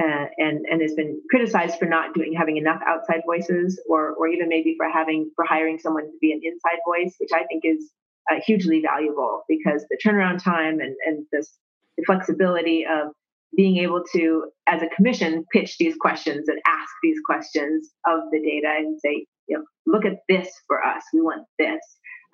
uh, 0.00 0.26
and 0.38 0.66
and 0.70 0.82
has 0.82 0.94
been 0.94 1.20
criticized 1.30 1.78
for 1.78 1.86
not 1.86 2.14
doing 2.14 2.34
having 2.34 2.56
enough 2.56 2.80
outside 2.86 3.22
voices, 3.26 3.80
or 3.88 4.12
or 4.14 4.28
even 4.28 4.48
maybe 4.48 4.74
for 4.76 4.88
having 4.88 5.30
for 5.36 5.44
hiring 5.44 5.78
someone 5.78 6.04
to 6.04 6.18
be 6.20 6.32
an 6.32 6.40
inside 6.42 6.78
voice, 6.86 7.14
which 7.18 7.30
I 7.32 7.44
think 7.44 7.64
is 7.64 7.90
uh, 8.30 8.40
hugely 8.44 8.80
valuable 8.80 9.42
because 9.48 9.84
the 9.88 9.98
turnaround 10.04 10.42
time 10.42 10.80
and 10.80 10.96
and 11.06 11.26
this 11.32 11.56
the 11.96 12.04
flexibility 12.04 12.84
of 12.84 13.12
being 13.56 13.76
able 13.78 14.02
to, 14.12 14.50
as 14.66 14.82
a 14.82 14.88
commission, 14.88 15.44
pitch 15.52 15.78
these 15.78 15.94
questions 15.94 16.48
and 16.48 16.58
ask 16.66 16.90
these 17.04 17.18
questions 17.24 17.90
of 18.04 18.22
the 18.32 18.40
data 18.40 18.74
and 18.78 18.98
say, 19.00 19.26
you 19.46 19.56
know, 19.56 19.64
look 19.86 20.04
at 20.04 20.18
this 20.28 20.48
for 20.66 20.82
us. 20.82 21.04
We 21.12 21.20
want 21.20 21.46
this, 21.58 21.80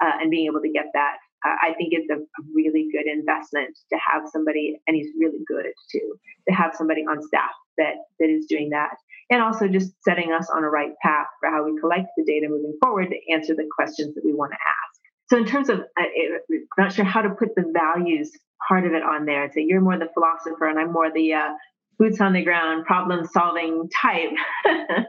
uh, 0.01 0.21
and 0.21 0.31
being 0.31 0.47
able 0.47 0.61
to 0.61 0.71
get 0.71 0.87
that 0.95 1.17
uh, 1.45 1.55
I 1.63 1.75
think 1.75 1.93
it's 1.93 2.11
a, 2.11 2.19
really 2.55 2.89
good 2.93 3.07
investment 3.07 3.79
to 3.93 3.99
have 3.99 4.29
somebody, 4.31 4.81
and 4.87 4.97
he's 4.97 5.09
really 5.19 5.41
good 5.47 5.73
too, 5.91 6.15
to 6.49 6.55
have 6.55 6.75
somebody 6.75 7.03
on 7.03 7.23
staff 7.23 7.51
that 7.79 7.95
that 8.19 8.29
is 8.29 8.47
doing 8.47 8.71
that, 8.71 8.97
and 9.31 9.43
also 9.43 9.69
just 9.69 9.93
setting 10.03 10.33
us 10.33 10.51
on 10.51 10.65
a 10.65 10.69
right 10.69 10.93
path 11.03 11.27
for 11.41 11.51
how 11.51 11.65
we 11.65 11.79
collect 11.81 12.09
the 12.17 12.25
data 12.25 12.47
moving 12.49 12.77
forward 12.83 13.09
to 13.11 13.33
answer 13.33 13.55
the 13.55 13.69
questions 13.75 14.15
that 14.15 14.25
we 14.25 14.35
want 14.35 14.53
to 14.53 14.59
ask. 14.59 15.01
So, 15.31 15.39
in 15.39 15.47
terms 15.47 15.69
of, 15.71 15.81
uh, 15.81 16.03
not 16.77 16.93
sure 16.93 17.05
how 17.05 17.23
to 17.23 17.31
put 17.31 17.55
the 17.55 17.73
values 17.73 18.31
part 18.69 18.87
of 18.87 18.93
it 18.93 19.03
on 19.03 19.25
there 19.25 19.45
and 19.45 19.53
say 19.53 19.65
you're 19.67 19.81
more 19.81 19.99
the 19.99 20.09
philosopher 20.13 20.67
and 20.67 20.79
I'm 20.79 20.93
more 20.93 21.11
the 21.11 21.35
uh, 21.35 21.53
boots 21.99 22.21
on 22.21 22.35
the 22.35 22.43
ground 22.43 22.85
problem 22.85 23.27
solving 23.27 23.89
type. 24.03 24.31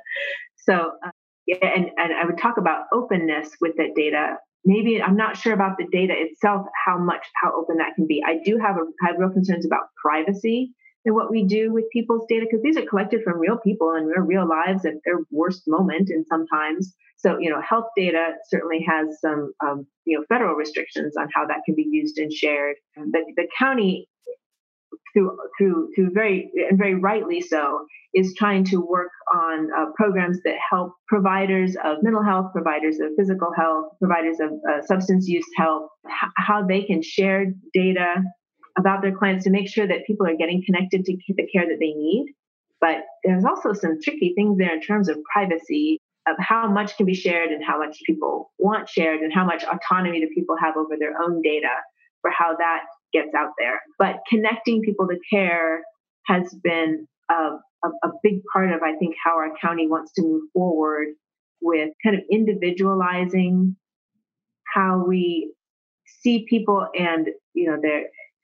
so. 0.58 0.92
Uh, 1.06 1.12
yeah, 1.48 1.58
and, 1.76 1.90
and 1.98 2.14
I 2.14 2.24
would 2.24 2.38
talk 2.38 2.58
about 2.58 2.86
openness 2.94 3.50
with 3.60 3.76
that 3.78 3.96
data 3.96 4.38
maybe 4.66 5.02
I'm 5.02 5.18
not 5.18 5.38
sure 5.38 5.54
about 5.54 5.78
the 5.78 5.88
data 5.92 6.14
itself, 6.16 6.68
how 6.86 6.98
much, 6.98 7.26
how 7.42 7.54
open 7.56 7.78
that 7.78 7.96
can 7.96 8.08
be. 8.08 8.24
I 8.26 8.40
do 8.44 8.58
have, 8.58 8.78
a, 8.78 9.06
have 9.06 9.18
real 9.18 9.30
concerns 9.30 9.66
about 9.66 9.86
privacy 10.02 10.74
and 11.06 11.16
what 11.16 11.32
we 11.32 11.46
do 11.46 11.72
with 11.74 11.86
people's 11.92 12.26
data 12.28 12.46
because 12.50 12.64
these 12.64 12.78
are 12.78 12.86
collected 12.86 13.22
from 13.24 13.40
real 13.40 13.58
people 13.58 13.92
and 13.92 14.10
their 14.10 14.24
real 14.24 14.48
lives 14.48 14.86
at 14.86 14.94
their 15.06 15.20
worst 15.32 15.64
moment 15.68 16.10
and 16.10 16.26
sometimes 16.28 16.94
so 17.18 17.38
you 17.40 17.50
know 17.50 17.62
health 17.62 17.88
data 17.96 18.34
certainly 18.48 18.86
has 18.88 19.20
some 19.20 19.52
um, 19.66 19.88
you 20.06 20.18
know 20.18 20.26
federal 20.30 20.56
restrictions 20.56 21.16
on 21.18 21.28
how 21.34 21.46
that 21.46 21.62
can 21.66 21.76
be 21.76 21.88
used 21.90 22.18
and 22.18 22.32
shared 22.32 22.76
but 22.96 23.22
the 23.36 23.48
county 23.58 24.08
through 25.14 25.38
through 25.58 25.90
through 25.96 26.12
very 26.12 26.52
and 26.70 26.78
very 26.78 26.96
rightly 26.96 27.42
so 27.42 27.86
is 28.14 28.34
trying 28.38 28.64
to 28.66 28.78
work 28.78 29.12
on 29.34 29.70
uh, 29.78 29.86
programs 29.96 30.40
that 30.44 30.56
help 30.70 30.94
providers 31.08 31.76
of 31.84 31.98
mental 32.02 32.24
health, 32.24 32.52
providers 32.52 33.00
of 33.00 33.10
physical 33.18 33.52
health, 33.56 33.86
providers 34.00 34.38
of 34.42 34.52
uh, 34.70 34.86
substance 34.86 35.28
use 35.28 35.46
health, 35.56 35.90
h- 36.06 36.32
how 36.36 36.66
they 36.66 36.82
can 36.84 37.02
share 37.02 37.46
data 37.74 38.16
about 38.78 39.02
their 39.02 39.16
clients 39.16 39.44
to 39.46 39.50
make 39.50 39.70
sure 39.70 39.88
that 39.88 40.06
people 40.06 40.28
are 40.28 40.36
getting 40.36 40.62
connected 40.66 41.06
to 41.06 41.18
the 41.30 41.48
care 41.54 41.68
that 41.68 41.78
they 41.80 41.94
need. 41.94 42.34
But 42.82 43.04
there's 43.24 43.46
also 43.46 43.74
some 43.74 44.02
tricky 44.02 44.34
things 44.36 44.58
there 44.58 44.74
in 44.74 44.82
terms 44.82 45.08
of 45.08 45.18
privacy 45.32 46.00
of 46.28 46.36
how 46.40 46.70
much 46.70 46.98
can 46.98 47.06
be 47.06 47.14
shared 47.14 47.52
and 47.52 47.64
how 47.64 47.80
much 47.80 48.00
people 48.06 48.52
want 48.60 48.90
shared 48.90 49.22
and 49.22 49.34
how 49.34 49.46
much 49.46 49.64
autonomy 49.64 50.20
do 50.20 50.28
people 50.36 50.56
have 50.62 50.78
over 50.78 50.96
their 50.98 51.14
own 51.22 51.42
data 51.42 51.70
for 52.22 52.32
how 52.32 52.56
that 52.58 52.84
gets 53.14 53.34
out 53.36 53.52
there. 53.58 53.82
But 53.98 54.18
connecting 54.30 54.82
people 54.82 55.08
to 55.08 55.18
care 55.32 55.84
has 56.28 56.54
been 56.64 57.08
a, 57.30 57.34
a, 57.84 57.88
a 58.04 58.10
big 58.24 58.42
part 58.54 58.72
of, 58.72 58.82
I 58.84 58.96
think, 58.98 59.16
how 59.24 59.38
our 59.38 59.52
county 59.62 59.88
wants 59.88 60.12
to 60.14 60.22
move 60.22 60.44
forward 60.54 61.10
with 61.62 61.90
kind 62.04 62.16
of 62.16 62.24
individualizing 62.32 63.76
how 64.74 65.04
we 65.08 65.54
see 66.22 66.46
people 66.50 66.88
and 66.98 67.28
you 67.54 67.70
know 67.70 67.78
their 67.82 68.04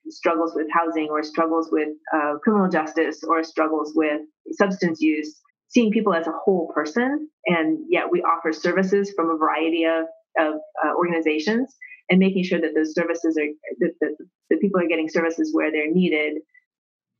struggles 0.09 0.53
with 0.55 0.67
housing 0.71 1.07
or 1.09 1.23
struggles 1.23 1.69
with 1.71 1.89
uh, 2.15 2.35
criminal 2.43 2.69
justice 2.69 3.23
or 3.27 3.43
struggles 3.43 3.91
with 3.95 4.21
substance 4.51 5.01
use 5.01 5.39
seeing 5.69 5.91
people 5.91 6.13
as 6.13 6.27
a 6.27 6.31
whole 6.31 6.71
person 6.73 7.29
and 7.45 7.79
yet 7.89 8.05
we 8.09 8.21
offer 8.21 8.53
services 8.53 9.11
from 9.15 9.29
a 9.29 9.37
variety 9.37 9.83
of, 9.83 10.05
of 10.39 10.55
uh, 10.83 10.93
organizations 10.95 11.75
and 12.09 12.19
making 12.19 12.43
sure 12.43 12.59
that 12.59 12.71
those 12.73 12.93
services 12.93 13.37
are 13.37 13.47
that, 13.79 13.91
that, 13.99 14.15
that 14.49 14.61
people 14.61 14.81
are 14.81 14.87
getting 14.87 15.09
services 15.09 15.53
where 15.53 15.71
they're 15.71 15.91
needed 15.91 16.37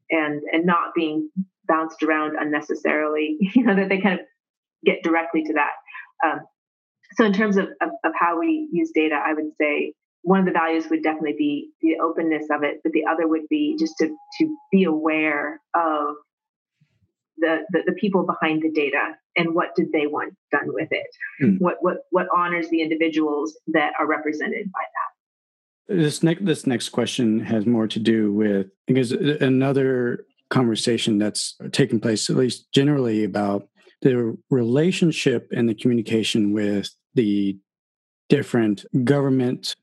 and 0.09 0.41
and 0.51 0.65
not 0.65 0.93
being 0.95 1.29
bounced 1.67 2.03
around 2.03 2.35
unnecessarily 2.39 3.37
you 3.55 3.63
know 3.63 3.75
that 3.75 3.89
they 3.89 3.99
kind 3.99 4.19
of 4.19 4.25
get 4.85 5.03
directly 5.03 5.43
to 5.43 5.53
that. 5.53 5.71
Um, 6.25 6.41
so 7.13 7.25
in 7.25 7.33
terms 7.33 7.57
of, 7.57 7.65
of, 7.81 7.89
of 8.03 8.11
how 8.15 8.39
we 8.39 8.67
use 8.71 8.91
data 8.93 9.15
i 9.23 9.33
would 9.33 9.51
say 9.59 9.93
one 10.23 10.39
of 10.39 10.45
the 10.45 10.51
values 10.51 10.85
would 10.89 11.03
definitely 11.03 11.35
be 11.37 11.69
the 11.81 11.95
openness 12.03 12.47
of 12.51 12.63
it 12.63 12.79
but 12.83 12.91
the 12.91 13.05
other 13.05 13.27
would 13.27 13.47
be 13.49 13.77
just 13.79 13.93
to 13.97 14.07
to 14.39 14.57
be 14.71 14.83
aware 14.83 15.61
of 15.73 16.15
the, 17.37 17.59
the, 17.71 17.83
the 17.85 17.93
people 17.93 18.25
behind 18.25 18.61
the 18.61 18.71
data 18.71 19.15
and 19.35 19.53
what 19.53 19.75
did 19.75 19.91
they 19.91 20.07
want 20.07 20.33
done 20.51 20.73
with 20.73 20.89
it. 20.91 21.07
Mm. 21.41 21.59
what 21.59 21.77
what 21.81 21.97
what 22.09 22.27
honors 22.35 22.69
the 22.69 22.81
individuals 22.81 23.57
that 23.67 23.93
are 23.99 24.07
represented 24.07 24.71
by 24.71 24.81
that 24.81 25.06
this 25.87 26.23
next 26.23 26.45
this 26.45 26.67
next 26.67 26.89
question 26.89 27.39
has 27.39 27.65
more 27.65 27.87
to 27.87 27.99
do 27.99 28.31
with 28.33 28.67
because 28.85 29.11
another 29.11 30.25
conversation 30.49 31.17
that's 31.17 31.55
taking 31.71 31.99
place 31.99 32.29
at 32.29 32.35
least 32.35 32.71
generally 32.71 33.23
about 33.23 33.67
the 34.01 34.37
relationship 34.49 35.49
and 35.55 35.67
the 35.67 35.73
communication 35.73 36.53
with 36.53 36.89
the 37.15 37.57
different 38.29 38.85
government 39.03 39.75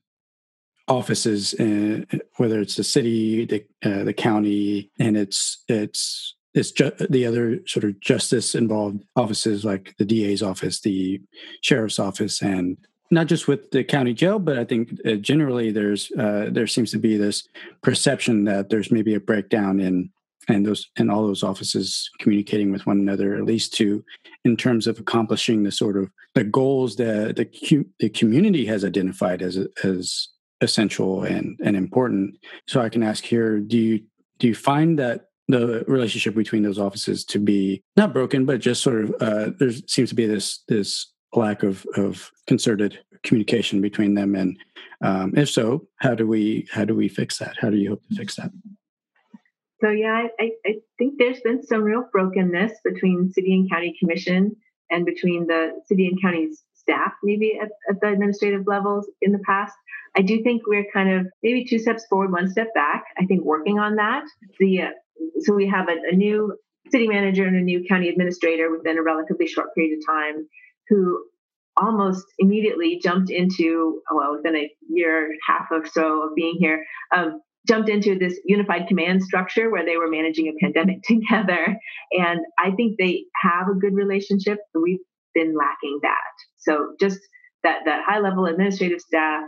offices, 0.87 1.53
uh, 1.55 2.01
whether 2.37 2.59
it's 2.59 2.75
the 2.75 2.83
city, 2.83 3.45
the 3.45 3.65
uh, 3.83 4.03
the 4.03 4.13
county, 4.13 4.91
and 4.99 5.17
it's 5.17 5.63
it's 5.67 6.35
it's 6.53 6.71
ju- 6.71 6.91
the 7.09 7.25
other 7.25 7.59
sort 7.67 7.83
of 7.83 7.99
justice 7.99 8.55
involved 8.55 9.03
offices 9.15 9.65
like 9.65 9.93
the 9.97 10.05
DA's 10.05 10.41
office, 10.41 10.81
the 10.81 11.21
sheriff's 11.61 11.99
office, 11.99 12.41
and 12.41 12.77
not 13.15 13.27
just 13.27 13.47
with 13.47 13.71
the 13.71 13.83
county 13.83 14.13
jail, 14.13 14.37
but 14.37 14.59
I 14.59 14.65
think 14.65 14.99
uh, 15.05 15.13
generally 15.13 15.71
there's 15.71 16.11
uh, 16.11 16.49
there 16.51 16.67
seems 16.67 16.91
to 16.91 16.99
be 16.99 17.17
this 17.17 17.47
perception 17.81 18.43
that 18.43 18.69
there's 18.69 18.91
maybe 18.91 19.15
a 19.15 19.19
breakdown 19.19 19.79
in 19.79 20.11
and 20.47 20.65
those 20.65 20.89
and 20.97 21.09
all 21.09 21.25
those 21.25 21.41
offices 21.41 22.09
communicating 22.19 22.71
with 22.71 22.85
one 22.85 22.99
another, 22.99 23.35
at 23.35 23.45
least 23.45 23.73
to 23.75 24.03
in 24.43 24.55
terms 24.55 24.85
of 24.85 24.99
accomplishing 24.99 25.63
the 25.63 25.71
sort 25.71 25.97
of 25.97 26.11
the 26.35 26.43
goals 26.43 26.97
that 26.97 27.35
the 27.35 27.85
the 27.99 28.09
community 28.09 28.65
has 28.65 28.85
identified 28.85 29.41
as 29.41 29.57
as 29.83 30.27
essential 30.61 31.23
and 31.23 31.59
and 31.63 31.75
important. 31.75 32.37
So 32.67 32.81
I 32.81 32.89
can 32.89 33.01
ask 33.01 33.23
here: 33.23 33.59
Do 33.59 33.77
you 33.77 34.03
do 34.37 34.47
you 34.47 34.55
find 34.55 34.99
that 34.99 35.29
the 35.47 35.83
relationship 35.87 36.35
between 36.35 36.63
those 36.63 36.79
offices 36.79 37.23
to 37.23 37.39
be 37.39 37.81
not 37.95 38.13
broken, 38.13 38.45
but 38.45 38.59
just 38.59 38.81
sort 38.81 39.03
of 39.03 39.15
uh, 39.21 39.51
there 39.59 39.71
seems 39.87 40.09
to 40.09 40.15
be 40.15 40.25
this 40.25 40.63
this 40.67 41.07
lack 41.35 41.63
of 41.63 41.85
of 41.95 42.31
concerted 42.47 42.99
communication 43.23 43.81
between 43.81 44.13
them, 44.13 44.35
and 44.35 44.57
um, 45.01 45.33
if 45.35 45.49
so, 45.49 45.87
how 45.97 46.15
do 46.15 46.27
we 46.27 46.67
how 46.71 46.85
do 46.85 46.95
we 46.95 47.07
fix 47.07 47.37
that? 47.39 47.55
How 47.59 47.69
do 47.69 47.77
you 47.77 47.89
hope 47.89 48.01
to 48.09 48.15
fix 48.15 48.35
that? 48.35 48.51
So 49.81 49.89
yeah, 49.89 50.27
I, 50.39 50.51
I 50.65 50.75
think 50.97 51.15
there's 51.17 51.41
been 51.41 51.61
some 51.61 51.83
real 51.83 52.05
brokenness 52.11 52.71
between 52.83 53.31
city 53.33 53.53
and 53.53 53.69
county 53.69 53.95
commission 53.99 54.55
and 54.89 55.05
between 55.05 55.47
the 55.47 55.81
city 55.85 56.07
and 56.07 56.21
county 56.21 56.49
staff, 56.73 57.11
maybe 57.23 57.59
at, 57.61 57.69
at 57.89 57.99
the 58.01 58.07
administrative 58.07 58.67
levels 58.67 59.09
in 59.21 59.31
the 59.31 59.39
past. 59.39 59.73
I 60.17 60.21
do 60.21 60.41
think 60.43 60.61
we're 60.65 60.85
kind 60.93 61.11
of 61.11 61.27
maybe 61.43 61.65
two 61.65 61.79
steps 61.79 62.05
forward, 62.09 62.31
one 62.31 62.49
step 62.49 62.73
back. 62.73 63.03
I 63.17 63.25
think 63.25 63.43
working 63.43 63.79
on 63.79 63.95
that. 63.97 64.23
The 64.59 64.83
uh, 64.83 64.89
so 65.39 65.53
we 65.53 65.67
have 65.67 65.89
a, 65.89 65.97
a 66.11 66.15
new 66.15 66.57
city 66.91 67.07
manager 67.07 67.45
and 67.45 67.55
a 67.55 67.61
new 67.61 67.83
county 67.87 68.09
administrator 68.09 68.71
within 68.71 68.97
a 68.97 69.03
relatively 69.03 69.47
short 69.47 69.73
period 69.75 69.97
of 69.97 70.05
time 70.05 70.47
who 70.89 71.23
almost 71.77 72.25
immediately 72.39 72.99
jumped 73.03 73.29
into 73.29 74.01
well 74.13 74.35
within 74.35 74.55
a 74.55 74.71
year 74.89 75.29
half 75.47 75.67
or 75.71 75.85
so 75.85 76.23
of 76.23 76.35
being 76.35 76.55
here 76.57 76.85
um, 77.13 77.41
jumped 77.67 77.89
into 77.89 78.17
this 78.17 78.39
unified 78.45 78.87
command 78.87 79.21
structure 79.23 79.69
where 79.69 79.85
they 79.85 79.97
were 79.97 80.09
managing 80.09 80.47
a 80.47 80.63
pandemic 80.63 81.01
together. 81.03 81.77
And 82.11 82.39
i 82.59 82.71
think 82.71 82.97
they 82.97 83.25
have 83.41 83.67
a 83.69 83.79
good 83.79 83.93
relationship. 83.93 84.59
We've 84.73 84.99
been 85.33 85.55
lacking 85.55 85.99
that. 86.03 86.33
So 86.57 86.93
just 86.99 87.19
that 87.63 87.79
that 87.85 88.03
high 88.05 88.19
level 88.19 88.45
administrative 88.45 89.01
staff 89.01 89.43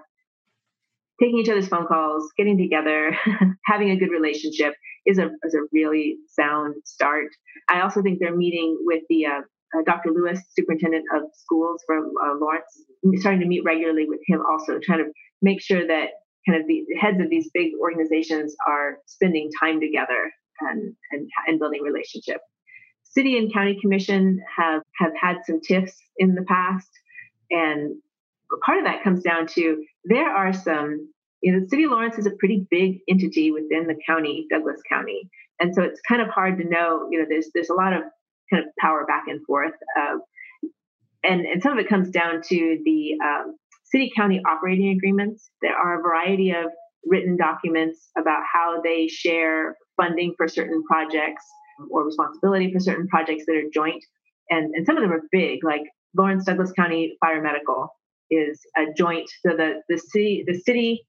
taking 1.19 1.39
each 1.39 1.49
other's 1.49 1.67
phone 1.67 1.87
calls 1.87 2.31
getting 2.37 2.57
together 2.57 3.17
having 3.65 3.89
a 3.91 3.97
good 3.97 4.11
relationship 4.11 4.73
is 5.05 5.17
a, 5.17 5.29
is 5.43 5.55
a 5.55 5.65
really 5.71 6.17
sound 6.27 6.75
start. 6.83 7.27
I 7.69 7.81
also 7.81 8.01
think 8.01 8.19
they're 8.19 8.35
meeting 8.35 8.77
with 8.81 9.03
the 9.09 9.25
uh, 9.25 9.41
uh, 9.75 9.81
Dr. 9.85 10.11
Lewis, 10.11 10.39
superintendent 10.57 11.05
of 11.15 11.23
schools 11.33 11.81
from 11.85 12.11
uh, 12.23 12.35
Lawrence, 12.39 12.85
starting 13.15 13.41
to 13.41 13.47
meet 13.47 13.63
regularly 13.63 14.05
with 14.07 14.19
him 14.27 14.41
also, 14.49 14.79
trying 14.81 14.99
to 14.99 15.11
make 15.41 15.61
sure 15.61 15.85
that 15.85 16.09
kind 16.47 16.59
of 16.59 16.67
the 16.67 16.83
heads 16.99 17.19
of 17.19 17.29
these 17.29 17.49
big 17.53 17.71
organizations 17.81 18.55
are 18.67 18.99
spending 19.05 19.49
time 19.59 19.79
together 19.79 20.31
and, 20.61 20.93
and, 21.11 21.29
and 21.47 21.59
building 21.59 21.81
relationship. 21.81 22.41
City 23.03 23.37
and 23.37 23.53
county 23.53 23.77
commission 23.81 24.39
have, 24.57 24.81
have 24.99 25.11
had 25.19 25.37
some 25.45 25.59
tiffs 25.61 25.97
in 26.17 26.35
the 26.35 26.43
past. 26.43 26.89
And 27.49 27.95
part 28.65 28.77
of 28.77 28.85
that 28.85 29.03
comes 29.03 29.23
down 29.23 29.47
to 29.47 29.83
there 30.05 30.29
are 30.29 30.53
some 30.53 31.09
you 31.41 31.51
know, 31.53 31.65
city 31.67 31.83
of 31.83 31.91
Lawrence 31.91 32.17
is 32.17 32.25
a 32.25 32.31
pretty 32.31 32.67
big 32.69 32.99
entity 33.07 33.51
within 33.51 33.87
the 33.87 33.95
county, 34.05 34.47
Douglas 34.49 34.81
County, 34.89 35.29
and 35.59 35.73
so 35.73 35.83
it's 35.83 36.01
kind 36.07 36.21
of 36.21 36.29
hard 36.29 36.57
to 36.57 36.63
know. 36.67 37.07
You 37.11 37.19
know, 37.19 37.25
there's 37.29 37.49
there's 37.53 37.69
a 37.69 37.75
lot 37.75 37.93
of 37.93 38.03
kind 38.51 38.63
of 38.63 38.69
power 38.79 39.05
back 39.05 39.23
and 39.27 39.45
forth, 39.45 39.73
uh, 39.99 40.17
and 41.23 41.45
and 41.45 41.61
some 41.61 41.73
of 41.73 41.79
it 41.79 41.89
comes 41.89 42.09
down 42.09 42.41
to 42.43 42.79
the 42.83 43.15
um, 43.23 43.55
city 43.85 44.11
county 44.15 44.41
operating 44.47 44.89
agreements. 44.89 45.49
There 45.61 45.75
are 45.75 45.99
a 45.99 46.01
variety 46.01 46.51
of 46.51 46.65
written 47.05 47.37
documents 47.37 48.09
about 48.17 48.41
how 48.51 48.81
they 48.83 49.07
share 49.07 49.75
funding 49.95 50.33
for 50.37 50.47
certain 50.47 50.83
projects 50.83 51.45
or 51.89 52.05
responsibility 52.05 52.71
for 52.73 52.79
certain 52.79 53.07
projects 53.07 53.43
that 53.47 53.55
are 53.55 53.69
joint, 53.73 54.03
and 54.49 54.73
and 54.75 54.85
some 54.85 54.97
of 54.97 55.03
them 55.03 55.11
are 55.11 55.23
big, 55.31 55.63
like 55.63 55.83
Lawrence 56.15 56.45
Douglas 56.45 56.71
County 56.71 57.17
Fire 57.19 57.41
Medical 57.41 57.89
is 58.29 58.59
a 58.77 58.85
joint. 58.95 59.29
So 59.45 59.55
the 59.55 59.81
the 59.89 59.97
city 59.97 60.43
the 60.47 60.59
city 60.59 61.05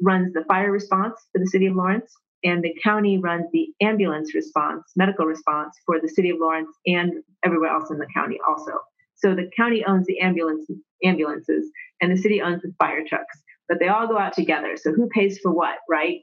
runs 0.00 0.32
the 0.32 0.44
fire 0.44 0.70
response 0.70 1.14
for 1.32 1.38
the 1.38 1.46
city 1.46 1.66
of 1.66 1.76
Lawrence, 1.76 2.12
and 2.44 2.62
the 2.62 2.74
county 2.82 3.18
runs 3.18 3.46
the 3.52 3.68
ambulance 3.80 4.34
response, 4.34 4.82
medical 4.96 5.26
response 5.26 5.76
for 5.86 6.00
the 6.00 6.08
city 6.08 6.30
of 6.30 6.38
Lawrence 6.40 6.76
and 6.86 7.12
everywhere 7.44 7.70
else 7.70 7.90
in 7.90 7.98
the 7.98 8.06
county 8.14 8.38
also. 8.46 8.72
So 9.16 9.34
the 9.34 9.48
county 9.56 9.84
owns 9.84 10.06
the 10.06 10.20
ambulance 10.20 10.66
ambulances 11.04 11.70
and 12.00 12.10
the 12.10 12.20
city 12.20 12.42
owns 12.42 12.62
the 12.62 12.74
fire 12.78 13.04
trucks, 13.06 13.42
but 13.68 13.78
they 13.78 13.88
all 13.88 14.08
go 14.08 14.18
out 14.18 14.32
together. 14.32 14.76
So 14.76 14.92
who 14.92 15.08
pays 15.08 15.38
for 15.38 15.52
what, 15.52 15.76
right? 15.88 16.18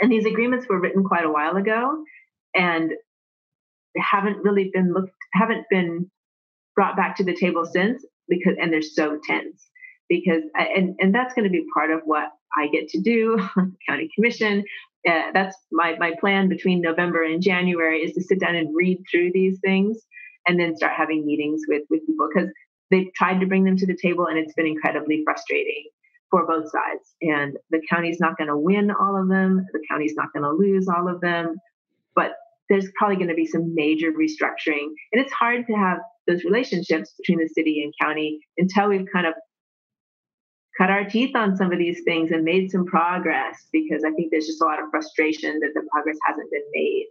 And 0.00 0.10
these 0.10 0.26
agreements 0.26 0.66
were 0.68 0.80
written 0.80 1.04
quite 1.04 1.24
a 1.24 1.30
while 1.30 1.56
ago 1.56 2.04
and 2.54 2.92
haven't 3.96 4.38
really 4.38 4.70
been 4.72 4.92
looked 4.92 5.12
haven't 5.32 5.64
been 5.70 6.10
brought 6.74 6.96
back 6.96 7.16
to 7.16 7.24
the 7.24 7.34
table 7.34 7.64
since 7.64 8.04
because 8.28 8.54
and 8.60 8.72
they're 8.72 8.82
so 8.82 9.18
tense 9.26 9.68
because 10.08 10.42
and 10.54 10.94
and 11.00 11.14
that's 11.14 11.34
going 11.34 11.44
to 11.44 11.50
be 11.50 11.64
part 11.74 11.90
of 11.90 12.00
what 12.04 12.28
I 12.56 12.68
get 12.68 12.88
to 12.90 13.00
do 13.00 13.38
on 13.56 13.72
the 13.72 13.76
county 13.88 14.10
commission. 14.14 14.64
Uh, 15.06 15.30
that's 15.32 15.56
my 15.70 15.96
my 15.98 16.12
plan 16.20 16.48
between 16.48 16.80
November 16.80 17.22
and 17.22 17.42
January 17.42 17.98
is 17.98 18.12
to 18.14 18.22
sit 18.22 18.40
down 18.40 18.56
and 18.56 18.74
read 18.74 18.98
through 19.10 19.30
these 19.32 19.58
things 19.60 19.98
and 20.46 20.58
then 20.58 20.76
start 20.76 20.92
having 20.96 21.24
meetings 21.24 21.62
with 21.68 21.82
with 21.90 22.04
people 22.06 22.28
because 22.32 22.50
they've 22.90 23.12
tried 23.14 23.40
to 23.40 23.46
bring 23.46 23.64
them 23.64 23.76
to 23.76 23.86
the 23.86 23.96
table 24.00 24.26
and 24.26 24.38
it's 24.38 24.54
been 24.54 24.66
incredibly 24.66 25.22
frustrating 25.24 25.84
for 26.30 26.46
both 26.46 26.70
sides. 26.70 27.14
And 27.22 27.56
the 27.70 27.80
county's 27.88 28.20
not 28.20 28.36
going 28.36 28.48
to 28.48 28.56
win 28.56 28.90
all 28.90 29.20
of 29.20 29.28
them. 29.28 29.64
The 29.72 29.80
county's 29.90 30.14
not 30.16 30.32
going 30.32 30.42
to 30.42 30.50
lose 30.50 30.88
all 30.88 31.08
of 31.08 31.20
them. 31.20 31.56
But 32.14 32.32
there's 32.68 32.90
probably 32.96 33.16
going 33.16 33.28
to 33.28 33.34
be 33.34 33.46
some 33.46 33.74
major 33.74 34.12
restructuring. 34.12 34.88
And 35.12 35.22
it's 35.22 35.32
hard 35.32 35.66
to 35.66 35.72
have 35.74 35.98
those 36.26 36.44
relationships 36.44 37.14
between 37.18 37.38
the 37.38 37.48
city 37.48 37.82
and 37.82 37.92
county 38.00 38.40
until 38.58 38.88
we've 38.88 39.06
kind 39.12 39.26
of 39.26 39.34
cut 40.78 40.90
our 40.90 41.04
teeth 41.04 41.34
on 41.34 41.56
some 41.56 41.72
of 41.72 41.78
these 41.78 42.02
things 42.04 42.30
and 42.30 42.44
made 42.44 42.70
some 42.70 42.86
progress 42.86 43.66
because 43.72 44.04
I 44.04 44.12
think 44.12 44.30
there's 44.30 44.46
just 44.46 44.62
a 44.62 44.64
lot 44.64 44.82
of 44.82 44.90
frustration 44.90 45.58
that 45.60 45.70
the 45.74 45.82
progress 45.92 46.16
hasn't 46.24 46.50
been 46.50 46.62
made 46.72 47.06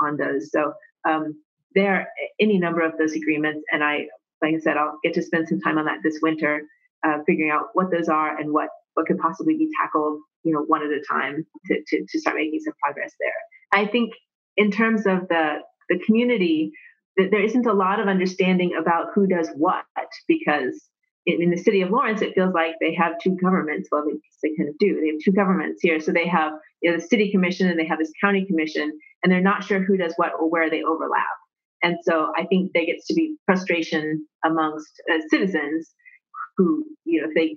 on 0.00 0.16
those. 0.16 0.50
So 0.50 0.72
um, 1.08 1.40
there 1.74 1.94
are 1.94 2.06
any 2.40 2.58
number 2.58 2.82
of 2.82 2.98
those 2.98 3.12
agreements, 3.12 3.64
and 3.70 3.82
I, 3.82 4.06
like 4.42 4.54
I 4.54 4.58
said, 4.58 4.76
I'll 4.76 4.98
get 5.02 5.14
to 5.14 5.22
spend 5.22 5.48
some 5.48 5.60
time 5.60 5.78
on 5.78 5.84
that 5.86 5.98
this 6.02 6.18
winter, 6.20 6.62
uh, 7.06 7.18
figuring 7.26 7.50
out 7.50 7.68
what 7.74 7.90
those 7.90 8.08
are 8.08 8.36
and 8.36 8.52
what 8.52 8.68
what 8.94 9.06
could 9.06 9.18
possibly 9.18 9.56
be 9.56 9.68
tackled 9.80 10.20
you 10.44 10.52
know, 10.52 10.60
one 10.60 10.82
at 10.82 10.90
a 10.90 11.02
time 11.10 11.44
to, 11.66 11.82
to, 11.86 12.06
to 12.08 12.20
start 12.20 12.36
making 12.36 12.60
some 12.60 12.74
progress 12.82 13.12
there. 13.18 13.32
I 13.72 13.86
think 13.86 14.12
in 14.56 14.70
terms 14.70 15.06
of 15.06 15.26
the, 15.28 15.56
the 15.88 15.98
community, 16.06 16.72
that 17.16 17.30
there 17.30 17.42
isn't 17.42 17.66
a 17.66 17.72
lot 17.72 17.98
of 17.98 18.08
understanding 18.08 18.76
about 18.78 19.06
who 19.14 19.26
does 19.26 19.48
what 19.56 19.84
because 20.28 20.88
in, 21.26 21.50
the 21.50 21.56
city 21.56 21.82
of 21.82 21.90
Lawrence, 21.90 22.22
it 22.22 22.34
feels 22.34 22.54
like 22.54 22.74
they 22.80 22.94
have 22.94 23.12
two 23.22 23.36
governments. 23.42 23.88
Well, 23.90 24.04
they, 24.06 24.16
they 24.42 24.54
kind 24.56 24.68
of 24.68 24.78
do. 24.78 25.00
They 25.00 25.08
have 25.08 25.20
two 25.24 25.32
governments 25.32 25.80
here. 25.82 26.00
So 26.00 26.12
they 26.12 26.28
have 26.28 26.52
you 26.82 26.90
know, 26.90 26.98
the 26.98 27.06
city 27.06 27.30
commission 27.30 27.68
and 27.68 27.78
they 27.78 27.86
have 27.86 27.98
this 27.98 28.12
county 28.20 28.44
commission, 28.46 28.92
and 29.22 29.32
they're 29.32 29.40
not 29.40 29.64
sure 29.64 29.82
who 29.82 29.96
does 29.96 30.14
what 30.16 30.32
or 30.38 30.50
where 30.50 30.70
they 30.70 30.82
overlap. 30.82 31.24
And 31.82 31.96
so 32.02 32.32
I 32.36 32.46
think 32.46 32.72
there 32.72 32.86
gets 32.86 33.06
to 33.08 33.14
be 33.14 33.36
frustration 33.46 34.26
amongst 34.44 34.90
uh, 35.12 35.18
citizens 35.28 35.90
who, 36.56 36.84
you 37.04 37.20
know, 37.20 37.28
if 37.28 37.34
they 37.34 37.56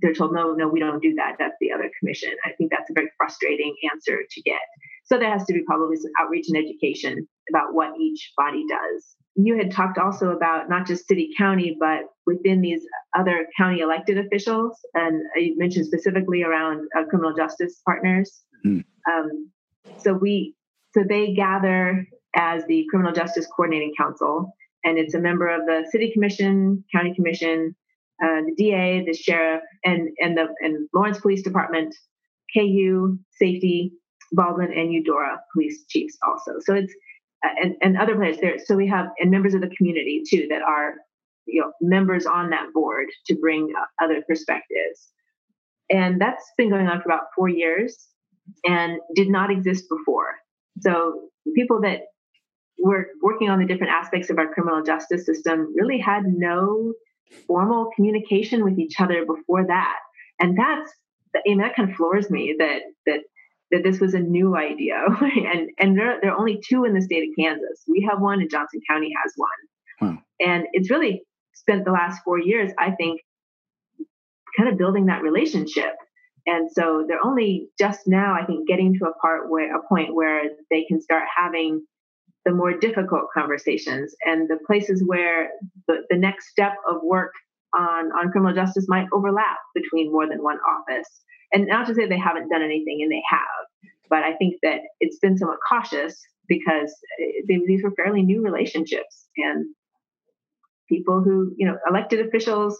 they're 0.00 0.14
told 0.14 0.34
no, 0.34 0.52
no, 0.52 0.68
we 0.68 0.78
don't 0.78 1.00
do 1.00 1.14
that. 1.14 1.36
That's 1.38 1.56
the 1.58 1.72
other 1.72 1.90
commission. 1.98 2.30
I 2.44 2.50
think 2.52 2.70
that's 2.70 2.90
a 2.90 2.92
very 2.92 3.10
frustrating 3.16 3.74
answer 3.90 4.18
to 4.30 4.42
get. 4.42 4.60
So 5.04 5.18
there 5.18 5.30
has 5.30 5.44
to 5.46 5.54
be 5.54 5.62
probably 5.66 5.96
some 5.96 6.10
outreach 6.20 6.46
and 6.48 6.58
education 6.58 7.26
about 7.50 7.74
what 7.74 7.98
each 8.00 8.32
body 8.36 8.64
does. 8.68 9.16
You 9.34 9.56
had 9.56 9.70
talked 9.70 9.98
also 9.98 10.30
about 10.30 10.68
not 10.68 10.86
just 10.86 11.06
city 11.06 11.30
county, 11.36 11.76
but 11.78 12.04
within 12.26 12.62
these 12.62 12.80
other 13.16 13.46
county 13.56 13.80
elected 13.80 14.18
officials, 14.18 14.78
and 14.94 15.22
you 15.36 15.56
mentioned 15.58 15.86
specifically 15.86 16.42
around 16.42 16.88
uh, 16.98 17.04
criminal 17.04 17.34
justice 17.34 17.80
partners. 17.84 18.42
Mm. 18.64 18.84
Um, 19.10 19.50
so 19.98 20.14
we, 20.14 20.54
so 20.94 21.04
they 21.06 21.34
gather 21.34 22.06
as 22.36 22.64
the 22.66 22.86
Criminal 22.90 23.12
Justice 23.12 23.46
Coordinating 23.54 23.92
Council, 23.98 24.52
and 24.84 24.98
it's 24.98 25.14
a 25.14 25.20
member 25.20 25.48
of 25.48 25.66
the 25.66 25.86
City 25.90 26.10
Commission, 26.12 26.84
County 26.94 27.14
Commission, 27.14 27.74
uh, 28.22 28.40
the 28.46 28.54
DA, 28.56 29.04
the 29.04 29.14
sheriff, 29.14 29.62
and 29.84 30.08
and 30.20 30.36
the 30.36 30.46
and 30.60 30.88
Lawrence 30.94 31.20
Police 31.20 31.42
Department, 31.42 31.94
KU 32.54 33.18
Safety, 33.32 33.92
Baldwin, 34.32 34.72
and 34.72 34.92
Eudora 34.92 35.38
Police 35.52 35.84
Chiefs 35.88 36.16
also. 36.26 36.52
So 36.60 36.74
it's 36.74 36.92
uh, 36.92 36.96
and 37.60 37.74
and 37.80 37.96
other 37.96 38.16
players 38.16 38.38
there. 38.38 38.58
So 38.64 38.76
we 38.76 38.88
have 38.88 39.06
and 39.18 39.30
members 39.30 39.54
of 39.54 39.60
the 39.60 39.70
community 39.76 40.22
too 40.28 40.46
that 40.50 40.62
are 40.62 40.94
you 41.46 41.60
know 41.60 41.72
members 41.80 42.26
on 42.26 42.50
that 42.50 42.72
board 42.72 43.06
to 43.26 43.34
bring 43.36 43.72
uh, 43.76 44.04
other 44.04 44.22
perspectives, 44.26 45.12
and 45.90 46.20
that's 46.20 46.44
been 46.56 46.70
going 46.70 46.86
on 46.86 47.00
for 47.00 47.08
about 47.08 47.26
four 47.34 47.48
years 47.48 47.96
and 48.64 48.98
did 49.14 49.28
not 49.28 49.50
exist 49.50 49.84
before. 49.88 50.36
So 50.80 51.28
people 51.54 51.80
that 51.82 52.02
were 52.78 53.08
working 53.22 53.48
on 53.48 53.58
the 53.58 53.66
different 53.66 53.92
aspects 53.92 54.30
of 54.30 54.38
our 54.38 54.52
criminal 54.52 54.82
justice 54.82 55.24
system 55.24 55.72
really 55.74 55.98
had 55.98 56.24
no 56.26 56.92
formal 57.46 57.90
communication 57.96 58.64
with 58.64 58.78
each 58.78 59.00
other 59.00 59.24
before 59.24 59.66
that. 59.66 59.96
And 60.38 60.56
that's 60.58 60.92
I 61.34 61.40
mean, 61.44 61.58
that 61.58 61.76
kind 61.76 61.90
of 61.90 61.96
floors 61.96 62.30
me 62.30 62.54
that 62.58 62.80
that 63.06 63.20
that 63.70 63.82
this 63.82 64.00
was 64.00 64.14
a 64.14 64.20
new 64.20 64.56
idea. 64.56 65.02
and 65.20 65.70
and 65.78 65.98
there, 65.98 66.18
there 66.20 66.32
are 66.32 66.38
only 66.38 66.60
two 66.66 66.84
in 66.84 66.94
the 66.94 67.02
state 67.02 67.28
of 67.28 67.34
Kansas. 67.38 67.82
We 67.88 68.06
have 68.10 68.20
one 68.20 68.40
and 68.40 68.50
Johnson 68.50 68.80
County 68.88 69.12
has 69.22 69.32
one. 69.36 69.48
Wow. 70.00 70.18
And 70.40 70.66
it's 70.72 70.90
really 70.90 71.22
spent 71.54 71.84
the 71.84 71.92
last 71.92 72.22
four 72.24 72.38
years, 72.38 72.70
I 72.78 72.92
think, 72.92 73.20
kind 74.56 74.68
of 74.68 74.78
building 74.78 75.06
that 75.06 75.22
relationship. 75.22 75.94
And 76.46 76.70
so 76.70 77.04
they're 77.08 77.24
only 77.24 77.68
just 77.78 78.06
now, 78.06 78.36
I 78.40 78.44
think, 78.46 78.68
getting 78.68 78.94
to 78.98 79.06
a 79.06 79.14
part 79.14 79.50
where 79.50 79.74
a 79.76 79.82
point 79.88 80.14
where 80.14 80.42
they 80.70 80.84
can 80.84 81.00
start 81.00 81.24
having 81.34 81.84
the 82.44 82.52
more 82.52 82.78
difficult 82.78 83.24
conversations 83.34 84.14
and 84.24 84.48
the 84.48 84.58
places 84.64 85.02
where 85.04 85.50
the, 85.88 86.02
the 86.08 86.16
next 86.16 86.48
step 86.48 86.74
of 86.88 87.02
work 87.02 87.32
on, 87.74 88.12
on 88.12 88.30
criminal 88.30 88.54
justice 88.54 88.86
might 88.88 89.06
overlap 89.12 89.58
between 89.74 90.12
more 90.12 90.28
than 90.28 90.42
one 90.42 90.58
office. 90.58 91.08
And 91.52 91.66
not 91.66 91.86
to 91.86 91.94
say 91.94 92.06
they 92.06 92.18
haven't 92.18 92.48
done 92.48 92.62
anything, 92.62 93.00
and 93.02 93.10
they 93.10 93.22
have, 93.30 93.92
but 94.10 94.22
I 94.22 94.34
think 94.34 94.56
that 94.62 94.80
it's 95.00 95.18
been 95.18 95.38
somewhat 95.38 95.58
cautious 95.68 96.20
because 96.48 96.94
eh, 97.20 97.42
they, 97.48 97.60
these 97.66 97.82
were 97.82 97.92
fairly 97.92 98.22
new 98.22 98.42
relationships 98.42 99.28
and 99.36 99.66
people 100.88 101.22
who, 101.22 101.52
you 101.56 101.66
know, 101.66 101.76
elected 101.88 102.26
officials 102.26 102.78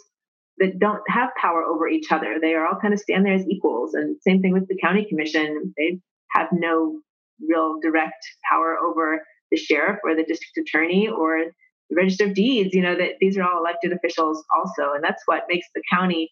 that 0.59 0.79
don't 0.79 1.03
have 1.09 1.31
power 1.41 1.63
over 1.63 1.89
each 1.89 2.11
other. 2.11 2.37
They 2.41 2.55
are 2.55 2.67
all 2.67 2.81
kind 2.81 2.95
of 2.95 3.01
stand 3.01 3.27
there 3.27 3.35
as 3.35 3.47
equals. 3.49 3.95
And 3.95 4.17
same 4.23 4.41
thing 4.41 4.53
with 4.53 4.69
the 4.69 4.79
county 4.83 5.05
commission. 5.09 5.75
They 5.77 5.99
have 6.31 6.49
no 6.53 7.01
real 7.47 7.79
direct 7.83 8.27
power 8.51 8.79
over 8.79 9.23
the 9.51 9.57
sheriff 9.57 9.99
or 10.05 10.15
the 10.15 10.25
district 10.25 10.57
attorney 10.57 11.09
or 11.09 11.45
the 11.91 11.97
register 11.97 12.25
of 12.25 12.35
deeds 12.35 12.75
you 12.75 12.83
know 12.83 12.97
that 12.97 13.13
these 13.21 13.37
are 13.37 13.43
all 13.43 13.59
elected 13.59 13.93
officials 13.93 14.45
also 14.57 14.93
and 14.95 15.05
that's 15.05 15.23
what 15.27 15.45
makes 15.49 15.67
the 15.75 15.83
county 15.93 16.31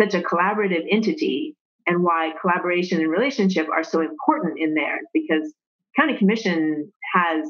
such 0.00 0.14
a 0.14 0.20
collaborative 0.20 0.84
entity 0.90 1.56
and 1.86 2.02
why 2.02 2.32
collaboration 2.40 3.00
and 3.00 3.10
relationship 3.10 3.68
are 3.68 3.84
so 3.84 4.00
important 4.00 4.58
in 4.58 4.74
there 4.74 5.00
because 5.12 5.52
county 5.96 6.16
commission 6.16 6.92
has 7.14 7.46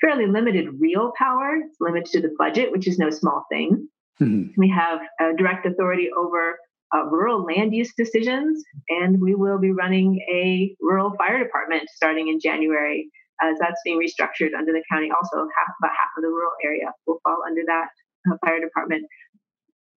fairly 0.00 0.26
limited 0.26 0.68
real 0.78 1.12
power 1.16 1.56
it's 1.64 1.76
limited 1.80 2.06
to 2.12 2.20
the 2.20 2.34
budget 2.38 2.70
which 2.72 2.86
is 2.86 2.98
no 2.98 3.10
small 3.10 3.44
thing 3.50 3.88
mm-hmm. 4.20 4.48
we 4.56 4.68
have 4.68 5.00
direct 5.36 5.66
authority 5.66 6.08
over 6.16 6.58
uh, 6.94 7.04
rural 7.04 7.44
land 7.44 7.74
use 7.74 7.92
decisions 7.96 8.62
and 8.88 9.20
we 9.20 9.34
will 9.34 9.58
be 9.58 9.70
running 9.70 10.18
a 10.32 10.74
rural 10.80 11.12
fire 11.16 11.42
department 11.42 11.88
starting 11.94 12.28
in 12.28 12.40
january 12.40 13.10
as 13.42 13.56
that's 13.58 13.80
being 13.84 13.98
restructured 13.98 14.52
under 14.56 14.72
the 14.72 14.82
county. 14.90 15.10
Also, 15.10 15.36
half 15.36 15.74
about 15.80 15.90
half 15.96 16.12
of 16.16 16.22
the 16.22 16.28
rural 16.28 16.52
area 16.64 16.92
will 17.06 17.20
fall 17.24 17.42
under 17.46 17.62
that 17.66 17.88
uh, 18.30 18.36
fire 18.44 18.60
department. 18.60 19.04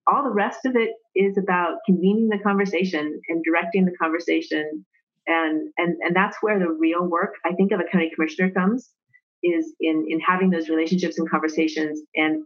All 0.06 0.22
the 0.22 0.30
rest 0.30 0.60
of 0.66 0.76
it 0.76 0.90
is 1.14 1.38
about 1.38 1.78
convening 1.86 2.28
the 2.28 2.38
conversation 2.38 3.20
and 3.28 3.44
directing 3.44 3.84
the 3.84 3.96
conversation, 4.00 4.84
and 5.26 5.72
and 5.78 5.96
and 6.00 6.14
that's 6.14 6.36
where 6.40 6.58
the 6.58 6.68
real 6.68 7.04
work 7.04 7.34
I 7.44 7.52
think 7.52 7.72
of 7.72 7.80
a 7.80 7.84
county 7.84 8.10
commissioner 8.14 8.50
comes 8.50 8.90
is 9.42 9.74
in 9.80 10.06
in 10.08 10.20
having 10.20 10.50
those 10.50 10.68
relationships 10.68 11.18
and 11.18 11.28
conversations 11.30 12.00
and 12.14 12.44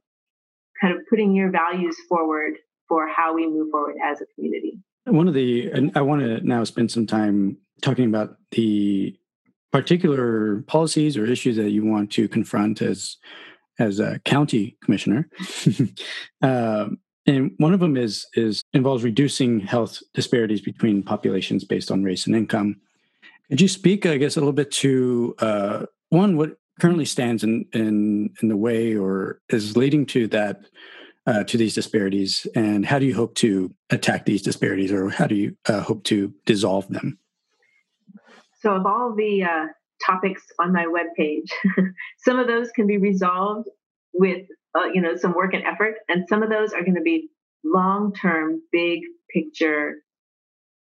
kind 0.80 0.94
of 0.94 1.00
putting 1.10 1.34
your 1.34 1.50
values 1.50 1.96
forward 2.08 2.54
for 2.88 3.06
how 3.08 3.34
we 3.34 3.46
move 3.46 3.70
forward 3.70 3.96
as 4.04 4.20
a 4.20 4.26
community. 4.34 4.78
One 5.04 5.28
of 5.28 5.34
the, 5.34 5.70
and 5.70 5.92
I 5.94 6.02
want 6.02 6.22
to 6.22 6.40
now 6.46 6.64
spend 6.64 6.90
some 6.90 7.06
time 7.06 7.58
talking 7.82 8.06
about 8.06 8.36
the 8.52 9.16
particular 9.72 10.62
policies 10.62 11.16
or 11.16 11.26
issues 11.26 11.56
that 11.56 11.70
you 11.70 11.84
want 11.84 12.10
to 12.12 12.28
confront 12.28 12.82
as 12.82 13.16
as 13.78 14.00
a 14.00 14.18
county 14.24 14.76
commissioner. 14.82 15.28
uh, 16.42 16.88
and 17.28 17.52
one 17.58 17.74
of 17.74 17.80
them 17.80 17.96
is 17.96 18.26
is 18.34 18.62
involves 18.72 19.04
reducing 19.04 19.60
health 19.60 20.00
disparities 20.14 20.60
between 20.60 21.02
populations 21.02 21.64
based 21.64 21.90
on 21.90 22.02
race 22.02 22.26
and 22.26 22.34
income. 22.34 22.80
Could 23.50 23.60
you 23.60 23.68
speak, 23.68 24.06
I 24.06 24.16
guess, 24.16 24.36
a 24.36 24.40
little 24.40 24.52
bit 24.52 24.70
to 24.72 25.34
uh, 25.38 25.86
one 26.08 26.36
what 26.36 26.56
currently 26.80 27.04
stands 27.04 27.44
in 27.44 27.66
in 27.72 28.30
in 28.42 28.48
the 28.48 28.56
way 28.56 28.96
or 28.96 29.40
is 29.50 29.76
leading 29.76 30.06
to 30.06 30.26
that 30.28 30.62
uh, 31.26 31.44
to 31.44 31.58
these 31.58 31.74
disparities, 31.74 32.46
and 32.54 32.86
how 32.86 32.98
do 32.98 33.04
you 33.04 33.14
hope 33.14 33.34
to 33.36 33.72
attack 33.90 34.24
these 34.24 34.42
disparities, 34.42 34.90
or 34.90 35.10
how 35.10 35.26
do 35.26 35.34
you 35.34 35.54
uh, 35.66 35.82
hope 35.82 36.04
to 36.04 36.32
dissolve 36.46 36.88
them? 36.88 37.18
So, 38.60 38.74
of 38.74 38.86
all 38.86 39.14
the 39.14 39.44
uh, 39.44 39.66
topics 40.04 40.42
on 40.58 40.72
my 40.72 40.86
webpage, 40.86 41.50
some 42.18 42.38
of 42.38 42.46
those 42.46 42.70
can 42.70 42.86
be 42.86 42.96
resolved 42.96 43.68
with 44.14 44.46
uh, 44.78 44.86
you 44.92 45.00
know 45.00 45.16
some 45.16 45.34
work 45.34 45.54
and 45.54 45.64
effort, 45.64 45.96
and 46.08 46.24
some 46.28 46.42
of 46.42 46.50
those 46.50 46.72
are 46.72 46.82
going 46.82 46.94
to 46.94 47.02
be 47.02 47.28
long-term, 47.64 48.62
big 48.72 49.00
picture 49.32 49.96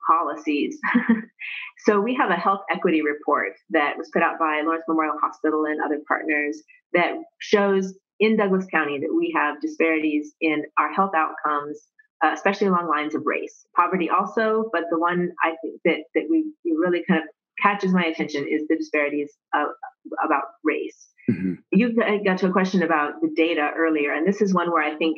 policies. 0.07 0.77
so 1.85 1.99
we 1.99 2.15
have 2.15 2.29
a 2.29 2.35
health 2.35 2.61
equity 2.71 3.01
report 3.01 3.53
that 3.71 3.97
was 3.97 4.09
put 4.13 4.21
out 4.21 4.37
by 4.39 4.61
Lawrence 4.63 4.83
Memorial 4.87 5.15
Hospital 5.21 5.65
and 5.65 5.81
other 5.81 5.99
partners 6.07 6.61
that 6.93 7.13
shows 7.39 7.93
in 8.19 8.37
Douglas 8.37 8.65
County 8.71 8.99
that 8.99 9.13
we 9.15 9.33
have 9.35 9.61
disparities 9.61 10.33
in 10.39 10.63
our 10.77 10.93
health 10.93 11.11
outcomes, 11.15 11.79
uh, 12.23 12.31
especially 12.33 12.67
along 12.67 12.87
lines 12.87 13.15
of 13.15 13.23
race. 13.25 13.65
Poverty 13.75 14.09
also, 14.09 14.69
but 14.71 14.83
the 14.89 14.99
one 14.99 15.29
I 15.43 15.55
think 15.61 15.81
that 15.85 16.03
that 16.13 16.27
we, 16.29 16.51
really 16.77 17.03
kind 17.07 17.21
of 17.21 17.27
catches 17.61 17.93
my 17.93 18.03
attention 18.03 18.45
is 18.49 18.67
the 18.67 18.75
disparities 18.77 19.31
about 19.53 20.43
race. 20.63 21.07
Mm-hmm. 21.29 21.53
You 21.71 21.95
got 22.23 22.37
to 22.39 22.47
a 22.47 22.51
question 22.51 22.83
about 22.83 23.21
the 23.21 23.31
data 23.35 23.71
earlier, 23.75 24.13
and 24.13 24.27
this 24.27 24.41
is 24.41 24.53
one 24.53 24.71
where 24.71 24.83
I 24.83 24.95
think 24.95 25.17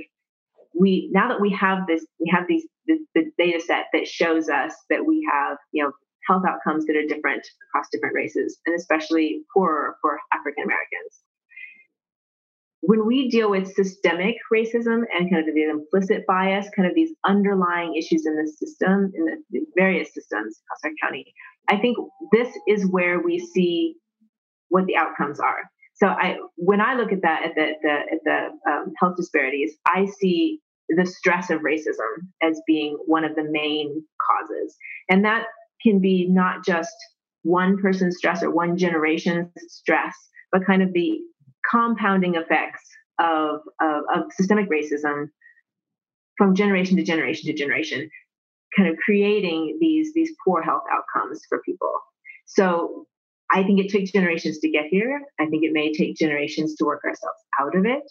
we 0.78 1.10
now 1.12 1.28
that 1.30 1.42
we 1.42 1.52
have 1.52 1.80
this, 1.88 2.06
we 2.20 2.32
have 2.34 2.46
these 2.48 2.66
the, 2.86 2.98
the 3.14 3.26
data 3.38 3.60
set 3.60 3.86
that 3.94 4.08
shows 4.08 4.50
us 4.50 4.74
that 4.90 5.06
we 5.06 5.28
have 5.32 5.58
you 5.74 5.84
know 5.84 5.92
health 6.28 6.44
outcomes 6.48 6.86
that 6.86 6.96
are 6.96 7.06
different 7.06 7.46
across 7.70 7.88
different 7.92 8.16
races, 8.16 8.60
and 8.66 8.76
especially 8.76 9.42
poorer 9.54 9.98
for 10.02 10.20
African 10.34 10.64
Americans. 10.64 11.24
When 12.82 13.06
we 13.06 13.30
deal 13.30 13.50
with 13.50 13.74
systemic 13.74 14.36
racism 14.54 15.02
and 15.14 15.30
kind 15.30 15.48
of 15.48 15.54
the 15.54 15.64
implicit 15.64 16.26
bias, 16.26 16.70
kind 16.76 16.88
of 16.88 16.96
these 16.96 17.12
underlying 17.26 17.96
issues 17.96 18.26
in 18.26 18.36
the 18.38 18.48
system, 18.48 19.12
in 19.14 19.44
the 19.50 19.66
various 19.76 20.14
systems 20.14 20.60
across 20.64 20.80
our 20.86 20.92
county, 21.04 21.34
I 21.68 21.78
think 21.78 21.98
this 22.32 22.48
is 22.68 22.88
where 22.90 23.20
we 23.20 23.40
see 23.40 23.96
what 24.70 24.86
the 24.86 24.96
outcomes 24.96 25.40
are. 25.40 25.70
So 25.98 26.08
I, 26.08 26.38
when 26.56 26.80
I 26.80 26.94
look 26.94 27.12
at 27.12 27.24
that 27.24 27.44
at 27.44 27.56
the, 27.56 27.72
the 27.82 27.90
at 27.90 28.20
the 28.24 28.72
um, 28.72 28.94
health 29.00 29.16
disparities, 29.18 29.76
I 29.86 30.06
see 30.06 30.60
the 30.90 31.06
stress 31.06 31.50
of 31.50 31.62
racism 31.62 32.28
as 32.42 32.62
being 32.66 32.98
one 33.06 33.24
of 33.24 33.36
the 33.36 33.44
main 33.44 34.04
causes. 34.22 34.76
And 35.10 35.26
that 35.26 35.46
can 35.82 36.00
be 36.00 36.28
not 36.30 36.64
just 36.64 36.96
one 37.44 37.78
person's 37.82 38.18
stress 38.18 38.44
or 38.44 38.52
one 38.52 38.78
generation's 38.78 39.50
stress, 39.68 40.16
but 40.52 40.66
kind 40.66 40.82
of 40.82 40.94
the 40.94 41.20
compounding 41.70 42.36
effects 42.36 42.84
of, 43.20 43.62
of, 43.82 44.04
of 44.14 44.24
systemic 44.32 44.70
racism 44.70 45.28
from 46.38 46.56
generation 46.56 46.98
to 46.98 47.04
generation 47.04 47.48
to 47.48 47.54
generation, 47.54 48.10
kind 48.76 48.90
of 48.90 48.96
creating 49.04 49.78
these, 49.82 50.14
these 50.14 50.32
poor 50.46 50.62
health 50.62 50.84
outcomes 50.92 51.42
for 51.50 51.62
people. 51.66 51.92
So 52.46 53.08
I 53.52 53.64
think 53.64 53.80
it 53.80 53.90
took 53.90 54.04
generations 54.06 54.60
to 54.60 54.70
get 54.70 54.86
here. 54.90 55.22
I 55.40 55.46
think 55.46 55.64
it 55.64 55.72
may 55.74 55.94
take 55.94 56.16
generations 56.18 56.76
to 56.76 56.86
work 56.86 57.04
ourselves 57.04 57.40
out 57.60 57.76
of 57.76 57.86
it. 57.86 58.04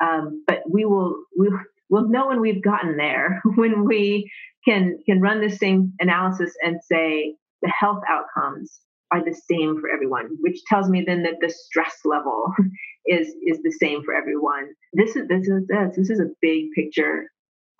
Um, 0.00 0.44
but 0.46 0.62
we 0.70 0.84
will 0.84 1.16
we 1.38 1.48
will 1.88 2.08
know 2.08 2.28
when 2.28 2.40
we've 2.40 2.62
gotten 2.62 2.96
there 2.96 3.42
when 3.56 3.84
we 3.84 4.30
can 4.64 4.98
can 5.06 5.20
run 5.20 5.40
the 5.40 5.50
same 5.50 5.92
analysis 6.00 6.52
and 6.62 6.78
say 6.82 7.34
the 7.62 7.70
health 7.70 8.02
outcomes 8.08 8.80
are 9.12 9.24
the 9.24 9.34
same 9.50 9.80
for 9.80 9.88
everyone, 9.88 10.28
which 10.40 10.58
tells 10.64 10.88
me 10.88 11.04
then 11.06 11.22
that 11.22 11.36
the 11.40 11.48
stress 11.48 11.98
level 12.04 12.52
is 13.06 13.28
is 13.44 13.62
the 13.62 13.72
same 13.72 14.02
for 14.04 14.14
everyone. 14.14 14.68
This 14.92 15.16
is 15.16 15.28
this 15.28 15.48
is 15.48 15.66
this, 15.68 15.96
this 15.96 16.10
is 16.10 16.20
a 16.20 16.30
big 16.40 16.72
picture 16.74 17.30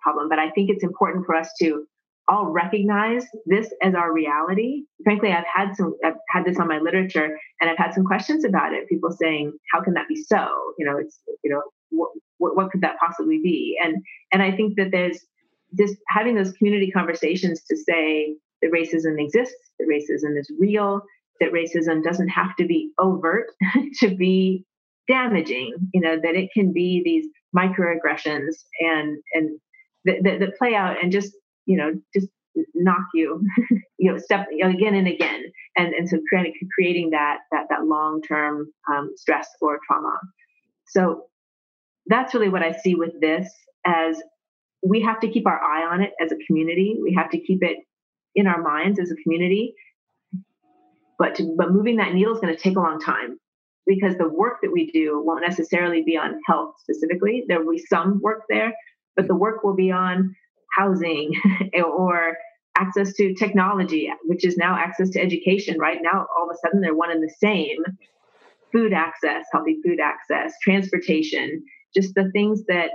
problem, 0.03 0.29
but 0.29 0.39
I 0.39 0.51
think 0.51 0.71
it's 0.71 0.85
important 0.85 1.27
for 1.27 1.35
us 1.35 1.51
to 1.61 1.85
all 2.29 2.47
recognize 2.47 3.25
this 3.47 3.73
as 3.83 3.95
our 3.95 4.13
reality. 4.13 4.83
Frankly, 5.05 5.33
I've 5.33 5.45
had 5.53 5.75
some, 5.77 5.95
I've 6.05 6.15
had 6.29 6.45
this 6.45 6.59
on 6.59 6.69
my 6.69 6.79
literature, 6.79 7.37
and 7.61 7.71
I've 7.71 7.79
had 7.79 7.95
some 7.95 8.05
questions 8.05 8.45
about 8.45 8.73
it. 8.73 8.89
People 8.89 9.11
saying, 9.11 9.53
"How 9.73 9.83
can 9.83 9.95
that 9.95 10.09
be 10.09 10.17
so?" 10.17 10.49
You 10.79 10.87
know, 10.87 10.99
it's 10.99 11.21
you 11.45 11.51
know, 11.51 11.63
what 11.91 12.11
what, 12.39 12.57
what 12.57 12.71
could 12.71 12.81
that 12.81 12.99
possibly 12.99 13.41
be? 13.43 13.79
And 13.83 13.97
and 14.33 14.43
I 14.43 14.53
think 14.53 14.77
that 14.77 14.91
there's 14.91 15.21
just 15.79 15.97
having 16.09 16.35
those 16.35 16.53
community 16.53 16.91
conversations 16.91 17.63
to 17.65 17.77
say 17.77 18.35
that 18.63 18.73
racism 18.73 19.23
exists, 19.23 19.71
that 19.79 19.89
racism 19.89 20.39
is 20.39 20.51
real, 20.59 21.03
that 21.41 21.53
racism 21.53 22.03
doesn't 22.03 22.29
have 22.29 22.57
to 22.57 22.67
be 22.67 22.91
overt 22.99 23.49
to 24.01 24.15
be 24.15 24.65
damaging. 25.09 25.75
You 25.95 26.01
know, 26.01 26.17
that 26.17 26.35
it 26.35 26.51
can 26.53 26.73
be 26.73 27.03
these 27.05 27.27
microaggressions 27.57 28.55
and 28.81 29.19
and 29.35 29.61
that, 30.05 30.17
that, 30.23 30.41
that 30.41 30.59
play 30.59 30.75
out 30.75 31.03
and 31.03 31.13
just 31.13 31.33
you 31.67 31.77
know, 31.77 31.93
just 32.15 32.29
knock 32.75 33.05
you, 33.15 33.43
you 33.99 34.11
know, 34.11 34.19
step 34.19 34.47
again 34.53 34.95
and 34.95 35.09
again, 35.09 35.45
and 35.77 35.93
and 35.95 36.09
so 36.09 36.19
creating 36.29 36.55
creating 36.75 37.11
that 37.11 37.39
that 37.53 37.67
that 37.71 37.85
long 37.85 38.23
term 38.23 38.67
um, 38.93 39.11
stress 39.17 39.49
or 39.61 39.79
trauma. 39.87 40.19
So 40.89 41.25
that's 42.07 42.35
really 42.35 42.49
what 42.49 42.63
I 42.63 42.73
see 42.73 42.95
with 42.95 43.21
this 43.21 43.49
as 43.85 44.21
we 44.83 45.01
have 45.03 45.21
to 45.21 45.29
keep 45.29 45.47
our 45.47 45.61
eye 45.61 45.85
on 45.85 46.03
it 46.03 46.13
as 46.21 46.33
a 46.33 46.37
community. 46.47 46.97
We 47.03 47.15
have 47.15 47.31
to 47.31 47.41
keep 47.41 47.63
it 47.63 47.79
in 48.35 48.47
our 48.47 48.63
minds 48.63 49.01
as 49.01 49.11
a 49.11 49.17
community. 49.17 49.75
But 51.19 51.37
to, 51.37 51.55
but 51.57 51.73
moving 51.73 51.97
that 51.97 52.13
needle 52.13 52.35
is 52.35 52.41
going 52.41 52.55
to 52.55 52.61
take 52.61 52.77
a 52.77 52.81
long 52.81 53.01
time 53.01 53.39
because 53.87 54.17
the 54.19 54.29
work 54.29 54.59
that 54.63 54.71
we 54.71 54.91
do 54.91 55.23
won't 55.25 55.43
necessarily 55.43 56.03
be 56.03 56.17
on 56.17 56.39
health 56.47 56.75
specifically. 56.81 57.45
There 57.49 57.65
will 57.65 57.73
be 57.73 57.85
some 57.89 58.21
work 58.21 58.43
there, 58.49 58.75
but 59.17 59.27
the 59.27 59.35
work 59.35 59.65
will 59.65 59.75
be 59.75 59.91
on 59.91 60.35
housing 60.77 61.33
or 61.85 62.37
access 62.77 63.15
to 63.15 63.35
technology, 63.35 64.11
which 64.25 64.45
is 64.45 64.57
now 64.57 64.77
access 64.77 65.11
to 65.11 65.21
education. 65.21 65.79
Right 65.79 65.99
now, 66.03 66.27
all 66.37 66.49
of 66.49 66.55
a 66.55 66.59
sudden, 66.59 66.81
they're 66.81 66.95
one 66.95 67.11
and 67.11 67.23
the 67.23 67.35
same. 67.39 67.79
Food 68.73 68.93
access, 68.93 69.45
healthy 69.53 69.79
food 69.85 70.01
access, 70.01 70.55
transportation, 70.63 71.63
just 71.95 72.15
the 72.15 72.31
things 72.33 72.65
that 72.67 72.91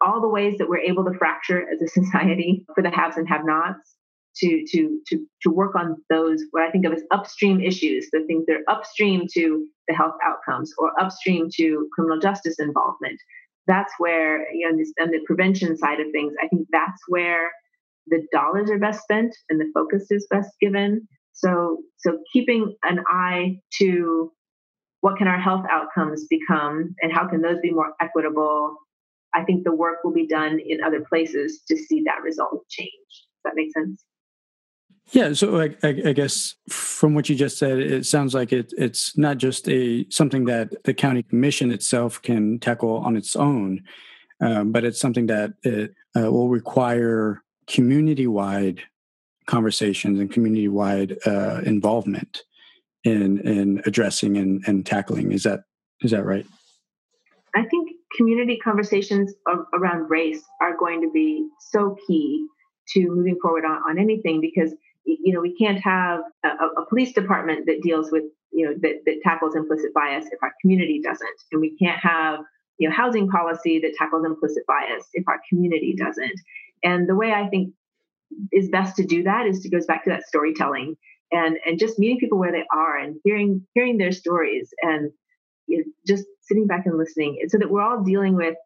all 0.00 0.20
the 0.20 0.28
ways 0.28 0.56
that 0.58 0.68
we're 0.68 0.78
able 0.78 1.04
to 1.04 1.18
fracture 1.18 1.66
as 1.70 1.82
a 1.82 1.88
society 2.00 2.64
for 2.74 2.82
the 2.82 2.90
haves 2.90 3.16
and 3.16 3.28
have 3.28 3.44
nots 3.44 3.96
to 4.36 4.64
to 4.68 5.00
to 5.08 5.26
to 5.42 5.50
work 5.50 5.74
on 5.74 5.96
those 6.10 6.42
what 6.52 6.62
I 6.62 6.70
think 6.70 6.86
of 6.86 6.92
as 6.92 7.02
upstream 7.10 7.60
issues, 7.60 8.08
the 8.12 8.24
things 8.26 8.46
that 8.46 8.56
are 8.56 8.74
upstream 8.74 9.26
to 9.34 9.66
the 9.88 9.94
health 9.94 10.14
outcomes 10.24 10.72
or 10.78 10.92
upstream 11.00 11.48
to 11.56 11.88
criminal 11.94 12.20
justice 12.20 12.58
involvement 12.58 13.20
that's 13.68 13.92
where 13.98 14.50
you 14.52 14.68
know 14.68 14.76
this, 14.76 14.92
and 14.96 15.12
the 15.12 15.20
prevention 15.26 15.76
side 15.76 16.00
of 16.00 16.08
things. 16.12 16.32
I 16.42 16.48
think 16.48 16.66
that's 16.72 17.00
where 17.06 17.52
the 18.08 18.26
dollars 18.32 18.70
are 18.70 18.78
best 18.78 19.02
spent 19.02 19.36
and 19.50 19.60
the 19.60 19.70
focus 19.74 20.06
is 20.10 20.26
best 20.30 20.50
given. 20.60 21.06
So 21.32 21.78
so 21.98 22.18
keeping 22.32 22.74
an 22.82 23.04
eye 23.06 23.60
to 23.78 24.32
what 25.00 25.16
can 25.16 25.28
our 25.28 25.38
health 25.38 25.64
outcomes 25.70 26.26
become 26.28 26.94
and 27.00 27.12
how 27.12 27.28
can 27.28 27.42
those 27.42 27.60
be 27.62 27.70
more 27.70 27.92
equitable 28.00 28.76
i 29.34 29.44
think 29.44 29.62
the 29.62 29.74
work 29.74 29.98
will 30.02 30.12
be 30.12 30.26
done 30.26 30.58
in 30.66 30.82
other 30.82 31.04
places 31.08 31.62
to 31.68 31.76
see 31.76 32.02
that 32.04 32.22
result 32.22 32.66
change. 32.68 32.90
Does 33.10 33.44
that 33.44 33.52
make 33.54 33.72
sense 33.72 34.04
yeah, 35.10 35.32
so 35.32 35.60
I, 35.60 35.74
I, 35.82 36.02
I, 36.06 36.12
guess 36.12 36.54
from 36.68 37.14
what 37.14 37.28
you 37.28 37.34
just 37.34 37.58
said, 37.58 37.78
it 37.78 38.04
sounds 38.04 38.34
like 38.34 38.52
it, 38.52 38.74
it's 38.76 39.16
not 39.16 39.38
just 39.38 39.68
a 39.68 40.06
something 40.10 40.44
that 40.46 40.84
the 40.84 40.92
county 40.92 41.22
commission 41.22 41.70
itself 41.70 42.20
can 42.20 42.58
tackle 42.58 42.98
on 42.98 43.16
its 43.16 43.34
own, 43.34 43.82
um, 44.40 44.70
but 44.70 44.84
it's 44.84 45.00
something 45.00 45.26
that 45.26 45.54
it 45.62 45.94
uh, 46.16 46.30
will 46.30 46.48
require 46.48 47.42
community-wide 47.66 48.82
conversations 49.46 50.20
and 50.20 50.30
community-wide 50.30 51.16
uh, 51.26 51.62
involvement 51.64 52.42
in 53.04 53.38
in 53.46 53.82
addressing 53.86 54.36
and, 54.36 54.62
and 54.66 54.84
tackling. 54.84 55.32
Is 55.32 55.42
that 55.44 55.60
is 56.02 56.10
that 56.10 56.24
right? 56.24 56.46
I 57.56 57.64
think 57.64 57.92
community 58.16 58.58
conversations 58.58 59.32
around 59.74 60.10
race 60.10 60.42
are 60.60 60.76
going 60.76 61.00
to 61.00 61.10
be 61.10 61.48
so 61.70 61.96
key 62.06 62.46
to 62.90 63.08
moving 63.08 63.38
forward 63.40 63.64
on, 63.64 63.82
on 63.88 63.98
anything 63.98 64.40
because 64.40 64.74
you 65.08 65.32
know, 65.32 65.40
we 65.40 65.56
can't 65.56 65.80
have 65.82 66.20
a, 66.44 66.48
a, 66.48 66.86
police 66.88 67.12
department 67.12 67.66
that 67.66 67.80
deals 67.82 68.12
with, 68.12 68.24
you 68.52 68.66
know, 68.66 68.74
that, 68.82 69.00
that 69.06 69.20
tackles 69.22 69.54
implicit 69.56 69.94
bias 69.94 70.26
if 70.26 70.38
our 70.42 70.52
community 70.60 71.00
doesn't. 71.02 71.28
And 71.50 71.60
we 71.60 71.76
can't 71.76 71.98
have, 72.00 72.40
you 72.78 72.88
know, 72.88 72.94
housing 72.94 73.28
policy 73.28 73.78
that 73.80 73.94
tackles 73.96 74.26
implicit 74.26 74.64
bias 74.66 75.06
if 75.14 75.26
our 75.26 75.40
community 75.48 75.94
doesn't. 75.96 76.38
And 76.84 77.08
the 77.08 77.14
way 77.14 77.32
I 77.32 77.48
think 77.48 77.72
is 78.52 78.68
best 78.68 78.96
to 78.96 79.04
do 79.04 79.22
that 79.22 79.46
is 79.46 79.60
to 79.60 79.70
goes 79.70 79.86
back 79.86 80.04
to 80.04 80.10
that 80.10 80.26
storytelling 80.26 80.96
and 81.32 81.58
and 81.64 81.78
just 81.78 81.98
meeting 81.98 82.18
people 82.18 82.38
where 82.38 82.52
they 82.52 82.64
are 82.72 82.98
and 82.98 83.16
hearing 83.24 83.66
hearing 83.74 83.96
their 83.96 84.12
stories 84.12 84.72
and 84.82 85.10
you 85.66 85.78
know, 85.78 85.84
just 86.06 86.24
sitting 86.42 86.66
back 86.66 86.84
and 86.86 86.98
listening 86.98 87.38
so 87.48 87.58
that 87.58 87.70
we're 87.70 87.82
all 87.82 88.02
dealing 88.02 88.34
with 88.34 88.56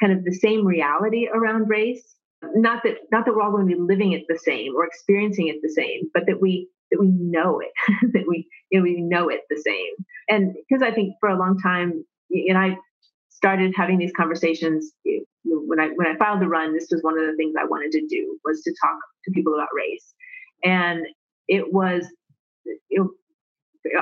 kind 0.00 0.12
of 0.12 0.24
the 0.24 0.32
same 0.32 0.66
reality 0.66 1.28
around 1.32 1.68
race 1.68 2.16
not 2.54 2.82
that 2.84 2.96
not 3.12 3.24
that 3.24 3.34
we're 3.34 3.42
all 3.42 3.52
going 3.52 3.68
to 3.68 3.74
be 3.74 3.80
living 3.80 4.12
it 4.12 4.24
the 4.28 4.38
same 4.38 4.74
or 4.76 4.86
experiencing 4.86 5.48
it 5.48 5.56
the 5.62 5.68
same, 5.68 6.10
but 6.12 6.24
that 6.26 6.40
we 6.40 6.68
that 6.90 7.00
we 7.00 7.08
know 7.08 7.60
it, 7.60 7.72
that 8.12 8.24
we 8.26 8.48
you 8.70 8.78
know 8.78 8.84
we 8.84 9.00
know 9.00 9.28
it 9.28 9.40
the 9.50 9.60
same. 9.64 9.92
And 10.28 10.54
because 10.68 10.82
I 10.82 10.92
think 10.92 11.14
for 11.20 11.28
a 11.28 11.38
long 11.38 11.58
time, 11.58 12.04
and 12.30 12.58
I 12.58 12.76
started 13.30 13.74
having 13.76 13.98
these 13.98 14.12
conversations 14.16 14.92
when 15.44 15.78
I 15.80 15.88
when 15.94 16.06
I 16.06 16.16
filed 16.16 16.40
the 16.40 16.48
run. 16.48 16.72
This 16.72 16.88
was 16.90 17.02
one 17.02 17.18
of 17.18 17.26
the 17.26 17.36
things 17.36 17.54
I 17.58 17.64
wanted 17.64 17.92
to 17.92 18.06
do 18.06 18.38
was 18.44 18.62
to 18.62 18.74
talk 18.82 18.98
to 19.24 19.30
people 19.32 19.54
about 19.54 19.68
race, 19.74 20.14
and 20.64 21.06
it 21.48 21.72
was 21.72 22.06
it, 22.64 23.06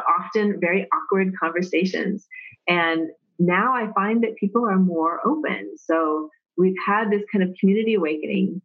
often 0.09 0.61
very 0.61 0.89
awkward 0.93 1.33
conversations. 1.39 2.27
And 2.69 3.09
now 3.39 3.75
I 3.75 3.93
find 3.95 4.23
that 4.23 4.37
people 4.37 4.65
are 4.65 4.79
more 4.79 5.21
open. 5.27 5.73
So 5.77 6.31
we've 6.57 6.77
had 6.87 7.11
this 7.11 7.23
kind 7.33 7.43
of 7.43 7.55
community 7.59 7.95
awakening 7.95 8.63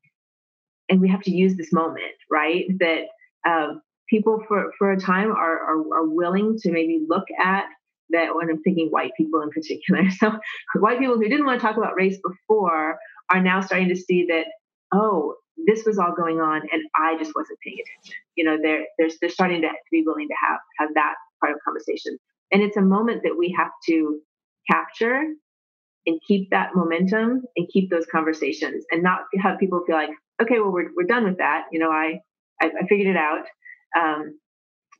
and 0.89 1.01
we 1.01 1.09
have 1.09 1.21
to 1.21 1.31
use 1.31 1.55
this 1.55 1.71
moment 1.71 2.15
right? 2.29 2.65
That 2.79 3.05
uh, 3.47 3.75
people 4.09 4.43
for, 4.47 4.71
for 4.77 4.91
a 4.91 4.99
time 4.99 5.31
are, 5.31 5.59
are, 5.59 5.79
are 5.93 6.07
willing 6.07 6.57
to 6.59 6.71
maybe 6.71 7.03
look 7.07 7.25
at 7.39 7.65
that 8.11 8.33
when 8.33 8.49
i'm 8.49 8.61
thinking 8.63 8.87
white 8.87 9.11
people 9.15 9.41
in 9.41 9.51
particular. 9.51 10.01
So 10.19 10.31
white 10.75 10.97
people 10.97 11.15
who 11.15 11.29
didn't 11.29 11.45
want 11.45 11.59
to 11.61 11.65
talk 11.65 11.77
about 11.77 11.95
race 11.95 12.17
before 12.17 12.97
are 13.29 13.41
now 13.41 13.61
starting 13.61 13.89
to 13.89 13.95
see 13.95 14.25
that 14.29 14.45
oh 14.91 15.35
this 15.67 15.85
was 15.85 15.99
all 15.99 16.15
going 16.15 16.39
on 16.39 16.61
and 16.71 16.81
i 16.95 17.15
just 17.19 17.33
wasn't 17.35 17.59
paying 17.63 17.77
attention. 17.77 18.19
You 18.35 18.45
know 18.45 18.57
they're 18.59 18.85
they're, 18.97 19.09
they're 19.21 19.29
starting 19.29 19.61
to, 19.61 19.67
to 19.67 19.91
be 19.91 20.03
willing 20.03 20.27
to 20.27 20.33
have 20.41 20.59
have 20.79 20.89
that 20.95 21.13
part 21.39 21.53
of 21.53 21.59
conversation. 21.63 22.17
And 22.51 22.63
it's 22.63 22.77
a 22.77 22.81
moment 22.81 23.21
that 23.23 23.37
we 23.37 23.55
have 23.55 23.71
to 23.89 24.19
capture 24.71 25.21
and 26.05 26.19
keep 26.27 26.49
that 26.51 26.75
momentum 26.75 27.43
and 27.55 27.67
keep 27.71 27.89
those 27.89 28.05
conversations 28.11 28.85
and 28.91 29.03
not 29.03 29.21
have 29.41 29.59
people 29.59 29.83
feel 29.85 29.95
like, 29.95 30.09
okay, 30.41 30.59
well, 30.59 30.71
we're, 30.71 30.89
we're 30.95 31.07
done 31.07 31.25
with 31.25 31.37
that. 31.37 31.65
You 31.71 31.79
know, 31.79 31.91
I, 31.91 32.21
I, 32.61 32.67
I 32.67 32.87
figured 32.87 33.07
it 33.07 33.17
out. 33.17 33.45
Um, 33.97 34.39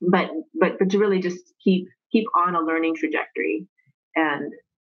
but, 0.02 0.30
but, 0.60 0.80
but 0.80 0.90
to 0.92 1.00
really 1.00 1.20
just 1.20 1.40
keep, 1.64 1.88
keep 2.12 2.26
on 2.38 2.56
a 2.56 2.62
learning 2.62 2.96
trajectory. 2.96 3.68
And 4.16 4.52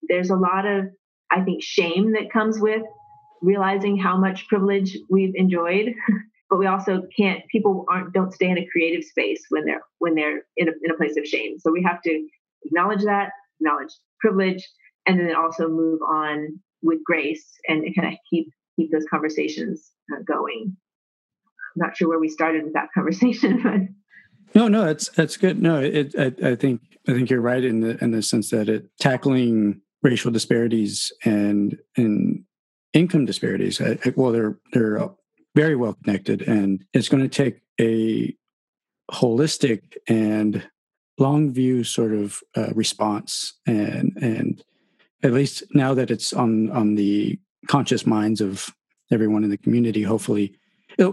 there's 0.08 0.30
a 0.30 0.36
lot 0.36 0.66
of, 0.66 0.86
I 1.32 1.42
think, 1.42 1.64
shame 1.64 2.14
that 2.14 2.32
comes 2.32 2.60
with 2.60 2.84
realizing 3.42 3.98
how 3.98 4.18
much 4.18 4.48
privilege 4.48 4.98
we've 5.10 5.34
enjoyed. 5.36 5.94
but 6.50 6.60
we 6.60 6.68
also 6.68 7.02
can't 7.18 7.42
people 7.52 7.86
aren't 7.90 8.14
don't 8.14 8.34
stay 8.34 8.50
in 8.50 8.58
a 8.58 8.68
creative 8.72 9.04
space 9.04 9.44
when 9.50 9.66
they're 9.66 9.82
when 10.00 10.16
they're 10.16 10.44
in 10.58 10.70
a, 10.70 10.72
in 10.84 10.92
a 10.92 10.96
place 10.96 11.18
of 11.18 11.26
shame 11.26 11.58
so 11.60 11.72
we 11.72 11.84
have 11.84 12.02
to 12.04 12.28
acknowledge 12.66 13.04
that 13.04 13.32
acknowledge 13.60 13.92
privilege 14.20 14.64
and 15.06 15.20
then 15.20 15.36
also 15.36 15.68
move 15.68 16.02
on 16.02 16.60
with 16.82 17.00
grace 17.04 17.46
and 17.68 17.84
kind 17.96 18.14
of 18.14 18.20
keep 18.30 18.50
keep 18.76 18.92
those 18.92 19.06
conversations 19.10 19.92
uh, 20.14 20.22
going. 20.26 20.76
I'm 21.76 21.88
not 21.88 21.98
sure 21.98 22.08
where 22.08 22.20
we 22.20 22.30
started 22.30 22.64
with 22.64 22.74
that 22.74 22.90
conversation, 22.94 23.62
but 23.62 24.60
no, 24.60 24.68
no, 24.68 24.86
that's 24.86 25.10
that's 25.10 25.38
good. 25.38 25.62
No, 25.62 25.80
it, 25.80 26.16
I, 26.18 26.52
I 26.52 26.56
think 26.56 26.82
I 27.08 27.14
think 27.14 27.30
you're 27.30 27.42
right 27.42 27.64
in 27.64 27.82
the 27.82 28.02
in 28.04 28.12
the 28.12 28.22
sense 28.22 28.50
that 28.52 28.70
it 28.70 28.90
tackling 29.00 29.82
racial 30.02 30.32
disparities 30.32 31.12
and 31.24 31.78
and 31.98 32.44
income 32.94 33.26
disparities. 33.26 33.82
I, 33.82 33.98
well, 34.16 34.32
they're 34.32 34.58
they're 34.72 35.10
very 35.56 35.76
well 35.76 35.98
connected, 36.04 36.42
and 36.42 36.86
it's 36.94 37.10
going 37.10 37.24
to 37.24 37.30
take 37.30 37.62
a 37.80 38.36
holistic 39.12 39.98
and 40.08 40.68
long 41.18 41.52
view 41.52 41.84
sort 41.84 42.14
of 42.14 42.42
uh, 42.56 42.72
response 42.74 43.54
and 43.68 44.18
and 44.22 44.64
at 45.26 45.34
least 45.34 45.64
now 45.74 45.94
that 45.94 46.12
it's 46.12 46.32
on 46.34 46.70
on 46.72 46.96
the 46.96 47.40
conscious 47.68 48.06
minds 48.06 48.42
of 48.42 48.70
everyone 49.12 49.44
in 49.44 49.50
the 49.50 49.58
community 49.58 50.02
hopefully 50.04 50.56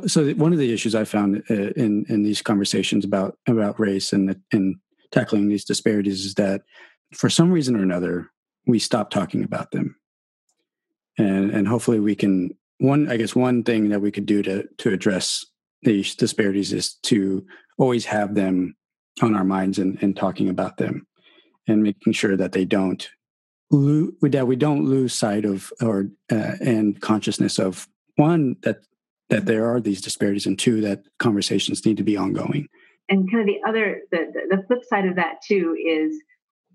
so 0.07 0.33
one 0.35 0.53
of 0.53 0.59
the 0.59 0.73
issues 0.73 0.95
i 0.95 1.05
found 1.05 1.43
uh, 1.51 1.71
in 1.77 2.05
in 2.09 2.23
these 2.23 2.43
conversations 2.43 3.05
about 3.05 3.39
about 3.49 3.81
race 3.81 4.13
and 4.13 4.37
and 4.53 4.77
tackling 5.11 5.49
these 5.49 5.65
disparities 5.65 6.25
is 6.25 6.35
that 6.35 6.63
for 7.15 7.29
some 7.29 7.51
reason 7.51 7.77
or 7.77 7.83
another 7.83 8.31
we 8.67 8.79
stop 8.79 9.11
talking 9.11 9.45
about 9.45 9.71
them. 9.71 9.97
And 11.19 11.51
and 11.51 11.69
hopefully 11.69 12.01
we 12.01 12.15
can 12.15 12.57
one 12.79 13.11
i 13.11 13.17
guess 13.17 13.37
one 13.37 13.63
thing 13.63 13.91
that 13.91 14.01
we 14.01 14.11
could 14.11 14.27
do 14.27 14.43
to 14.43 14.67
to 14.79 14.93
address 14.93 15.45
these 15.83 16.15
disparities 16.15 16.73
is 16.73 16.95
to 17.03 17.45
always 17.77 18.07
have 18.07 18.35
them 18.35 18.75
on 19.21 19.37
our 19.37 19.45
minds 19.45 19.79
and, 19.79 20.03
and 20.03 20.17
talking 20.17 20.49
about 20.49 20.79
them 20.79 21.07
and 21.69 21.83
making 21.83 22.15
sure 22.15 22.37
that 22.37 22.53
they 22.53 22.65
don't 22.65 23.11
lose 23.73 24.13
that 24.23 24.47
we 24.47 24.57
don't 24.57 24.85
lose 24.85 25.15
sight 25.15 25.45
of 25.45 25.73
or 25.81 26.09
uh, 26.31 26.57
and 26.61 27.01
consciousness 27.01 27.59
of 27.59 27.89
one 28.17 28.57
that 28.63 28.83
that 29.31 29.47
there 29.47 29.73
are 29.73 29.81
these 29.81 30.01
disparities 30.01 30.47
and 30.47 30.59
two 30.59 30.81
that 30.83 31.05
conversations 31.19 31.85
need 31.87 31.97
to 31.97 32.03
be 32.03 32.17
ongoing. 32.17 32.69
And 33.09 33.31
kind 33.31 33.41
of 33.41 33.47
the 33.47 33.61
other 33.69 34.03
the, 34.11 34.27
the 34.51 34.63
flip 34.67 34.85
side 34.85 35.07
of 35.07 35.17
that 35.17 35.37
too 35.47 35.77
is 35.85 36.15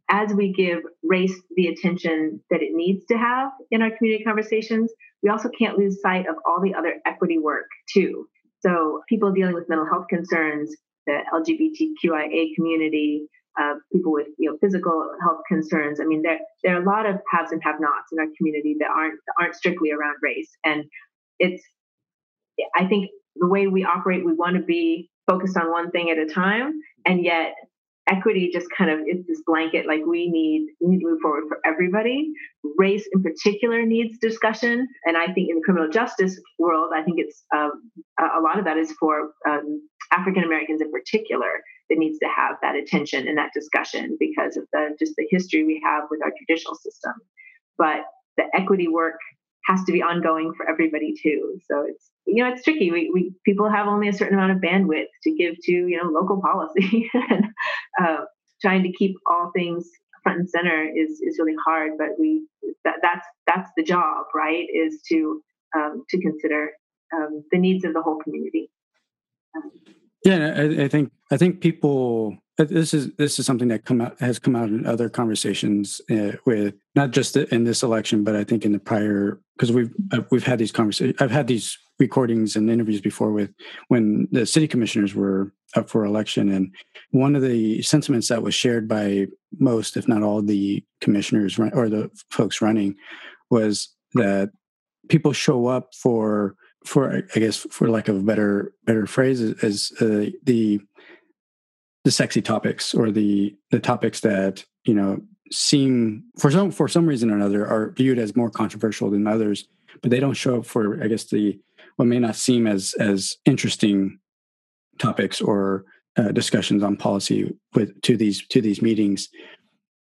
as 0.10 0.34
we 0.34 0.54
give 0.54 0.80
race 1.04 1.40
the 1.56 1.68
attention 1.68 2.42
that 2.50 2.62
it 2.62 2.72
needs 2.74 3.06
to 3.08 3.18
have 3.18 3.52
in 3.72 3.82
our 3.82 3.92
community 3.92 4.24
conversations 4.24 4.92
we 5.24 5.30
also 5.30 5.50
can't 5.58 5.78
lose 5.78 6.02
sight 6.02 6.28
of 6.28 6.36
all 6.46 6.62
the 6.62 6.74
other 6.74 6.96
equity 7.06 7.40
work 7.40 7.68
too. 7.94 8.28
So 8.60 9.02
people 9.08 9.32
dealing 9.32 9.54
with 9.54 9.70
mental 9.70 9.88
health 9.88 10.08
concerns 10.10 10.76
the 11.06 11.20
LGBTQIA 11.34 12.56
community, 12.56 13.28
uh, 13.60 13.76
people 13.92 14.12
with 14.12 14.28
you 14.38 14.50
know 14.50 14.58
physical 14.62 15.10
health 15.22 15.42
concerns. 15.48 16.00
I 16.00 16.06
mean, 16.06 16.22
there 16.22 16.40
there 16.64 16.78
are 16.78 16.82
a 16.82 16.86
lot 16.86 17.06
of 17.06 17.18
haves 17.32 17.52
and 17.52 17.62
have-nots 17.64 18.12
in 18.12 18.20
our 18.20 18.28
community 18.38 18.76
that 18.80 18.90
aren't 18.90 19.20
that 19.26 19.34
aren't 19.42 19.56
strictly 19.56 19.92
around 19.92 20.16
race, 20.22 20.50
and 20.64 20.86
it's 21.40 21.64
I 22.76 22.88
think 22.88 23.10
the 23.36 23.48
way 23.48 23.68
we 23.68 23.84
operate, 23.84 24.26
we 24.26 24.34
want 24.34 24.56
to 24.56 24.64
be 24.64 25.10
focused 25.28 25.58
on 25.58 25.72
one 25.72 25.92
thing 25.92 26.10
at 26.10 26.18
a 26.18 26.26
time, 26.26 26.74
and 27.06 27.24
yet 27.24 27.56
equity 28.08 28.50
just 28.52 28.68
kind 28.76 28.90
of 28.90 29.00
is 29.00 29.26
this 29.28 29.42
blanket 29.46 29.86
like 29.86 30.02
we 30.06 30.30
need 30.30 30.68
we 30.80 30.96
need 30.96 31.00
to 31.02 31.08
move 31.08 31.20
forward 31.22 31.44
for 31.48 31.60
everybody. 31.66 32.32
Race 32.78 33.08
in 33.14 33.22
particular 33.22 33.86
needs 33.86 34.18
discussion 34.20 34.88
and 35.06 35.18
i 35.18 35.26
think 35.26 35.50
in 35.50 35.56
the 35.58 35.62
criminal 35.64 35.90
justice 35.90 36.40
world 36.60 36.92
i 36.96 37.02
think 37.02 37.18
it's 37.20 37.44
um, 37.56 37.92
a 38.20 38.42
lot 38.42 38.60
of 38.60 38.66
that 38.66 38.78
is 38.78 38.92
for 38.94 39.32
um, 39.48 39.82
African 40.12 40.44
Americans 40.44 40.82
in 40.82 40.92
particular 40.92 41.62
that 41.90 41.98
needs 41.98 42.20
to 42.20 42.28
have 42.28 42.58
that 42.62 42.76
attention 42.76 43.28
and 43.28 43.38
that 43.38 43.52
discussion 43.54 44.18
because 44.20 44.58
of 44.58 44.66
the 44.74 44.96
just 45.00 45.14
the 45.18 45.28
history 45.30 45.64
we 45.64 45.82
have 45.84 46.04
with 46.10 46.22
our 46.24 46.32
judicial 46.40 46.76
system. 46.76 47.14
But 47.78 48.02
the 48.38 48.44
equity 48.54 48.88
work 48.88 49.20
has 49.66 49.84
to 49.84 49.92
be 49.92 50.02
ongoing 50.02 50.54
for 50.56 50.70
everybody 50.70 51.14
too. 51.22 51.60
So 51.70 51.86
it's 51.88 52.10
you 52.26 52.44
know 52.44 52.52
it's 52.52 52.64
tricky. 52.64 52.92
We, 52.92 53.12
we 53.14 53.34
people 53.46 53.70
have 53.70 53.88
only 53.88 54.08
a 54.08 54.14
certain 54.14 54.38
amount 54.38 54.54
of 54.54 54.58
bandwidth 54.58 55.12
to 55.24 55.32
give 55.36 55.56
to 55.64 55.72
you 55.72 56.00
know 56.02 56.10
local 56.10 56.42
policy, 56.42 57.10
and 57.30 57.46
uh, 58.02 58.26
trying 58.62 58.84
to 58.84 58.92
keep 58.92 59.16
all 59.30 59.52
things 59.56 59.90
front 60.24 60.40
and 60.40 60.50
center 60.50 60.84
is 60.84 61.22
is 61.22 61.38
really 61.40 61.56
hard. 61.66 61.92
But 61.98 62.10
we 62.20 62.48
that, 62.84 62.96
that's 63.02 63.26
that's 63.46 63.70
the 63.78 63.84
job, 63.84 64.26
right? 64.34 64.66
Is 64.74 65.02
to 65.10 65.42
um, 65.76 66.04
to 66.10 66.20
consider 66.20 66.72
um, 67.16 67.44
the 67.52 67.58
needs 67.58 67.86
of 67.86 67.94
the 67.94 68.02
whole 68.02 68.18
community. 68.18 68.70
Um, 69.56 69.72
yeah, 70.24 70.54
I, 70.56 70.84
I, 70.84 70.88
think 70.88 71.12
I 71.32 71.38
think 71.38 71.62
people. 71.62 72.38
Uh, 72.60 72.64
this 72.64 72.94
is 72.94 73.14
this 73.18 73.38
is 73.38 73.46
something 73.46 73.68
that 73.68 73.86
come 73.86 74.02
out 74.02 74.20
has 74.20 74.40
come 74.40 74.56
out 74.56 74.70
in 74.70 74.86
other 74.86 75.10
conversations 75.10 76.02
uh, 76.10 76.32
with 76.46 76.74
not 76.96 77.12
just 77.12 77.38
in 77.38 77.64
this 77.66 77.84
election, 77.84 78.24
but 78.24 78.36
I 78.36 78.44
think 78.44 78.66
in 78.66 78.72
the 78.72 78.80
prior 78.80 79.40
because 79.56 79.72
we've 79.72 79.94
uh, 80.12 80.22
we've 80.32 80.44
had 80.46 80.60
these 80.60 80.72
conversations. 80.72 81.16
I've 81.20 81.32
had 81.32 81.48
these 81.48 81.78
recordings 82.00 82.56
and 82.56 82.70
interviews 82.70 83.02
before 83.02 83.32
with 83.32 83.52
when 83.90 84.28
the 84.32 84.46
city 84.46 84.68
commissioners 84.68 85.14
were 85.14 85.54
up 85.76 85.90
for 85.90 86.04
election, 86.04 86.50
and 86.50 86.74
one 87.12 87.36
of 87.36 87.44
the 87.44 87.82
sentiments 87.84 88.30
that 88.30 88.42
was 88.42 88.56
shared 88.56 88.88
by 88.88 89.28
most, 89.60 89.96
if 89.96 90.08
not 90.08 90.24
all, 90.24 90.42
the 90.42 90.84
commissioners 91.00 91.60
or 91.60 91.90
the 91.90 92.10
folks 92.32 92.62
running 92.62 92.96
was 93.52 93.90
that 94.14 94.50
people 95.10 95.34
show 95.34 95.68
up 95.68 95.94
for 95.94 96.56
for 96.88 97.24
I 97.36 97.40
guess 97.40 97.58
for 97.58 97.90
lack 97.90 98.08
of 98.08 98.16
a 98.16 98.24
better 98.24 98.74
better 98.86 99.06
phrase 99.06 99.42
is 99.42 99.92
uh, 100.02 100.32
the 100.44 100.80
the 102.04 102.12
sexy 102.12 102.42
topics 102.42 102.94
or 102.94 103.12
the 103.12 103.56
the 103.72 103.80
topics 103.80 104.22
that 104.22 104.64
you 104.86 104.94
know 104.94 105.22
seem 105.52 106.24
for 106.38 106.50
some 106.50 106.72
for 106.72 106.88
some 106.88 107.06
reason 107.06 107.30
or 107.30 107.36
another 107.36 107.68
are 107.68 107.92
viewed 107.92 108.20
as 108.20 108.36
more 108.36 108.50
controversial 108.50 109.10
than 109.10 109.28
others, 109.28 109.68
but 110.02 110.12
they 110.12 110.20
don't 110.20 110.34
show 110.34 110.58
up 110.60 110.66
for 110.66 111.04
I 111.04 111.08
guess 111.08 111.26
the 111.26 111.60
what 111.98 112.06
may 112.06 112.20
not 112.20 112.36
seem 112.36 112.66
as 112.66 112.96
as 113.00 113.36
interesting 113.46 114.20
topics 114.98 115.42
or 115.42 115.86
uh, 116.16 116.32
discussions 116.32 116.84
on 116.84 116.96
policy 116.96 117.54
with 117.74 118.02
to 118.04 118.16
these 118.16 118.46
to 118.48 118.62
these 118.62 118.82
meetings. 118.82 119.30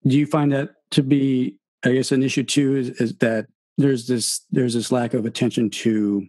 Do 0.05 0.17
you 0.17 0.25
find 0.25 0.51
that 0.53 0.69
to 0.91 1.03
be 1.03 1.57
I 1.83 1.93
guess 1.93 2.11
an 2.11 2.23
issue 2.23 2.43
too 2.43 2.75
is, 2.75 2.89
is 3.01 3.15
that 3.17 3.47
there's 3.77 4.07
this 4.07 4.45
there's 4.51 4.73
this 4.73 4.91
lack 4.91 5.13
of 5.13 5.25
attention 5.25 5.69
to 5.69 6.25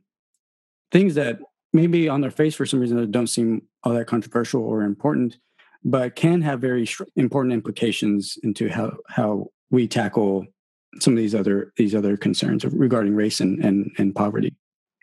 things 0.90 1.14
that 1.14 1.38
maybe 1.72 2.08
on 2.08 2.20
their 2.20 2.30
face 2.30 2.54
for 2.54 2.66
some 2.66 2.80
reason 2.80 2.96
that 2.96 3.12
don't 3.12 3.26
seem 3.26 3.62
all 3.84 3.92
that 3.94 4.06
controversial 4.06 4.62
or 4.62 4.82
important, 4.82 5.38
but 5.84 6.16
can 6.16 6.42
have 6.42 6.60
very 6.60 6.88
important 7.16 7.52
implications 7.52 8.38
into 8.42 8.68
how 8.68 8.92
how 9.08 9.46
we 9.70 9.86
tackle 9.86 10.46
some 11.00 11.12
of 11.12 11.18
these 11.18 11.34
other 11.34 11.72
these 11.76 11.94
other 11.94 12.16
concerns 12.16 12.64
regarding 12.64 13.14
race 13.14 13.40
and 13.40 13.64
and, 13.64 13.90
and 13.98 14.14
poverty. 14.14 14.54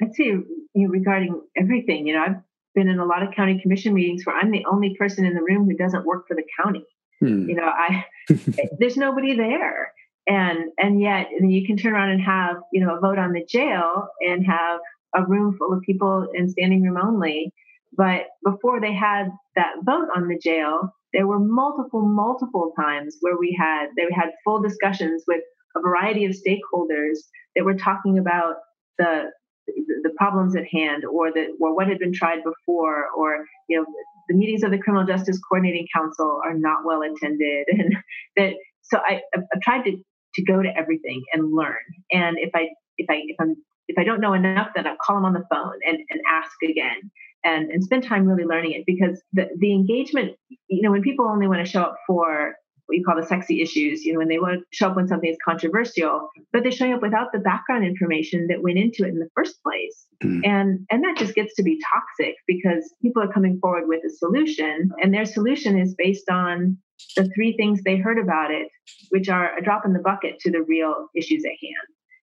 I'd 0.01 0.13
say 0.15 0.25
you 0.25 0.45
know, 0.75 0.89
regarding 0.89 1.41
everything. 1.55 2.07
You 2.07 2.15
know, 2.15 2.23
I've 2.23 2.41
been 2.73 2.89
in 2.89 2.99
a 2.99 3.05
lot 3.05 3.23
of 3.23 3.33
county 3.33 3.59
commission 3.61 3.93
meetings 3.93 4.25
where 4.25 4.35
I'm 4.35 4.51
the 4.51 4.65
only 4.69 4.95
person 4.97 5.25
in 5.25 5.33
the 5.33 5.41
room 5.41 5.65
who 5.65 5.77
doesn't 5.77 6.05
work 6.05 6.27
for 6.27 6.35
the 6.35 6.43
county. 6.61 6.85
Hmm. 7.21 7.47
You 7.47 7.55
know, 7.55 7.67
I 7.67 8.05
there's 8.79 8.97
nobody 8.97 9.35
there, 9.35 9.93
and 10.27 10.71
and 10.77 10.99
yet 10.99 11.27
and 11.37 11.51
you 11.51 11.65
can 11.65 11.77
turn 11.77 11.93
around 11.93 12.09
and 12.09 12.21
have 12.21 12.57
you 12.73 12.85
know 12.85 12.97
a 12.97 12.99
vote 12.99 13.17
on 13.17 13.31
the 13.31 13.45
jail 13.45 14.09
and 14.19 14.45
have 14.45 14.79
a 15.15 15.25
room 15.25 15.55
full 15.57 15.73
of 15.73 15.81
people 15.81 16.27
in 16.33 16.49
standing 16.49 16.83
room 16.83 16.97
only. 17.01 17.53
But 17.95 18.27
before 18.43 18.81
they 18.81 18.93
had 18.93 19.29
that 19.55 19.75
vote 19.83 20.09
on 20.15 20.27
the 20.27 20.37
jail, 20.37 20.93
there 21.13 21.27
were 21.27 21.39
multiple, 21.39 22.01
multiple 22.01 22.73
times 22.77 23.17
where 23.21 23.37
we 23.37 23.55
had 23.57 23.87
they 23.95 24.03
had 24.13 24.31
full 24.43 24.61
discussions 24.61 25.23
with 25.27 25.41
a 25.75 25.81
variety 25.81 26.25
of 26.25 26.31
stakeholders 26.31 27.19
that 27.55 27.63
were 27.63 27.75
talking 27.75 28.17
about 28.17 28.55
the 28.97 29.31
the 29.67 30.11
problems 30.17 30.55
at 30.55 30.65
hand 30.71 31.03
or 31.05 31.31
the 31.31 31.47
or 31.59 31.75
what 31.75 31.87
had 31.87 31.99
been 31.99 32.13
tried 32.13 32.43
before 32.43 33.07
or 33.17 33.45
you 33.67 33.77
know 33.77 33.85
the 34.29 34.35
meetings 34.35 34.63
of 34.63 34.71
the 34.71 34.77
criminal 34.77 35.05
justice 35.05 35.39
coordinating 35.49 35.87
council 35.95 36.39
are 36.45 36.53
not 36.53 36.85
well 36.85 37.01
attended 37.01 37.65
and 37.67 37.95
that 38.35 38.53
so 38.81 38.99
I, 38.99 39.21
I've 39.35 39.61
tried 39.61 39.83
to 39.85 39.97
to 40.35 40.43
go 40.43 40.61
to 40.61 40.69
everything 40.77 41.23
and 41.33 41.55
learn 41.55 41.81
and 42.11 42.37
if 42.39 42.51
I 42.53 42.67
if 42.97 43.07
I 43.09 43.21
if 43.25 43.35
I'm 43.39 43.55
if 43.87 43.97
I 43.97 44.03
don't 44.03 44.21
know 44.21 44.33
enough, 44.33 44.69
then 44.75 44.87
I'll 44.87 44.97
call 45.01 45.15
them 45.15 45.25
on 45.25 45.33
the 45.33 45.45
phone 45.49 45.79
and, 45.85 45.97
and 46.09 46.21
ask 46.27 46.51
again 46.63 47.11
and, 47.43 47.69
and 47.69 47.83
spend 47.83 48.03
time 48.03 48.25
really 48.25 48.43
learning 48.43 48.71
it 48.71 48.85
because 48.85 49.21
the, 49.33 49.49
the 49.59 49.73
engagement, 49.73 50.35
you 50.67 50.81
know, 50.81 50.91
when 50.91 51.01
people 51.01 51.27
only 51.27 51.47
want 51.47 51.63
to 51.63 51.71
show 51.71 51.81
up 51.81 51.95
for 52.07 52.55
what 52.87 52.97
you 52.97 53.03
call 53.03 53.15
the 53.15 53.25
sexy 53.25 53.61
issues, 53.61 54.03
you 54.03 54.13
know, 54.13 54.19
when 54.19 54.27
they 54.27 54.37
want 54.37 54.59
to 54.59 54.65
show 54.71 54.89
up 54.89 54.95
when 54.95 55.07
something 55.07 55.29
is 55.29 55.37
controversial, 55.43 56.29
but 56.53 56.63
they're 56.63 56.71
showing 56.71 56.93
up 56.93 57.01
without 57.01 57.31
the 57.31 57.39
background 57.39 57.83
information 57.83 58.47
that 58.47 58.61
went 58.61 58.77
into 58.77 59.03
it 59.03 59.09
in 59.09 59.19
the 59.19 59.29
first 59.35 59.61
place. 59.63 60.05
Mm. 60.23 60.41
And 60.45 60.79
and 60.91 61.03
that 61.03 61.17
just 61.17 61.33
gets 61.33 61.55
to 61.55 61.63
be 61.63 61.79
toxic 61.93 62.35
because 62.47 62.93
people 63.01 63.23
are 63.23 63.31
coming 63.31 63.59
forward 63.59 63.87
with 63.87 64.03
a 64.05 64.09
solution 64.09 64.91
and 65.01 65.13
their 65.13 65.25
solution 65.25 65.79
is 65.79 65.95
based 65.95 66.29
on 66.29 66.77
the 67.15 67.29
three 67.35 67.55
things 67.57 67.81
they 67.83 67.97
heard 67.97 68.19
about 68.19 68.51
it, 68.51 68.67
which 69.09 69.29
are 69.29 69.57
a 69.57 69.63
drop 69.63 69.85
in 69.85 69.93
the 69.93 69.99
bucket 69.99 70.39
to 70.39 70.51
the 70.51 70.61
real 70.61 71.07
issues 71.15 71.43
at 71.43 71.51
hand. 71.61 71.87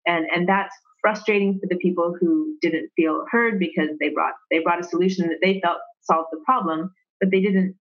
And 0.05 0.27
and 0.35 0.47
that's 0.47 0.75
frustrating 1.03 1.59
for 1.59 1.67
the 1.69 1.75
people 1.75 2.15
who 2.19 2.55
didn't 2.61 2.89
feel 2.95 3.25
heard 3.29 3.59
because 3.59 3.89
they 3.99 4.09
brought 4.09 4.33
they 4.49 4.59
brought 4.59 4.79
a 4.79 4.83
solution 4.83 5.27
that 5.27 5.37
they 5.43 5.59
felt 5.61 5.77
solved 6.01 6.29
the 6.31 6.41
problem, 6.45 6.91
but 7.19 7.29
they 7.29 7.41
didn't 7.41 7.75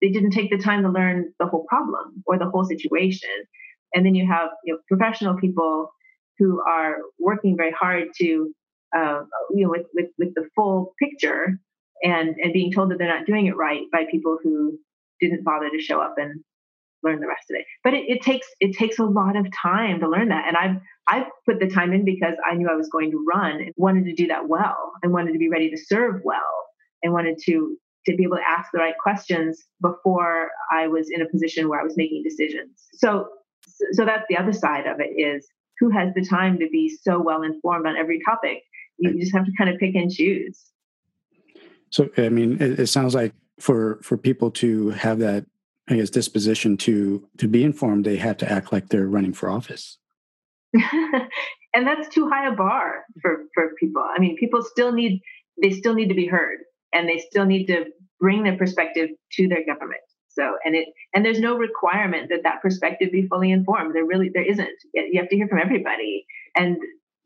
they 0.00 0.08
didn't 0.08 0.30
take 0.30 0.50
the 0.50 0.58
time 0.58 0.82
to 0.82 0.88
learn 0.88 1.32
the 1.38 1.46
whole 1.46 1.66
problem 1.68 2.22
or 2.26 2.38
the 2.38 2.48
whole 2.48 2.64
situation. 2.64 3.30
And 3.94 4.06
then 4.06 4.14
you 4.14 4.26
have 4.26 4.50
you 4.64 4.74
know 4.74 4.80
professional 4.88 5.36
people 5.36 5.90
who 6.38 6.62
are 6.62 6.98
working 7.18 7.56
very 7.56 7.72
hard 7.72 8.08
to 8.20 8.54
uh, 8.96 9.22
you 9.50 9.64
know, 9.64 9.70
with, 9.70 9.86
with 9.92 10.10
with 10.18 10.34
the 10.34 10.48
full 10.54 10.94
picture, 10.98 11.58
and 12.02 12.36
and 12.42 12.52
being 12.52 12.72
told 12.72 12.90
that 12.90 12.98
they're 12.98 13.08
not 13.08 13.26
doing 13.26 13.46
it 13.46 13.56
right 13.56 13.82
by 13.92 14.04
people 14.10 14.38
who 14.42 14.78
didn't 15.20 15.44
bother 15.44 15.68
to 15.70 15.80
show 15.80 16.00
up 16.00 16.14
and 16.18 16.42
learn 17.04 17.20
the 17.20 17.26
rest 17.26 17.50
of 17.50 17.56
it. 17.56 17.66
But 17.82 17.94
it, 17.94 18.04
it 18.08 18.22
takes 18.22 18.46
it 18.60 18.76
takes 18.76 18.98
a 18.98 19.04
lot 19.04 19.36
of 19.36 19.46
time 19.52 20.00
to 20.00 20.08
learn 20.08 20.28
that, 20.28 20.46
and 20.48 20.56
I've 20.56 20.76
I've 21.06 21.30
put 21.46 21.60
the 21.60 21.68
time 21.68 21.92
in 21.92 22.04
because 22.04 22.34
I 22.44 22.54
knew 22.54 22.68
I 22.68 22.76
was 22.76 22.88
going 22.88 23.10
to 23.10 23.24
run 23.28 23.60
and 23.60 23.72
wanted 23.76 24.04
to 24.06 24.14
do 24.14 24.26
that 24.28 24.48
well, 24.48 24.92
and 25.02 25.12
wanted 25.12 25.32
to 25.32 25.38
be 25.38 25.48
ready 25.48 25.70
to 25.70 25.76
serve 25.76 26.20
well, 26.24 26.66
and 27.02 27.12
wanted 27.12 27.38
to 27.46 27.76
to 28.06 28.16
be 28.16 28.24
able 28.24 28.36
to 28.36 28.42
ask 28.46 28.70
the 28.72 28.78
right 28.78 28.94
questions 29.02 29.64
before 29.80 30.50
I 30.70 30.88
was 30.88 31.08
in 31.10 31.22
a 31.22 31.28
position 31.28 31.68
where 31.68 31.80
I 31.80 31.84
was 31.84 31.96
making 31.96 32.22
decisions. 32.22 32.88
So 32.94 33.28
so 33.92 34.04
that's 34.04 34.24
the 34.28 34.36
other 34.36 34.52
side 34.52 34.86
of 34.86 35.00
it 35.00 35.18
is 35.20 35.46
who 35.80 35.90
has 35.90 36.12
the 36.14 36.24
time 36.24 36.58
to 36.58 36.68
be 36.70 36.88
so 37.02 37.20
well 37.20 37.42
informed 37.42 37.86
on 37.86 37.96
every 37.96 38.20
topic 38.24 38.62
you 38.98 39.18
just 39.18 39.34
have 39.34 39.44
to 39.44 39.52
kind 39.58 39.70
of 39.70 39.78
pick 39.78 39.94
and 39.94 40.10
choose 40.10 40.70
so 41.90 42.08
i 42.16 42.28
mean 42.28 42.60
it, 42.60 42.80
it 42.80 42.86
sounds 42.86 43.14
like 43.14 43.32
for 43.58 43.98
for 44.02 44.16
people 44.16 44.50
to 44.50 44.90
have 44.90 45.18
that 45.18 45.44
i 45.88 45.96
guess 45.96 46.10
disposition 46.10 46.76
to 46.76 47.26
to 47.38 47.48
be 47.48 47.64
informed 47.64 48.04
they 48.04 48.16
have 48.16 48.36
to 48.36 48.50
act 48.50 48.72
like 48.72 48.88
they're 48.88 49.08
running 49.08 49.32
for 49.32 49.50
office 49.50 49.98
and 51.74 51.86
that's 51.86 52.08
too 52.08 52.28
high 52.28 52.48
a 52.48 52.54
bar 52.54 53.04
for 53.20 53.44
for 53.54 53.70
people 53.78 54.02
i 54.16 54.18
mean 54.18 54.36
people 54.36 54.62
still 54.62 54.92
need 54.92 55.20
they 55.62 55.70
still 55.70 55.94
need 55.94 56.08
to 56.08 56.14
be 56.14 56.26
heard 56.26 56.58
and 56.92 57.08
they 57.08 57.18
still 57.18 57.44
need 57.44 57.66
to 57.66 57.84
bring 58.20 58.42
their 58.42 58.56
perspective 58.56 59.10
to 59.32 59.48
their 59.48 59.64
government 59.66 60.00
so, 60.34 60.56
and 60.64 60.74
it 60.74 60.88
and 61.14 61.24
there's 61.24 61.38
no 61.38 61.56
requirement 61.56 62.28
that 62.30 62.42
that 62.42 62.60
perspective 62.60 63.12
be 63.12 63.26
fully 63.28 63.52
informed. 63.52 63.94
There 63.94 64.04
really 64.04 64.30
there 64.34 64.44
isn't. 64.44 64.68
You 64.92 65.20
have 65.20 65.28
to 65.28 65.36
hear 65.36 65.46
from 65.48 65.60
everybody, 65.60 66.26
and 66.56 66.76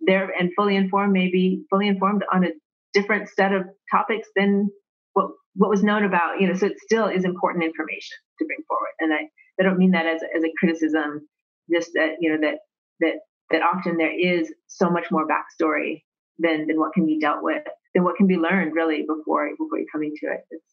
there 0.01 0.31
and 0.39 0.51
fully 0.55 0.77
informed 0.77 1.13
may 1.13 1.31
be 1.31 1.65
fully 1.71 1.89
informed 1.89 2.23
on 2.33 2.45
a 2.45 2.51
different 2.93 3.29
set 3.31 3.53
of 3.53 3.65
topics 3.91 4.29
than 4.37 4.69
what 5.15 5.31
what 5.55 5.71
was 5.71 5.83
known 5.83 6.05
about. 6.05 6.41
You 6.41 6.49
know, 6.49 6.55
so 6.55 6.67
it 6.67 6.79
still 6.81 7.07
is 7.07 7.25
important 7.25 7.65
information 7.65 8.17
to 8.39 8.45
bring 8.47 8.63
forward. 8.69 8.95
And 9.01 9.13
I 9.13 9.29
I 9.61 9.65
don't 9.65 9.79
mean 9.79 9.93
that 9.93 10.07
as 10.07 10.23
a, 10.23 10.37
as 10.37 10.45
a 10.45 10.53
criticism, 10.59 11.29
just 11.73 11.91
that 11.95 12.17
you 12.21 12.31
know 12.31 12.39
that 12.41 12.59
that 13.01 13.15
that 13.51 13.63
often 13.63 13.97
there 13.97 14.19
is 14.19 14.53
so 14.67 14.91
much 14.91 15.11
more 15.11 15.27
backstory 15.27 16.03
than 16.39 16.67
than 16.67 16.79
what 16.79 16.93
can 16.93 17.07
be 17.07 17.19
dealt 17.19 17.43
with 17.43 17.63
than 17.95 18.05
what 18.05 18.17
can 18.17 18.27
be 18.27 18.37
learned 18.37 18.75
really 18.75 19.03
before 19.03 19.51
before 19.51 19.79
you're 19.79 19.87
coming 19.93 20.15
to 20.21 20.27
it. 20.27 20.41
It's, 20.51 20.65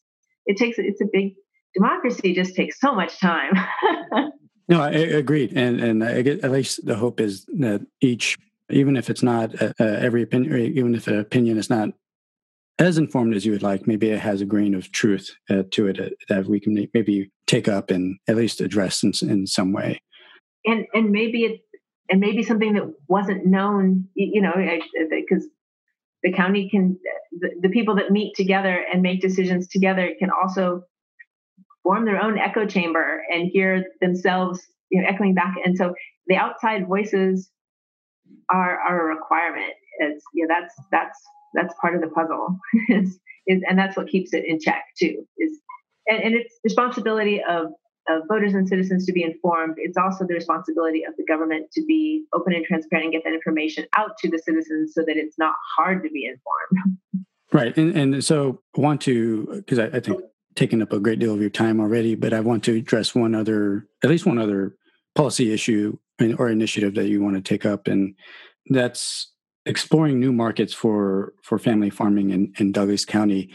it 0.46 0.56
takes 0.56 0.78
it's 0.78 1.00
a 1.00 1.06
big 1.12 1.34
democracy 1.76 2.34
just 2.34 2.54
takes 2.54 2.80
so 2.80 2.94
much 2.94 3.18
time. 3.20 3.52
no, 4.68 4.80
I, 4.80 4.90
agreed, 4.90 5.52
and 5.54 5.80
and 5.80 6.02
I 6.02 6.22
get, 6.22 6.44
at 6.44 6.50
least 6.50 6.84
the 6.84 6.96
hope 6.96 7.20
is 7.20 7.44
that 7.58 7.86
each, 8.00 8.38
even 8.70 8.96
if 8.96 9.10
it's 9.10 9.22
not 9.22 9.60
uh, 9.60 9.72
uh, 9.78 9.84
every 9.84 10.22
opinion, 10.22 10.56
even 10.56 10.94
if 10.94 11.06
an 11.06 11.18
opinion 11.18 11.58
is 11.58 11.70
not 11.70 11.90
as 12.78 12.98
informed 12.98 13.34
as 13.34 13.46
you 13.46 13.52
would 13.52 13.62
like, 13.62 13.86
maybe 13.86 14.10
it 14.10 14.20
has 14.20 14.40
a 14.40 14.46
grain 14.46 14.74
of 14.74 14.92
truth 14.92 15.34
uh, 15.50 15.62
to 15.70 15.86
it 15.86 16.00
uh, 16.00 16.10
that 16.28 16.46
we 16.46 16.60
can 16.60 16.88
maybe 16.92 17.30
take 17.46 17.68
up 17.68 17.90
and 17.90 18.18
at 18.28 18.36
least 18.36 18.60
address 18.60 19.02
in, 19.02 19.12
in 19.22 19.46
some 19.46 19.72
way. 19.72 20.00
And 20.64 20.86
and 20.94 21.10
maybe 21.10 21.44
it 21.44 21.60
and 22.08 22.20
maybe 22.20 22.42
something 22.42 22.74
that 22.74 22.92
wasn't 23.08 23.46
known, 23.46 24.08
you 24.14 24.40
know, 24.40 24.52
because 25.10 25.46
the 26.22 26.32
county 26.32 26.68
can 26.68 26.98
the, 27.38 27.50
the, 27.62 27.68
people 27.68 27.96
that 27.96 28.10
meet 28.10 28.34
together 28.34 28.84
and 28.92 29.02
make 29.02 29.20
decisions 29.20 29.68
together 29.68 30.12
can 30.18 30.30
also 30.30 30.82
form 31.82 32.04
their 32.04 32.22
own 32.22 32.38
echo 32.38 32.66
chamber 32.66 33.22
and 33.30 33.48
hear 33.52 33.84
themselves 34.00 34.66
you 34.90 35.00
know 35.00 35.08
echoing 35.08 35.34
back. 35.34 35.54
And 35.64 35.76
so 35.76 35.94
the 36.26 36.36
outside 36.36 36.86
voices 36.86 37.50
are 38.50 38.78
are 38.78 39.10
a 39.10 39.14
requirement. 39.14 39.72
It's 39.98 40.24
you 40.34 40.46
know 40.46 40.54
that's 40.54 40.74
that's 40.90 41.18
that's 41.54 41.74
part 41.80 41.94
of 41.94 42.00
the 42.00 42.08
puzzle. 42.08 42.58
Is, 42.88 43.18
is 43.46 43.62
and 43.68 43.78
that's 43.78 43.96
what 43.96 44.08
keeps 44.08 44.32
it 44.32 44.44
in 44.44 44.58
check 44.58 44.82
too 44.98 45.24
is 45.38 45.60
and, 46.08 46.22
and 46.22 46.34
it's 46.34 46.54
responsibility 46.64 47.42
of 47.42 47.68
of 48.08 48.22
voters 48.28 48.54
and 48.54 48.68
citizens 48.68 49.04
to 49.04 49.12
be 49.12 49.24
informed. 49.24 49.74
It's 49.78 49.96
also 49.96 50.24
the 50.26 50.34
responsibility 50.34 51.02
of 51.04 51.14
the 51.16 51.24
government 51.24 51.72
to 51.72 51.84
be 51.84 52.24
open 52.32 52.54
and 52.54 52.64
transparent 52.64 53.06
and 53.06 53.12
get 53.12 53.24
that 53.24 53.32
information 53.32 53.84
out 53.96 54.16
to 54.18 54.30
the 54.30 54.38
citizens 54.38 54.92
so 54.94 55.02
that 55.02 55.16
it's 55.16 55.36
not 55.38 55.54
hard 55.76 56.04
to 56.04 56.10
be 56.10 56.24
informed. 56.24 57.26
Right. 57.52 57.76
And, 57.76 57.96
and 57.96 58.24
so 58.24 58.60
I 58.76 58.80
want 58.80 59.00
to, 59.02 59.46
because 59.46 59.78
I, 59.78 59.84
I, 59.84 60.00
think 60.00 60.20
taken 60.56 60.82
up 60.82 60.92
a 60.92 60.98
great 60.98 61.20
deal 61.20 61.32
of 61.32 61.40
your 61.40 61.48
time 61.48 61.80
already, 61.80 62.16
but 62.16 62.32
I 62.32 62.40
want 62.40 62.64
to 62.64 62.74
address 62.74 63.14
one 63.14 63.36
other, 63.36 63.86
at 64.02 64.10
least 64.10 64.26
one 64.26 64.38
other 64.38 64.76
policy 65.14 65.52
issue 65.52 65.96
or 66.38 66.48
initiative 66.48 66.94
that 66.94 67.06
you 67.06 67.22
want 67.22 67.36
to 67.36 67.42
take 67.42 67.64
up, 67.64 67.86
and 67.86 68.14
that's 68.70 69.32
exploring 69.64 70.18
new 70.18 70.32
markets 70.32 70.72
for 70.72 71.34
for 71.42 71.58
family 71.58 71.90
farming 71.90 72.30
in, 72.30 72.52
in 72.58 72.72
Douglas 72.72 73.04
County. 73.04 73.50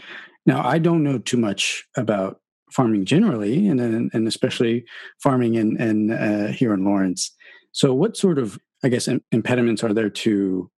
Now, 0.46 0.66
I 0.66 0.80
don't 0.80 1.04
know 1.04 1.18
too 1.18 1.38
much 1.38 1.86
about 1.96 2.41
farming 2.72 3.06
generally, 3.06 3.68
and 3.68 3.80
and 3.82 4.28
especially 4.28 4.86
farming 5.22 5.56
in, 5.56 5.80
in 5.82 6.12
uh, 6.12 6.52
here 6.52 6.74
in 6.74 6.84
Lawrence. 6.84 7.36
So, 7.72 7.94
what 7.94 8.18
sort 8.18 8.38
of 8.38 8.60
I 8.84 8.90
guess 8.90 9.08
impediments 9.32 9.84
are 9.84 9.94
there 9.94 10.10
to 10.10 10.70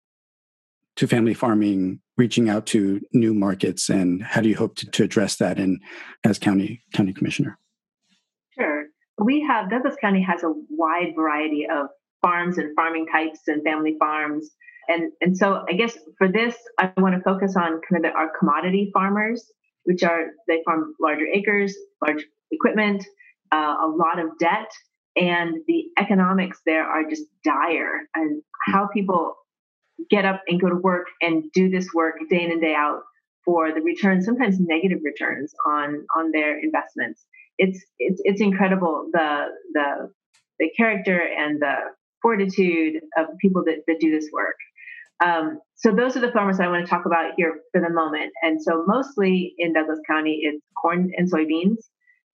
to 0.96 1.06
family 1.06 1.34
farming 1.34 2.00
reaching 2.16 2.48
out 2.50 2.66
to 2.66 3.00
new 3.12 3.32
markets 3.32 3.88
and 3.88 4.22
how 4.22 4.40
do 4.40 4.48
you 4.48 4.56
hope 4.56 4.76
to, 4.76 4.86
to 4.90 5.02
address 5.02 5.36
that 5.36 5.58
in 5.58 5.80
as 6.24 6.38
county 6.38 6.82
county 6.92 7.12
commissioner? 7.12 7.58
Sure. 8.50 8.86
We 9.18 9.40
have 9.42 9.70
douglas 9.70 9.96
county 10.00 10.22
has 10.22 10.42
a 10.42 10.52
wide 10.70 11.14
variety 11.16 11.66
of 11.70 11.86
farms 12.20 12.58
and 12.58 12.74
farming 12.76 13.06
types 13.06 13.40
and 13.46 13.62
family 13.64 13.96
farms. 13.98 14.50
And 14.88 15.12
and 15.20 15.36
so 15.36 15.64
i 15.68 15.74
guess 15.74 15.96
for 16.18 16.28
this 16.28 16.56
i 16.78 16.90
want 16.96 17.14
to 17.14 17.22
focus 17.22 17.54
on 17.56 17.80
kind 17.88 17.96
of 17.96 18.02
the, 18.02 18.10
our 18.10 18.30
commodity 18.36 18.90
farmers 18.92 19.52
which 19.84 20.02
are 20.02 20.26
they 20.48 20.62
farm 20.64 20.94
larger 21.00 21.26
acres 21.32 21.76
large 22.06 22.24
equipment 22.50 23.04
uh, 23.52 23.76
a 23.84 23.88
lot 23.88 24.18
of 24.18 24.26
debt 24.38 24.70
and 25.16 25.56
the 25.66 25.84
economics 25.98 26.60
there 26.64 26.84
are 26.84 27.04
just 27.08 27.24
dire 27.44 28.08
and 28.14 28.42
how 28.66 28.86
people 28.86 29.34
get 30.10 30.24
up 30.24 30.42
and 30.48 30.60
go 30.60 30.68
to 30.68 30.76
work 30.76 31.06
and 31.20 31.44
do 31.52 31.68
this 31.68 31.88
work 31.94 32.14
day 32.30 32.42
in 32.42 32.52
and 32.52 32.60
day 32.60 32.74
out 32.74 33.02
for 33.44 33.72
the 33.72 33.80
returns, 33.80 34.24
sometimes 34.24 34.58
negative 34.60 35.00
returns 35.04 35.52
on 35.66 36.06
on 36.16 36.30
their 36.32 36.58
investments. 36.58 37.24
It's 37.58 37.84
it's 37.98 38.20
it's 38.24 38.40
incredible 38.40 39.08
the 39.12 39.46
the 39.74 40.10
the 40.58 40.70
character 40.76 41.20
and 41.20 41.60
the 41.60 41.74
fortitude 42.20 43.02
of 43.16 43.26
people 43.40 43.64
that, 43.64 43.78
that 43.88 43.98
do 43.98 44.10
this 44.10 44.28
work. 44.32 44.54
Um, 45.24 45.58
so 45.76 45.94
those 45.94 46.16
are 46.16 46.20
the 46.20 46.32
farmers 46.32 46.60
I 46.60 46.68
want 46.68 46.84
to 46.84 46.90
talk 46.90 47.06
about 47.06 47.32
here 47.36 47.60
for 47.72 47.80
the 47.80 47.90
moment. 47.90 48.32
And 48.42 48.62
so 48.62 48.84
mostly 48.86 49.54
in 49.58 49.72
Douglas 49.72 50.00
County, 50.08 50.40
it's 50.42 50.62
corn 50.80 51.10
and 51.16 51.30
soybeans 51.30 51.76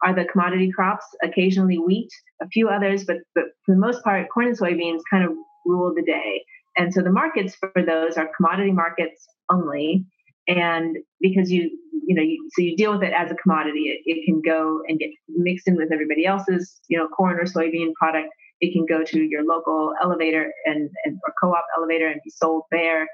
are 0.05 0.15
the 0.15 0.25
commodity 0.25 0.71
crops. 0.75 1.05
Occasionally 1.23 1.77
wheat, 1.77 2.09
a 2.41 2.49
few 2.49 2.69
others, 2.69 3.05
but 3.05 3.17
but 3.35 3.45
for 3.65 3.75
the 3.75 3.81
most 3.81 4.03
part, 4.05 4.27
corn 4.33 4.49
and 4.49 4.59
soybeans 4.59 5.01
kind 5.11 5.25
of 5.25 5.33
rule 5.67 5.93
the 5.95 6.03
day. 6.03 6.45
And 6.77 6.95
so 6.95 7.03
the 7.03 7.11
markets 7.11 7.57
for 7.57 7.83
those 7.85 8.17
are 8.17 8.31
commodity 8.37 8.73
markets 8.73 9.27
only. 9.51 10.05
And 10.47 10.97
because 11.21 11.51
you, 11.51 11.71
you 12.07 12.15
know, 12.15 12.23
you, 12.23 12.49
so 12.55 12.63
you 12.63 12.77
deal 12.77 12.93
with 12.93 13.03
it 13.03 13.13
as 13.13 13.31
a 13.31 13.35
commodity, 13.35 13.81
it, 13.81 14.01
it 14.07 14.25
can 14.25 14.41
go 14.41 14.81
and 14.89 14.99
get 14.99 15.11
mixed 15.29 15.69
in 15.69 15.77
with 15.77 15.93
everybody 15.93 16.25
else's, 16.25 16.81
you 16.89 16.97
know, 16.97 17.09
corn 17.09 17.39
or 17.39 17.45
soybean 17.45 17.93
product. 17.95 18.29
It 18.61 18.73
can 18.73 18.87
go 18.87 19.05
to 19.05 19.21
your 19.21 19.45
local 19.45 19.93
elevator 20.03 20.53
and, 20.65 20.91
and 21.05 21.19
or 21.25 21.35
co-op 21.41 21.65
elevator 21.77 22.09
and 22.09 22.21
be 22.25 22.31
sold 22.31 22.65
there. 22.71 23.07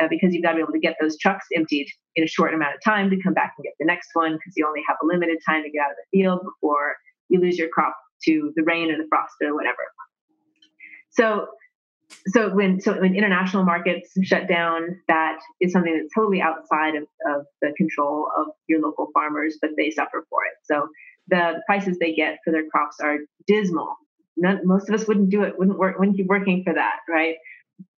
Uh, 0.00 0.08
because 0.08 0.32
you've 0.32 0.42
got 0.42 0.52
to 0.52 0.56
be 0.56 0.62
able 0.62 0.72
to 0.72 0.78
get 0.78 0.96
those 1.02 1.18
trucks 1.18 1.44
emptied 1.54 1.86
in 2.16 2.24
a 2.24 2.26
short 2.26 2.54
amount 2.54 2.74
of 2.74 2.80
time 2.82 3.10
to 3.10 3.22
come 3.22 3.34
back 3.34 3.52
and 3.58 3.64
get 3.64 3.74
the 3.78 3.84
next 3.84 4.08
one 4.14 4.32
because 4.32 4.54
you 4.56 4.66
only 4.66 4.80
have 4.88 4.96
a 5.02 5.06
limited 5.06 5.36
time 5.46 5.62
to 5.62 5.68
get 5.68 5.82
out 5.82 5.90
of 5.90 5.96
the 6.00 6.18
field 6.18 6.40
before 6.42 6.96
you 7.28 7.38
lose 7.38 7.58
your 7.58 7.68
crop 7.68 7.94
to 8.24 8.52
the 8.56 8.62
rain 8.62 8.90
or 8.90 8.96
the 8.96 9.06
frost 9.10 9.34
or 9.42 9.54
whatever. 9.54 9.84
So 11.10 11.48
so 12.28 12.54
when 12.54 12.80
so 12.80 13.00
when 13.00 13.14
international 13.14 13.64
markets 13.64 14.12
shut 14.22 14.48
down, 14.48 15.00
that 15.08 15.38
is 15.60 15.72
something 15.72 15.96
that's 15.96 16.14
totally 16.14 16.40
outside 16.40 16.94
of, 16.94 17.04
of 17.26 17.46
the 17.60 17.72
control 17.76 18.28
of 18.36 18.48
your 18.68 18.80
local 18.80 19.08
farmers, 19.12 19.58
but 19.60 19.70
they 19.76 19.90
suffer 19.90 20.24
for 20.28 20.44
it. 20.44 20.52
So 20.64 20.88
the, 21.28 21.54
the 21.54 21.62
prices 21.66 21.98
they 21.98 22.14
get 22.14 22.38
for 22.44 22.52
their 22.52 22.68
crops 22.68 22.96
are 23.02 23.18
dismal. 23.46 23.96
None, 24.36 24.60
most 24.64 24.88
of 24.88 24.94
us 24.94 25.06
wouldn't 25.06 25.30
do 25.30 25.42
it, 25.42 25.58
wouldn't 25.58 25.78
work, 25.78 25.98
wouldn't 25.98 26.16
keep 26.16 26.26
working 26.26 26.64
for 26.64 26.74
that, 26.74 27.00
right? 27.08 27.36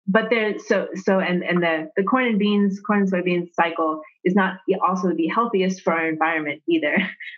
But 0.07 0.29
there, 0.29 0.59
so 0.59 0.89
so 0.95 1.19
and 1.19 1.43
and 1.43 1.63
the 1.63 1.89
the 1.97 2.03
corn 2.03 2.27
and 2.27 2.39
beans, 2.39 2.81
corn 2.87 3.01
and 3.01 3.11
soybeans 3.11 3.55
cycle 3.55 4.03
is 4.25 4.35
not 4.35 4.59
also 4.87 5.15
the 5.15 5.29
healthiest 5.29 5.81
for 5.83 5.95
our 5.95 6.09
environment 6.09 6.63
either. 6.69 6.97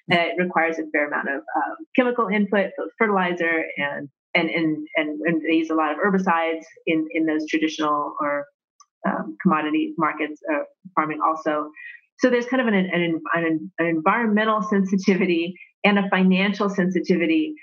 it 0.09 0.35
requires 0.43 0.79
a 0.79 0.91
fair 0.91 1.07
amount 1.07 1.29
of 1.29 1.37
um, 1.37 1.77
chemical 1.95 2.27
input, 2.29 2.71
both 2.77 2.91
fertilizer 2.99 3.65
and 3.77 4.09
and, 4.37 4.51
and, 4.51 4.87
and, 4.97 5.21
and 5.23 5.43
they 5.43 5.55
use 5.55 5.71
a 5.71 5.75
lot 5.75 5.93
of 5.93 5.97
herbicides 5.99 6.65
in, 6.87 7.09
in 7.13 7.25
those 7.25 7.47
traditional 7.49 8.15
or 8.21 8.45
um, 9.09 9.37
commodity 9.43 9.95
markets 9.97 10.41
uh, 10.53 10.65
farming 10.95 11.21
also. 11.27 11.71
So 12.19 12.29
there's 12.29 12.47
kind 12.47 12.61
of 12.61 12.69
an, 12.69 12.75
an, 12.75 13.21
an, 13.35 13.73
an 13.79 13.87
environmental 13.87 14.63
sensitivity 14.63 15.55
and 15.85 15.99
a 15.99 16.09
financial 16.11 16.69
sensitivity. 16.69 17.55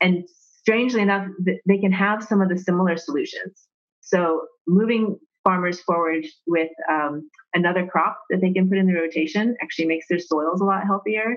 And 0.00 0.24
strangely 0.62 1.00
enough, 1.00 1.26
they 1.66 1.78
can 1.78 1.92
have 1.92 2.22
some 2.22 2.40
of 2.40 2.48
the 2.48 2.58
similar 2.58 2.96
solutions. 2.96 3.66
So 4.00 4.42
moving 4.66 5.18
farmers 5.44 5.80
forward 5.80 6.24
with 6.46 6.70
um, 6.90 7.30
another 7.54 7.86
crop 7.86 8.18
that 8.28 8.40
they 8.40 8.52
can 8.52 8.68
put 8.68 8.78
in 8.78 8.86
the 8.86 8.94
rotation, 8.94 9.56
actually 9.62 9.86
makes 9.86 10.06
their 10.08 10.18
soils 10.18 10.60
a 10.60 10.64
lot 10.64 10.84
healthier. 10.86 11.36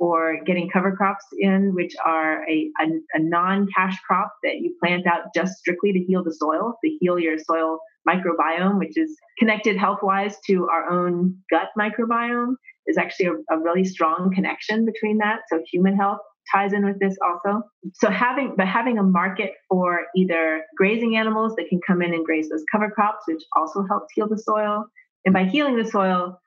Or 0.00 0.42
getting 0.44 0.68
cover 0.68 0.96
crops 0.96 1.24
in, 1.38 1.72
which 1.72 1.94
are 2.04 2.42
a, 2.48 2.68
a, 2.80 2.86
a 3.14 3.20
non 3.20 3.68
cash 3.74 3.96
crop 4.00 4.32
that 4.42 4.56
you 4.56 4.74
plant 4.82 5.06
out 5.06 5.26
just 5.36 5.54
strictly 5.58 5.92
to 5.92 6.00
heal 6.00 6.24
the 6.24 6.34
soil, 6.34 6.74
to 6.84 6.90
heal 7.00 7.16
your 7.16 7.38
soil 7.38 7.78
microbiome, 8.06 8.80
which 8.80 8.98
is 8.98 9.16
connected 9.38 9.76
health 9.76 10.00
wise 10.02 10.36
to 10.48 10.68
our 10.68 10.90
own 10.90 11.36
gut 11.48 11.68
microbiome, 11.78 12.54
is 12.88 12.98
actually 12.98 13.26
a, 13.26 13.54
a 13.54 13.60
really 13.60 13.84
strong 13.84 14.32
connection 14.34 14.84
between 14.84 15.18
that. 15.18 15.42
So, 15.48 15.62
human 15.72 15.96
health 15.96 16.18
ties 16.52 16.72
in 16.72 16.84
with 16.84 16.98
this 17.00 17.16
also. 17.24 17.62
So 17.94 18.10
having 18.10 18.54
but 18.56 18.66
having 18.66 18.98
a 18.98 19.02
market 19.02 19.52
for 19.68 20.02
either 20.16 20.64
grazing 20.76 21.16
animals 21.16 21.54
that 21.56 21.68
can 21.68 21.80
come 21.86 22.02
in 22.02 22.14
and 22.14 22.24
graze 22.24 22.48
those 22.48 22.64
cover 22.70 22.90
crops, 22.90 23.24
which 23.26 23.42
also 23.56 23.84
helps 23.88 24.12
heal 24.14 24.28
the 24.28 24.38
soil. 24.38 24.86
And 25.24 25.32
by 25.32 25.44
healing 25.44 25.76
the 25.76 25.88
soil, 25.88 26.38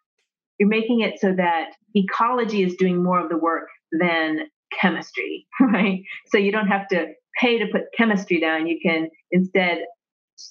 you're 0.59 0.69
making 0.69 1.01
it 1.01 1.19
so 1.19 1.33
that 1.33 1.71
ecology 1.95 2.63
is 2.63 2.75
doing 2.75 3.01
more 3.03 3.19
of 3.19 3.29
the 3.29 3.37
work 3.37 3.67
than 3.91 4.47
chemistry, 4.79 5.47
right? 5.61 6.01
So 6.27 6.37
you 6.37 6.51
don't 6.51 6.67
have 6.67 6.87
to 6.89 7.07
pay 7.39 7.59
to 7.59 7.67
put 7.71 7.83
chemistry 7.95 8.39
down. 8.39 8.67
You 8.67 8.79
can 8.81 9.09
instead 9.31 9.79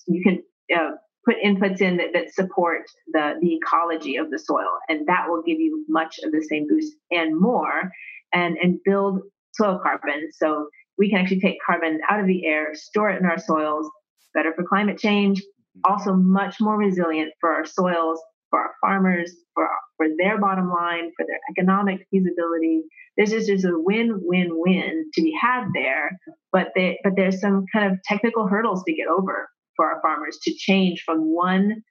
you 0.06 0.22
can 0.22 0.42
uh, 0.74 0.92
put 1.24 1.36
inputs 1.44 1.80
in 1.80 1.96
that, 1.98 2.08
that 2.14 2.32
support 2.32 2.82
the 3.12 3.34
the 3.40 3.54
ecology 3.54 4.16
of 4.16 4.30
the 4.30 4.38
soil, 4.38 4.78
and 4.88 5.06
that 5.08 5.26
will 5.28 5.42
give 5.42 5.58
you 5.58 5.84
much 5.88 6.18
of 6.24 6.32
the 6.32 6.44
same 6.48 6.66
boost 6.68 6.94
and 7.10 7.38
more, 7.38 7.90
and 8.32 8.56
and 8.56 8.78
build 8.84 9.20
soil 9.56 9.80
carbon. 9.82 10.28
So 10.32 10.68
we 10.98 11.10
can 11.10 11.18
actually 11.18 11.40
take 11.40 11.58
carbon 11.64 12.00
out 12.08 12.20
of 12.20 12.26
the 12.26 12.46
air, 12.46 12.74
store 12.74 13.10
it 13.10 13.20
in 13.20 13.26
our 13.26 13.38
soils, 13.38 13.88
better 14.34 14.52
for 14.54 14.64
climate 14.64 14.98
change, 14.98 15.40
mm-hmm. 15.40 15.92
also 15.92 16.14
much 16.14 16.56
more 16.60 16.76
resilient 16.76 17.32
for 17.40 17.50
our 17.50 17.64
soils, 17.64 18.20
for 18.50 18.60
our 18.60 18.74
farmers, 18.80 19.32
for, 19.54 19.68
for 19.96 20.06
their 20.18 20.38
bottom 20.38 20.70
line, 20.70 21.10
for 21.16 21.26
their 21.26 21.40
economic 21.50 22.06
feasibility. 22.10 22.82
There's 23.16 23.30
just 23.30 23.46
there's 23.46 23.64
a 23.64 23.72
win-win-win 23.72 25.10
to 25.14 25.22
be 25.22 25.36
had 25.40 25.64
there, 25.74 26.18
but 26.52 26.68
they, 26.74 26.98
but 27.02 27.14
there's 27.16 27.40
some 27.40 27.64
kind 27.72 27.90
of 27.90 27.98
technical 28.04 28.46
hurdles 28.46 28.84
to 28.84 28.94
get 28.94 29.08
over 29.08 29.48
for 29.74 29.86
our 29.86 30.00
farmers 30.02 30.38
to 30.42 30.54
change 30.54 31.02
from 31.04 31.34
one 31.34 31.82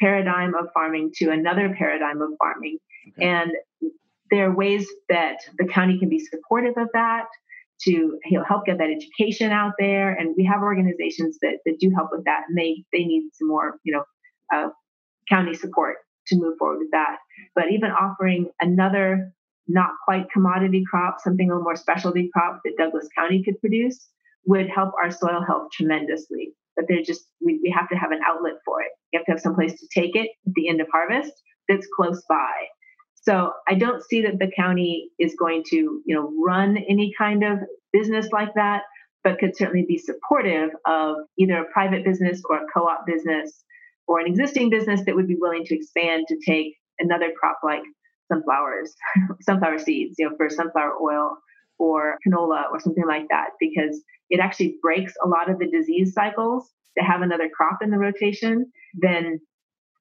paradigm 0.00 0.54
of 0.54 0.66
farming 0.74 1.12
to 1.16 1.30
another 1.30 1.74
paradigm 1.78 2.20
of 2.20 2.30
farming. 2.38 2.78
Okay. 3.08 3.26
And 3.26 3.52
there 4.30 4.50
are 4.50 4.54
ways 4.54 4.86
that 5.08 5.38
the 5.58 5.66
county 5.66 5.98
can 5.98 6.08
be 6.08 6.18
supportive 6.18 6.74
of 6.76 6.88
that 6.94 7.26
to 7.82 7.90
you 7.90 8.38
know, 8.38 8.44
help 8.46 8.66
get 8.66 8.78
that 8.78 8.90
education 8.90 9.50
out 9.50 9.72
there. 9.78 10.12
And 10.12 10.34
we 10.36 10.44
have 10.44 10.62
organizations 10.62 11.38
that, 11.42 11.58
that 11.64 11.76
do 11.80 11.90
help 11.94 12.10
with 12.12 12.24
that, 12.24 12.42
and 12.48 12.56
they 12.56 12.84
they 12.92 13.04
need 13.04 13.30
some 13.34 13.48
more 13.48 13.78
you 13.84 13.92
know 13.92 14.04
uh, 14.54 14.68
county 15.28 15.54
support 15.54 15.96
to 16.28 16.36
move 16.36 16.56
forward 16.58 16.78
with 16.78 16.90
that. 16.92 17.16
But 17.54 17.70
even 17.72 17.90
offering 17.90 18.50
another 18.60 19.32
not 19.66 19.90
quite 20.04 20.30
commodity 20.30 20.84
crop, 20.88 21.16
something 21.20 21.48
a 21.48 21.52
little 21.52 21.64
more 21.64 21.76
specialty 21.76 22.30
crop 22.32 22.60
that 22.64 22.74
Douglas 22.78 23.08
County 23.16 23.42
could 23.42 23.58
produce 23.60 24.08
would 24.46 24.68
help 24.68 24.92
our 25.02 25.10
soil 25.10 25.42
health 25.46 25.68
tremendously. 25.72 26.52
But 26.76 26.86
they're 26.88 27.02
just 27.02 27.26
we, 27.44 27.60
we 27.62 27.74
have 27.76 27.88
to 27.88 27.96
have 27.96 28.10
an 28.10 28.20
outlet 28.26 28.54
for 28.64 28.82
it. 28.82 28.88
You 29.12 29.18
have 29.18 29.26
to 29.26 29.32
have 29.32 29.40
some 29.40 29.54
place 29.54 29.78
to 29.80 29.86
take 29.94 30.16
it 30.16 30.30
at 30.46 30.52
the 30.54 30.68
end 30.68 30.80
of 30.80 30.88
harvest 30.92 31.32
that's 31.68 31.86
close 31.96 32.22
by. 32.28 32.52
So 33.26 33.52
I 33.66 33.74
don't 33.74 34.02
see 34.02 34.22
that 34.22 34.38
the 34.38 34.50
county 34.54 35.10
is 35.18 35.34
going 35.38 35.62
to, 35.70 35.76
you 35.76 36.14
know, 36.14 36.30
run 36.44 36.76
any 36.76 37.12
kind 37.16 37.42
of 37.42 37.58
business 37.92 38.28
like 38.32 38.52
that, 38.54 38.82
but 39.22 39.38
could 39.38 39.56
certainly 39.56 39.86
be 39.88 39.96
supportive 39.96 40.70
of 40.86 41.16
either 41.38 41.62
a 41.62 41.72
private 41.72 42.04
business 42.04 42.42
or 42.48 42.58
a 42.58 42.66
co-op 42.72 43.06
business 43.06 43.64
or 44.06 44.20
an 44.20 44.26
existing 44.26 44.68
business 44.68 45.00
that 45.06 45.14
would 45.14 45.26
be 45.26 45.36
willing 45.40 45.64
to 45.64 45.74
expand 45.74 46.26
to 46.28 46.36
take 46.46 46.74
another 46.98 47.30
crop 47.38 47.58
like 47.64 47.82
sunflowers, 48.30 48.94
sunflower 49.40 49.78
seeds, 49.78 50.16
you 50.18 50.28
know, 50.28 50.36
for 50.36 50.50
sunflower 50.50 50.92
oil 51.02 51.38
or 51.78 52.18
canola 52.26 52.70
or 52.70 52.78
something 52.78 53.06
like 53.06 53.26
that, 53.30 53.50
because 53.58 54.02
it 54.28 54.38
actually 54.38 54.76
breaks 54.82 55.14
a 55.24 55.28
lot 55.28 55.50
of 55.50 55.58
the 55.58 55.66
disease 55.66 56.12
cycles 56.12 56.70
to 56.98 57.04
have 57.04 57.22
another 57.22 57.48
crop 57.48 57.78
in 57.82 57.90
the 57.90 57.98
rotation, 57.98 58.70
then 58.94 59.40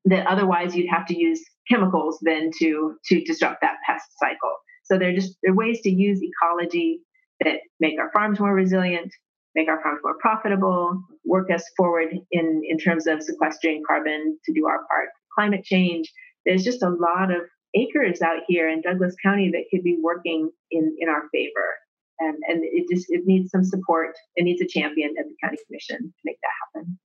that 0.06 0.28
otherwise 0.28 0.76
you'd 0.76 0.90
have 0.90 1.06
to 1.06 1.18
use 1.18 1.42
chemicals 1.70 2.20
then 2.22 2.52
to 2.60 2.96
to 3.06 3.24
disrupt 3.24 3.62
that 3.62 3.78
pest 3.86 4.06
cycle. 4.18 4.56
So 4.84 4.98
they're 4.98 5.16
just 5.16 5.38
they're 5.44 5.54
ways 5.54 5.82
to 5.82 5.90
use 5.90 6.22
ecology 6.22 7.00
that 7.42 7.60
make 7.80 8.00
our 8.00 8.12
farms 8.12 8.40
more 8.40 8.54
resilient, 8.54 9.12
make 9.56 9.68
our 9.68 9.82
farms 9.82 10.02
more 10.04 10.18
profitable, 10.20 11.02
work 11.26 11.50
us 11.52 11.64
forward 11.78 12.16
in 12.32 12.62
in 12.68 12.78
terms 12.78 13.08
of 13.08 13.24
sequestering 13.24 13.84
carbon 13.88 14.38
to 14.46 14.54
do 14.54 14.68
our 14.68 14.80
part. 14.90 15.10
Climate 15.36 15.64
change. 15.64 16.12
There's 16.46 16.64
just 16.64 16.84
a 16.84 16.90
lot 16.90 17.32
of 17.32 17.42
acres 17.76 18.22
out 18.22 18.42
here 18.48 18.70
in 18.70 18.82
Douglas 18.82 19.16
County 19.24 19.50
that 19.52 19.66
could 19.72 19.84
be 19.84 19.98
working 20.02 20.52
in 20.72 20.96
in 21.00 21.10
our 21.10 21.24
favor. 21.32 21.78
And, 22.20 22.38
and 22.48 22.62
it 22.64 22.86
just 22.94 23.08
it 23.10 23.24
needs 23.26 23.50
some 23.50 23.64
support. 23.64 24.16
It 24.36 24.44
needs 24.44 24.62
a 24.62 24.68
champion 24.68 25.16
at 25.18 25.26
the 25.26 25.36
county 25.44 25.58
commission 25.68 25.98
to 25.98 26.22
make 26.24 26.38
that 26.42 26.82
happen. 26.82 27.00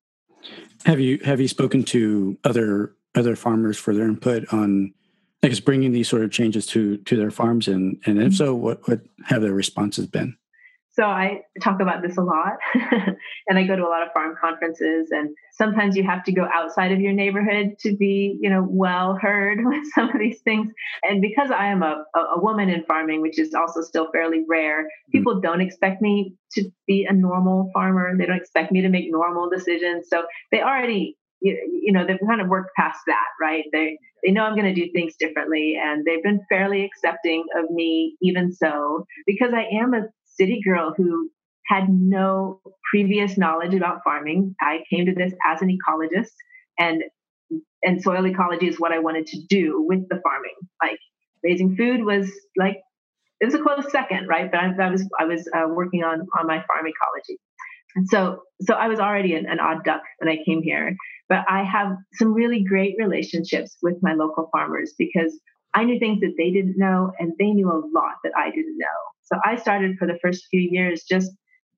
Have 0.84 1.01
you 1.01 1.18
have 1.24 1.41
you 1.41 1.49
spoken 1.49 1.84
to 1.84 2.39
other 2.45 2.95
other 3.14 3.36
farmers 3.36 3.78
for 3.78 3.95
their 3.95 4.07
input 4.07 4.53
on 4.53 4.93
I 5.43 5.49
guess 5.49 5.61
bringing 5.61 5.93
these 5.93 6.09
sort 6.09 6.22
of 6.22 6.30
changes 6.30 6.66
to 6.66 6.99
to 6.99 7.16
their 7.16 7.30
farms 7.30 7.68
and 7.68 8.01
and 8.07 8.18
if 8.18 8.28
mm-hmm. 8.28 8.34
so 8.34 8.55
what 8.55 8.86
what 8.89 9.01
have 9.24 9.43
their 9.43 9.55
responses 9.55 10.07
been? 10.07 10.36
So 10.99 11.05
I 11.05 11.42
talk 11.62 11.80
about 11.80 12.03
this 12.03 12.18
a 12.18 12.22
lot 12.22 12.55
and 13.46 13.57
I 13.57 13.62
go 13.62 13.76
to 13.76 13.82
a 13.82 13.88
lot 13.88 14.05
of 14.05 14.12
farm 14.12 14.34
conferences 14.40 15.11
and 15.12 15.30
sometimes 15.53 15.96
you 15.96 16.03
have 16.03 16.24
to 16.24 16.32
go 16.32 16.49
outside 16.53 16.90
of 16.90 16.99
your 16.99 17.12
neighborhood 17.12 17.78
to 17.82 17.94
be, 17.94 18.36
you 18.40 18.51
know, 18.51 18.66
well 18.68 19.14
heard 19.14 19.59
with 19.64 19.86
some 19.94 20.09
of 20.09 20.18
these 20.18 20.40
things. 20.40 20.72
And 21.05 21.22
because 21.22 21.53
I 21.53 21.66
am 21.66 21.84
a, 21.84 22.05
a 22.16 22.40
woman 22.40 22.68
in 22.68 22.82
farming, 22.82 23.22
which 23.22 23.38
is 23.38 23.55
also 23.55 23.80
still 23.82 24.11
fairly 24.11 24.44
rare, 24.49 24.82
hmm. 24.82 25.12
people 25.12 25.40
don't 25.40 25.61
expect 25.61 26.03
me 26.03 26.34
to 26.55 26.68
be 26.88 27.07
a 27.09 27.12
normal 27.12 27.70
farmer. 27.72 28.18
They 28.18 28.26
don't 28.26 28.36
expect 28.36 28.72
me 28.72 28.80
to 28.80 28.88
make 28.88 29.05
normal 29.09 29.49
decisions. 29.49 30.09
So 30.11 30.24
they 30.51 30.62
already 30.62 31.16
you, 31.40 31.80
you 31.84 31.92
know 31.92 32.05
they've 32.05 32.18
kind 32.26 32.40
of 32.40 32.49
worked 32.49 32.74
past 32.74 32.99
that 33.07 33.26
right 33.40 33.62
they 33.72 33.96
they 34.24 34.32
know 34.32 34.42
i'm 34.42 34.57
going 34.57 34.74
to 34.74 34.74
do 34.74 34.90
things 34.92 35.14
differently 35.20 35.78
and 35.80 36.05
they've 36.05 36.24
been 36.24 36.40
fairly 36.49 36.84
accepting 36.84 37.44
of 37.57 37.70
me 37.70 38.16
even 38.20 38.53
so 38.53 39.07
because 39.24 39.53
i 39.55 39.62
am 39.72 39.94
a 39.94 40.01
city 40.39 40.61
girl 40.64 40.95
who 40.97 41.30
had 41.66 41.89
no 41.89 42.61
previous 42.91 43.36
knowledge 43.36 43.74
about 43.74 44.01
farming. 44.03 44.55
I 44.61 44.78
came 44.91 45.07
to 45.07 45.14
this 45.14 45.32
as 45.47 45.61
an 45.62 45.68
ecologist, 45.68 46.32
and 46.78 47.03
and 47.82 48.03
soil 48.03 48.26
ecology 48.26 48.68
is 48.68 48.78
what 48.78 48.93
I 48.93 48.99
wanted 48.99 49.26
to 49.26 49.41
do 49.49 49.84
with 49.86 50.09
the 50.09 50.20
farming. 50.22 50.55
Like 50.82 50.99
raising 51.43 51.76
food 51.76 52.05
was 52.05 52.30
like 52.57 52.78
it 53.41 53.45
was 53.45 53.55
a 53.55 53.62
close 53.62 53.91
second, 53.91 54.26
right? 54.26 54.51
But 54.51 54.61
I, 54.61 54.86
I 54.86 54.91
was 54.91 55.09
I 55.18 55.24
was 55.24 55.49
uh, 55.55 55.68
working 55.68 56.03
on 56.03 56.26
on 56.39 56.47
my 56.47 56.64
farm 56.66 56.86
ecology, 56.86 57.39
and 57.97 58.09
so 58.09 58.43
so 58.62 58.74
I 58.74 58.89
was 58.89 58.99
already 58.99 59.34
an, 59.34 59.47
an 59.47 59.61
odd 59.61 59.84
duck 59.84 60.03
when 60.18 60.28
I 60.28 60.39
came 60.45 60.62
here. 60.62 60.97
But 61.28 61.45
I 61.47 61.62
have 61.62 61.97
some 62.14 62.32
really 62.32 62.64
great 62.64 62.95
relationships 62.99 63.76
with 63.82 63.97
my 64.01 64.14
local 64.14 64.49
farmers 64.51 64.95
because 64.99 65.39
I 65.74 65.84
knew 65.84 65.99
things 65.99 66.20
that 66.20 66.34
they 66.39 66.51
didn't 66.51 66.78
know, 66.78 67.12
and 67.18 67.32
they 67.39 67.51
knew 67.51 67.70
a 67.70 67.84
lot 67.95 68.16
that 68.24 68.32
I 68.36 68.51
didn't 68.51 68.78
know. 68.78 68.86
So 69.31 69.39
I 69.45 69.57
started 69.57 69.97
for 69.99 70.07
the 70.07 70.18
first 70.22 70.47
few 70.51 70.61
years 70.61 71.05
just 71.09 71.31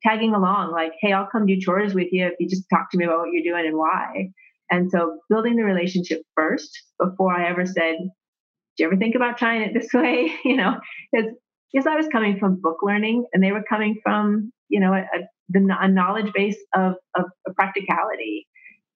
tagging 0.03 0.35
along, 0.35 0.73
like, 0.73 0.93
hey, 1.01 1.13
I'll 1.13 1.29
come 1.31 1.47
do 1.47 1.59
chores 1.59 1.95
with 1.95 2.09
you 2.13 2.27
if 2.27 2.35
you 2.39 2.49
just 2.49 2.65
talk 2.71 2.91
to 2.91 2.99
me 2.99 3.05
about 3.05 3.19
what 3.19 3.29
you're 3.33 3.55
doing 3.55 3.67
and 3.67 3.77
why. 3.77 4.31
And 4.71 4.91
so 4.91 5.19
building 5.29 5.57
the 5.57 5.65
relationship 5.65 6.23
first 6.37 6.71
before 6.99 7.35
I 7.35 7.49
ever 7.51 7.67
said, 7.67 7.97
do 7.99 8.85
you 8.85 8.87
ever 8.87 8.97
think 8.97 9.15
about 9.15 9.37
trying 9.37 9.63
it 9.63 9.75
this 9.75 9.93
way? 9.95 10.33
you 10.45 10.57
know, 10.57 10.79
because 11.13 11.87
I 11.87 11.97
was 11.97 12.07
coming 12.09 12.39
from 12.39 12.61
book 12.61 12.79
learning 12.83 13.27
and 13.33 13.43
they 13.43 13.53
were 13.53 13.65
coming 13.69 14.01
from, 14.03 14.53
you 14.69 14.81
know, 14.81 14.93
a, 14.93 15.01
a, 15.01 15.77
a 15.81 15.89
knowledge 15.89 16.33
base 16.33 16.59
of, 16.75 16.95
of 17.17 17.25
practicality. 17.57 18.47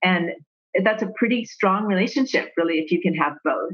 And 0.03 0.31
that's 0.83 1.03
a 1.03 1.11
pretty 1.17 1.45
strong 1.45 1.87
relationship, 1.87 2.53
really, 2.57 2.79
if 2.79 2.91
you 2.91 3.01
can 3.01 3.15
have 3.15 3.35
both. 3.45 3.73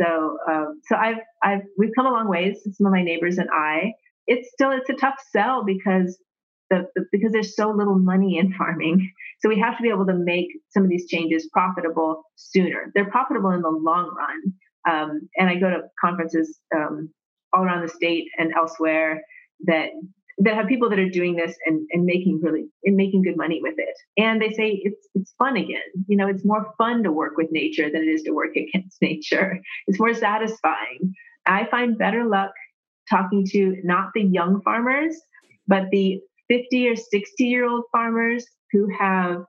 So, 0.00 0.38
um, 0.50 0.80
so 0.84 0.96
I've, 0.96 1.18
I've, 1.42 1.62
we've 1.78 1.92
come 1.94 2.06
a 2.06 2.10
long 2.10 2.28
ways. 2.28 2.58
Some 2.64 2.86
of 2.86 2.92
my 2.92 3.02
neighbors 3.02 3.38
and 3.38 3.48
I, 3.52 3.92
it's 4.26 4.50
still 4.52 4.70
it's 4.70 4.88
a 4.88 4.94
tough 4.94 5.16
sell 5.30 5.64
because 5.64 6.18
the, 6.70 6.86
the, 6.94 7.04
because 7.12 7.32
there's 7.32 7.54
so 7.56 7.70
little 7.70 7.98
money 7.98 8.38
in 8.38 8.52
farming. 8.58 9.10
So 9.40 9.48
we 9.48 9.58
have 9.58 9.76
to 9.76 9.82
be 9.82 9.90
able 9.90 10.06
to 10.06 10.14
make 10.14 10.48
some 10.70 10.84
of 10.84 10.88
these 10.88 11.08
changes 11.08 11.48
profitable 11.52 12.22
sooner. 12.36 12.90
They're 12.94 13.10
profitable 13.10 13.50
in 13.50 13.62
the 13.62 13.70
long 13.70 14.14
run. 14.16 14.52
Um, 14.88 15.28
and 15.36 15.48
I 15.48 15.56
go 15.56 15.70
to 15.70 15.82
conferences 16.00 16.58
um, 16.74 17.10
all 17.52 17.62
around 17.62 17.82
the 17.82 17.92
state 17.92 18.26
and 18.38 18.52
elsewhere 18.56 19.22
that 19.64 19.90
that 20.38 20.54
have 20.54 20.66
people 20.66 20.88
that 20.90 20.98
are 20.98 21.08
doing 21.08 21.36
this 21.36 21.54
and, 21.66 21.86
and 21.92 22.04
making 22.04 22.40
really 22.42 22.64
and 22.84 22.96
making 22.96 23.22
good 23.22 23.36
money 23.36 23.60
with 23.62 23.74
it. 23.76 23.94
And 24.16 24.40
they 24.40 24.50
say 24.50 24.80
it's 24.82 25.08
it's 25.14 25.34
fun 25.38 25.56
again. 25.56 25.80
You 26.08 26.16
know, 26.16 26.28
it's 26.28 26.44
more 26.44 26.72
fun 26.78 27.02
to 27.04 27.12
work 27.12 27.36
with 27.36 27.48
nature 27.50 27.90
than 27.90 28.02
it 28.02 28.10
is 28.10 28.22
to 28.22 28.32
work 28.32 28.56
against 28.56 29.00
nature. 29.00 29.60
It's 29.86 29.98
more 29.98 30.14
satisfying. 30.14 31.14
I 31.46 31.66
find 31.70 31.98
better 31.98 32.24
luck 32.24 32.52
talking 33.10 33.44
to 33.50 33.76
not 33.84 34.10
the 34.14 34.22
young 34.22 34.60
farmers, 34.62 35.16
but 35.66 35.84
the 35.90 36.20
50 36.48 36.88
or 36.88 36.96
60 36.96 37.44
year 37.44 37.68
old 37.68 37.84
farmers 37.92 38.46
who 38.70 38.88
have 38.98 39.44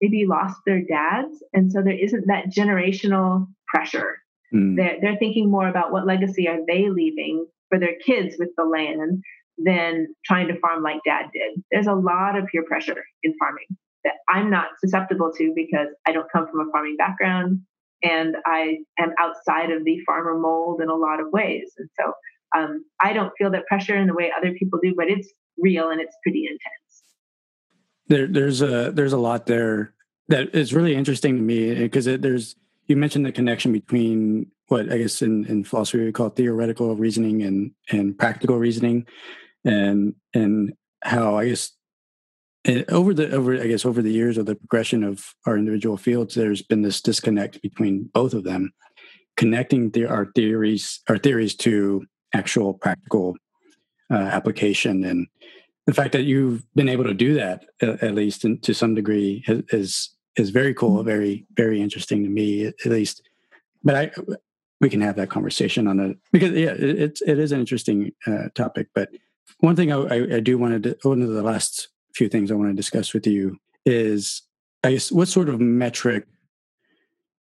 maybe 0.00 0.26
lost 0.26 0.56
their 0.66 0.82
dads. 0.82 1.42
And 1.52 1.72
so 1.72 1.82
there 1.82 1.98
isn't 1.98 2.26
that 2.26 2.52
generational 2.54 3.46
pressure. 3.66 4.18
Mm. 4.54 4.76
They're, 4.76 4.98
they're 5.00 5.16
thinking 5.16 5.50
more 5.50 5.68
about 5.68 5.92
what 5.92 6.06
legacy 6.06 6.48
are 6.48 6.58
they 6.66 6.88
leaving 6.90 7.46
for 7.68 7.78
their 7.78 7.96
kids 8.04 8.36
with 8.38 8.50
the 8.56 8.64
land 8.64 9.22
than 9.58 10.08
trying 10.24 10.48
to 10.48 10.58
farm 10.60 10.82
like 10.82 11.00
dad 11.04 11.26
did. 11.32 11.62
There's 11.70 11.86
a 11.86 11.94
lot 11.94 12.36
of 12.36 12.46
peer 12.46 12.62
pressure 12.64 13.02
in 13.22 13.34
farming 13.38 13.66
that 14.04 14.14
I'm 14.28 14.50
not 14.50 14.68
susceptible 14.78 15.32
to 15.36 15.52
because 15.54 15.88
I 16.06 16.12
don't 16.12 16.30
come 16.30 16.46
from 16.48 16.60
a 16.60 16.70
farming 16.70 16.96
background 16.96 17.60
and 18.02 18.36
I 18.44 18.78
am 18.98 19.12
outside 19.18 19.70
of 19.70 19.84
the 19.84 19.98
farmer 20.06 20.38
mold 20.38 20.80
in 20.80 20.88
a 20.88 20.94
lot 20.94 21.20
of 21.20 21.26
ways. 21.32 21.72
And 21.78 21.88
so 21.98 22.12
um, 22.56 22.84
I 23.00 23.12
don't 23.12 23.32
feel 23.36 23.50
that 23.50 23.66
pressure 23.66 23.96
in 23.96 24.06
the 24.06 24.14
way 24.14 24.32
other 24.36 24.52
people 24.52 24.78
do, 24.82 24.94
but 24.96 25.08
it's 25.08 25.32
real 25.58 25.90
and 25.90 26.00
it's 26.00 26.16
pretty 26.22 26.44
intense. 26.44 26.60
There, 28.08 28.26
there's 28.26 28.62
a 28.62 28.92
there's 28.92 29.12
a 29.12 29.18
lot 29.18 29.46
there 29.46 29.92
that 30.28 30.54
is 30.54 30.72
really 30.72 30.94
interesting 30.94 31.36
to 31.36 31.42
me 31.42 31.74
because 31.74 32.04
there's 32.04 32.54
you 32.86 32.96
mentioned 32.96 33.26
the 33.26 33.32
connection 33.32 33.72
between 33.72 34.46
what 34.68 34.92
I 34.92 34.98
guess 34.98 35.22
in, 35.22 35.44
in 35.46 35.64
philosophy 35.64 36.04
we 36.04 36.12
call 36.12 36.30
theoretical 36.30 36.94
reasoning 36.94 37.42
and 37.42 37.72
and 37.90 38.16
practical 38.16 38.58
reasoning, 38.58 39.06
and 39.66 40.14
and 40.32 40.72
how 41.02 41.36
I 41.36 41.48
guess 41.48 41.72
eh, 42.64 42.84
over 42.88 43.12
the 43.12 43.30
over 43.32 43.60
I 43.60 43.66
guess 43.66 43.84
over 43.84 44.00
the 44.00 44.12
years 44.12 44.38
of 44.38 44.46
the 44.46 44.54
progression 44.54 45.04
of 45.04 45.34
our 45.44 45.58
individual 45.58 45.98
fields, 45.98 46.34
there's 46.34 46.62
been 46.62 46.82
this 46.82 47.02
disconnect 47.02 47.60
between 47.60 48.08
both 48.14 48.32
of 48.32 48.44
them, 48.44 48.72
connecting 49.36 49.90
the, 49.90 50.06
our 50.06 50.26
theories 50.34 51.00
our 51.08 51.18
theories 51.18 51.54
to 51.56 52.06
actual 52.32 52.72
practical 52.72 53.36
uh, 54.10 54.14
application 54.14 55.04
and 55.04 55.26
the 55.86 55.94
fact 55.94 56.12
that 56.12 56.24
you've 56.24 56.64
been 56.74 56.88
able 56.88 57.04
to 57.04 57.14
do 57.14 57.34
that 57.34 57.64
at, 57.80 58.02
at 58.02 58.14
least 58.14 58.44
in, 58.44 58.58
to 58.60 58.74
some 58.74 58.94
degree 58.94 59.44
is 59.46 60.16
is 60.36 60.50
very 60.50 60.74
cool, 60.74 60.98
mm-hmm. 60.98 61.06
very 61.06 61.46
very 61.56 61.80
interesting 61.80 62.22
to 62.24 62.28
me 62.28 62.66
at 62.66 62.86
least. 62.86 63.22
But 63.82 63.94
I 63.94 64.10
we 64.80 64.90
can 64.90 65.00
have 65.00 65.16
that 65.16 65.30
conversation 65.30 65.86
on 65.86 66.00
it 66.00 66.18
because 66.32 66.52
yeah, 66.52 66.72
it, 66.72 67.00
it's 67.00 67.22
it 67.22 67.38
is 67.38 67.52
an 67.52 67.60
interesting 67.60 68.12
uh, 68.26 68.48
topic. 68.54 68.88
But 68.94 69.10
one 69.60 69.76
thing 69.76 69.92
I, 69.92 70.36
I, 70.36 70.40
do 70.40 70.58
want 70.58 70.82
to 70.82 70.96
one 71.02 71.22
of 71.22 71.30
the 71.30 71.42
last 71.42 71.88
few 72.14 72.28
things 72.28 72.50
I 72.50 72.54
want 72.54 72.70
to 72.70 72.74
discuss 72.74 73.12
with 73.12 73.26
you 73.26 73.58
is 73.84 74.42
I 74.84 74.92
guess 74.92 75.12
what 75.12 75.28
sort 75.28 75.48
of 75.48 75.60
metric 75.60 76.26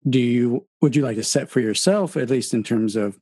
do 0.08 0.20
you 0.20 0.66
would 0.80 0.94
you 0.94 1.02
like 1.02 1.16
to 1.16 1.24
set 1.24 1.50
for 1.50 1.60
yourself 1.60 2.16
at 2.16 2.30
least 2.30 2.54
in 2.54 2.62
terms 2.62 2.96
of 2.96 3.18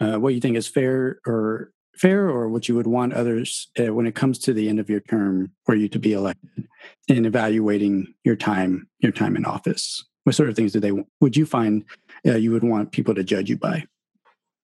uh, 0.00 0.16
what 0.16 0.34
you 0.34 0.40
think 0.40 0.56
is 0.56 0.68
fair 0.68 1.20
or 1.26 1.72
fair 1.96 2.28
or 2.28 2.48
what 2.48 2.68
you 2.68 2.74
would 2.74 2.86
want 2.86 3.14
others 3.14 3.68
uh, 3.78 3.92
when 3.92 4.06
it 4.06 4.14
comes 4.14 4.38
to 4.38 4.52
the 4.52 4.68
end 4.68 4.78
of 4.78 4.90
your 4.90 5.00
term 5.00 5.50
for 5.64 5.74
you 5.74 5.88
to 5.88 5.98
be 5.98 6.12
elected 6.12 6.66
in 7.08 7.24
evaluating 7.24 8.14
your 8.24 8.36
time 8.36 8.88
your 9.00 9.12
time 9.12 9.36
in 9.36 9.44
office? 9.44 10.04
What 10.24 10.34
sort 10.34 10.48
of 10.48 10.56
things 10.56 10.72
do 10.72 10.80
they 10.80 10.92
would 11.20 11.36
you 11.36 11.46
find 11.46 11.84
uh, 12.26 12.36
you 12.36 12.50
would 12.52 12.64
want 12.64 12.92
people 12.92 13.14
to 13.14 13.24
judge 13.24 13.48
you 13.48 13.56
by? 13.56 13.84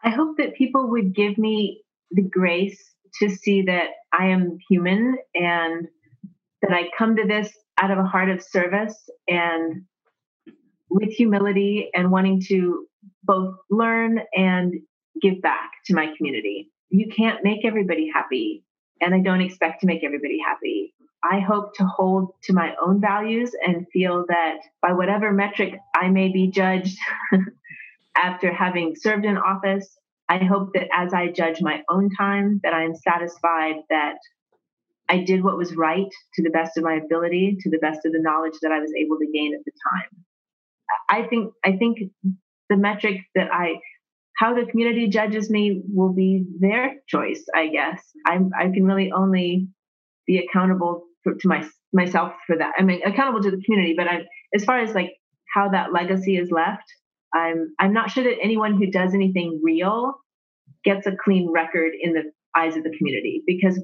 I 0.03 0.11
hope 0.11 0.37
that 0.39 0.55
people 0.55 0.89
would 0.89 1.15
give 1.15 1.39
me 1.39 1.83
the 2.11 2.23
grace 2.23 2.92
to 3.21 3.29
see 3.29 3.63
that 3.63 3.91
i 4.13 4.27
am 4.27 4.59
human 4.69 5.17
and 5.35 5.89
that 6.63 6.73
i 6.73 6.89
come 6.97 7.17
to 7.17 7.27
this 7.27 7.53
out 7.81 7.91
of 7.91 7.99
a 7.99 8.05
heart 8.05 8.31
of 8.31 8.43
service 8.43 8.97
and 9.29 9.83
with 10.91 11.11
humility 11.11 11.89
and 11.95 12.11
wanting 12.11 12.41
to 12.41 12.87
both 13.25 13.55
learn 13.71 14.21
and 14.35 14.75
give 15.21 15.41
back 15.41 15.71
to 15.87 15.95
my 15.95 16.13
community 16.17 16.71
you 16.93 17.09
can't 17.09 17.43
make 17.43 17.65
everybody 17.65 18.11
happy. 18.13 18.63
And 19.01 19.15
I 19.15 19.21
don't 19.21 19.41
expect 19.41 19.81
to 19.81 19.87
make 19.87 20.05
everybody 20.05 20.39
happy. 20.47 20.95
I 21.25 21.41
hope 21.41 21.75
to 21.77 21.85
hold 21.85 22.35
to 22.45 22.53
my 22.53 22.75
own 22.85 23.01
values 23.01 23.53
and 23.67 23.87
feel 23.93 24.25
that 24.29 24.59
by 24.83 24.93
whatever 24.93 25.33
metric 25.33 25.79
I 25.97 26.09
may 26.09 26.31
be 26.31 26.49
judged 26.49 26.99
after 28.17 28.53
having 28.53 28.95
served 28.95 29.25
in 29.25 29.39
office, 29.39 29.97
I 30.33 30.45
hope 30.45 30.73
that 30.73 30.89
as 30.97 31.13
I 31.13 31.29
judge 31.29 31.61
my 31.61 31.83
own 31.91 32.09
time, 32.17 32.61
that 32.63 32.73
I'm 32.73 32.95
satisfied 32.95 33.77
that 33.91 34.17
I 35.09 35.19
did 35.19 35.45
what 35.45 35.59
was 35.59 35.77
right 35.77 36.13
to 36.35 36.43
the 36.43 36.49
best 36.51 36.79
of 36.79 36.85
my 36.85 36.95
ability, 36.95 37.59
to 37.61 37.71
the 37.71 37.79
best 37.79 38.01
of 38.07 38.13
the 38.13 38.21
knowledge 38.21 38.55
that 38.63 38.73
I 38.73 38.81
was 38.81 38.93
able 38.99 39.19
to 39.19 39.27
gain 39.31 39.53
at 39.55 39.65
the 39.67 39.73
time. 39.91 40.25
I 41.09 41.29
think 41.29 41.53
I 41.63 41.77
think 41.77 41.99
the 42.71 42.77
metric 42.79 43.21
that 43.35 43.49
I 43.53 43.75
how 44.37 44.55
the 44.55 44.65
community 44.65 45.09
judges 45.09 45.51
me 45.51 45.83
will 45.93 46.15
be 46.15 46.45
their 46.59 46.95
choice, 47.07 47.45
I 47.55 47.69
guess. 47.69 48.03
I'm, 48.27 48.51
I 48.59 48.65
can 48.71 48.85
really 48.85 49.13
only 49.13 49.69
be 50.27 50.39
accountable 50.39 51.05
for, 51.23 51.35
to 51.35 51.49
my, 51.49 51.69
myself 51.93 52.33
for 52.47 52.57
that. 52.57 52.73
I 52.79 52.83
mean, 52.83 53.03
accountable 53.05 53.43
to 53.43 53.51
the 53.51 53.63
community, 53.63 53.95
but 53.97 54.09
I, 54.09 54.23
as 54.55 54.65
far 54.65 54.81
as 54.81 54.95
like 54.95 55.13
how 55.55 55.69
that 55.69 55.93
legacy 55.93 56.39
is 56.39 56.51
left, 56.51 56.85
I'm, 57.35 57.75
I'm 57.79 57.93
not 57.93 58.11
sure 58.11 58.25
that 58.25 58.39
anyone 58.43 58.79
who 58.79 58.91
does 58.91 59.15
anything 59.15 59.61
real 59.63 60.15
gets 60.85 61.07
a 61.07 61.13
clean 61.25 61.51
record 61.51 61.93
in 62.01 62.13
the 62.13 62.31
eyes 62.57 62.77
of 62.77 62.85
the 62.85 62.95
community 62.97 63.43
because 63.47 63.83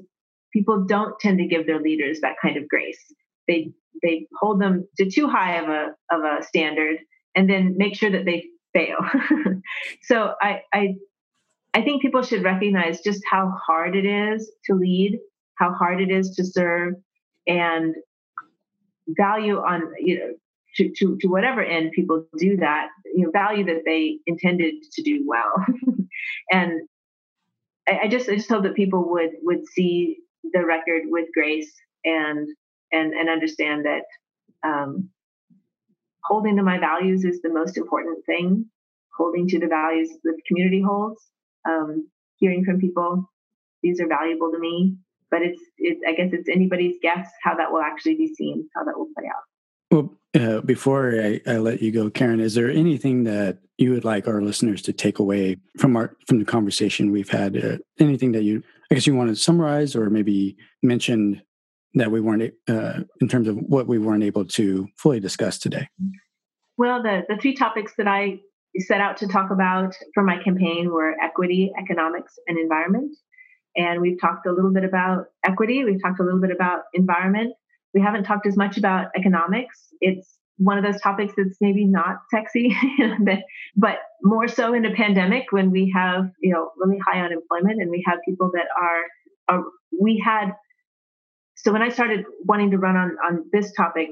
people 0.53 0.85
don't 0.85 1.19
tend 1.19 1.37
to 1.39 1.47
give 1.47 1.65
their 1.65 1.79
leaders 1.79 2.19
that 2.21 2.35
kind 2.41 2.57
of 2.57 2.67
grace. 2.67 2.99
They, 3.47 3.71
they 4.01 4.27
hold 4.39 4.61
them 4.61 4.87
to 4.97 5.09
too 5.09 5.27
high 5.27 5.57
of 5.57 5.69
a, 5.69 5.87
of 6.11 6.23
a 6.23 6.43
standard 6.43 6.97
and 7.35 7.49
then 7.49 7.75
make 7.77 7.95
sure 7.95 8.11
that 8.11 8.25
they 8.25 8.45
fail. 8.73 8.97
so 10.03 10.33
I, 10.41 10.61
I 10.73 10.95
I 11.73 11.83
think 11.83 12.01
people 12.01 12.23
should 12.23 12.43
recognize 12.43 13.01
just 13.01 13.21
how 13.29 13.53
hard 13.65 13.95
it 13.95 14.05
is 14.05 14.51
to 14.65 14.73
lead, 14.73 15.19
how 15.59 15.71
hard 15.73 16.01
it 16.01 16.09
is 16.09 16.31
to 16.31 16.43
serve, 16.43 16.95
and 17.45 17.95
value 19.07 19.57
on 19.57 19.83
you 19.99 20.19
know 20.19 20.33
to, 20.75 20.91
to, 20.97 21.17
to 21.19 21.27
whatever 21.27 21.63
end 21.63 21.91
people 21.93 22.25
do 22.37 22.57
that, 22.57 22.87
you 23.05 23.25
know, 23.25 23.31
value 23.31 23.65
that 23.65 23.81
they 23.85 24.19
intended 24.27 24.75
to 24.93 25.01
do 25.01 25.23
well. 25.27 25.65
and 26.51 26.87
I, 27.89 27.99
I, 28.03 28.07
just 28.07 28.29
I 28.29 28.35
just 28.35 28.49
hope 28.49 28.63
that 28.63 28.75
people 28.75 29.09
would 29.09 29.31
would 29.41 29.67
see 29.67 30.17
the 30.53 30.65
record 30.65 31.03
with 31.05 31.27
grace 31.33 31.71
and 32.05 32.47
and 32.91 33.13
and 33.13 33.29
understand 33.29 33.85
that 33.85 34.03
um, 34.67 35.09
holding 36.23 36.55
to 36.57 36.63
my 36.63 36.77
values 36.79 37.25
is 37.25 37.41
the 37.41 37.49
most 37.49 37.77
important 37.77 38.25
thing. 38.25 38.65
Holding 39.17 39.47
to 39.49 39.59
the 39.59 39.67
values 39.67 40.09
that 40.23 40.35
the 40.35 40.41
community 40.47 40.81
holds, 40.81 41.21
um, 41.67 42.07
hearing 42.37 42.63
from 42.63 42.79
people, 42.79 43.29
these 43.83 43.99
are 43.99 44.07
valuable 44.07 44.51
to 44.51 44.59
me. 44.59 44.95
But 45.29 45.41
it's, 45.41 45.61
it's, 45.77 46.01
I 46.07 46.13
guess 46.13 46.29
it's 46.31 46.47
anybody's 46.47 46.95
guess 47.01 47.29
how 47.43 47.55
that 47.57 47.71
will 47.71 47.81
actually 47.81 48.15
be 48.15 48.33
seen, 48.33 48.69
how 48.75 48.85
that 48.85 48.97
will 48.97 49.09
play 49.17 49.27
out. 49.27 49.43
Well, 49.91 50.17
uh, 50.39 50.61
before 50.61 51.19
I, 51.21 51.41
I, 51.45 51.57
let 51.57 51.81
you 51.81 51.91
go, 51.91 52.09
Karen, 52.09 52.39
is 52.39 52.55
there 52.55 52.69
anything 52.69 53.25
that 53.25 53.59
you 53.79 53.91
would 53.91 54.05
like 54.05 54.27
our 54.27 54.41
listeners 54.41 54.81
to 54.83 54.93
take 54.93 55.19
away 55.19 55.57
from 55.77 55.95
our 55.95 56.15
from 56.27 56.39
the 56.39 56.45
conversation 56.45 57.11
we've 57.11 57.29
had? 57.29 57.57
Uh, 57.57 57.77
anything 57.99 58.33
that 58.33 58.43
you, 58.43 58.63
I 58.91 58.95
guess, 58.95 59.07
you 59.07 59.15
want 59.15 59.29
to 59.29 59.35
summarize 59.35 59.95
or 59.95 60.09
maybe 60.09 60.57
mention 60.83 61.41
that 61.93 62.11
we 62.11 62.21
weren't 62.21 62.53
uh, 62.67 62.99
in 63.21 63.27
terms 63.27 63.47
of 63.47 63.57
what 63.57 63.87
we 63.87 63.97
weren't 63.97 64.23
able 64.23 64.45
to 64.45 64.87
fully 64.97 65.19
discuss 65.19 65.57
today? 65.57 65.87
Well, 66.77 67.01
the 67.01 67.23
the 67.27 67.37
three 67.37 67.55
topics 67.55 67.93
that 67.97 68.07
I 68.07 68.39
set 68.77 69.01
out 69.01 69.17
to 69.17 69.27
talk 69.27 69.51
about 69.51 69.95
for 70.13 70.23
my 70.23 70.41
campaign 70.43 70.91
were 70.91 71.15
equity, 71.21 71.71
economics, 71.77 72.37
and 72.47 72.57
environment. 72.57 73.15
And 73.75 74.01
we've 74.01 74.19
talked 74.19 74.45
a 74.45 74.51
little 74.51 74.73
bit 74.73 74.83
about 74.83 75.25
equity. 75.45 75.83
We've 75.83 76.01
talked 76.01 76.19
a 76.19 76.23
little 76.23 76.41
bit 76.41 76.51
about 76.51 76.81
environment. 76.93 77.53
We 77.93 78.01
haven't 78.01 78.23
talked 78.23 78.45
as 78.45 78.57
much 78.57 78.77
about 78.77 79.07
economics. 79.15 79.87
It's 80.01 80.38
one 80.59 80.77
of 80.77 80.83
those 80.83 81.01
topics 81.01 81.33
that's 81.35 81.57
maybe 81.59 81.85
not 81.85 82.17
sexy, 82.29 82.75
but 83.75 83.97
more 84.21 84.47
so 84.47 84.73
in 84.73 84.85
a 84.85 84.93
pandemic 84.93 85.45
when 85.51 85.71
we 85.71 85.91
have 85.95 86.29
you 86.41 86.53
know 86.53 86.71
really 86.77 86.99
high 87.07 87.19
unemployment 87.19 87.81
and 87.81 87.89
we 87.89 88.03
have 88.05 88.19
people 88.27 88.51
that 88.53 88.67
are, 88.79 89.57
are 89.57 89.63
we 89.99 90.21
had 90.23 90.51
so 91.55 91.73
when 91.73 91.81
I 91.81 91.89
started 91.89 92.23
wanting 92.45 92.71
to 92.71 92.77
run 92.77 92.95
on, 92.95 93.17
on 93.25 93.43
this 93.51 93.73
topic, 93.73 94.09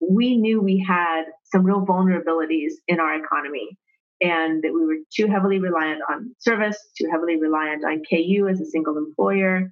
we 0.00 0.36
knew 0.38 0.62
we 0.62 0.84
had 0.86 1.24
some 1.44 1.62
real 1.62 1.84
vulnerabilities 1.84 2.72
in 2.88 3.00
our 3.00 3.22
economy 3.22 3.76
and 4.22 4.62
that 4.62 4.72
we 4.72 4.86
were 4.86 4.96
too 5.14 5.26
heavily 5.26 5.58
reliant 5.58 6.00
on 6.10 6.34
service, 6.38 6.78
too 6.98 7.06
heavily 7.10 7.38
reliant 7.38 7.84
on 7.84 8.00
KU 8.08 8.48
as 8.48 8.62
a 8.62 8.64
single 8.64 8.96
employer. 8.96 9.70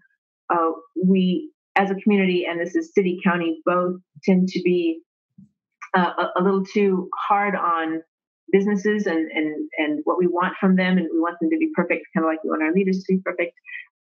Uh, 0.50 0.72
we, 1.02 1.50
as 1.76 1.90
a 1.90 1.94
community, 1.94 2.44
and 2.46 2.60
this 2.60 2.76
is 2.76 2.92
city 2.92 3.18
county, 3.24 3.60
both 3.64 3.96
tend 4.22 4.48
to 4.48 4.60
be 4.62 5.00
uh, 5.96 6.12
a, 6.18 6.40
a, 6.40 6.42
little 6.42 6.64
too 6.64 7.08
hard 7.28 7.54
on 7.54 8.02
businesses 8.52 9.06
and, 9.06 9.30
and, 9.30 9.68
and 9.78 10.00
what 10.04 10.18
we 10.18 10.26
want 10.26 10.54
from 10.60 10.76
them. 10.76 10.98
And 10.98 11.08
we 11.12 11.20
want 11.20 11.36
them 11.40 11.50
to 11.50 11.58
be 11.58 11.70
perfect, 11.74 12.06
kind 12.14 12.24
of 12.24 12.28
like 12.28 12.42
we 12.44 12.50
want 12.50 12.62
our 12.62 12.72
leaders 12.72 13.02
to 13.04 13.14
be 13.14 13.20
perfect 13.24 13.54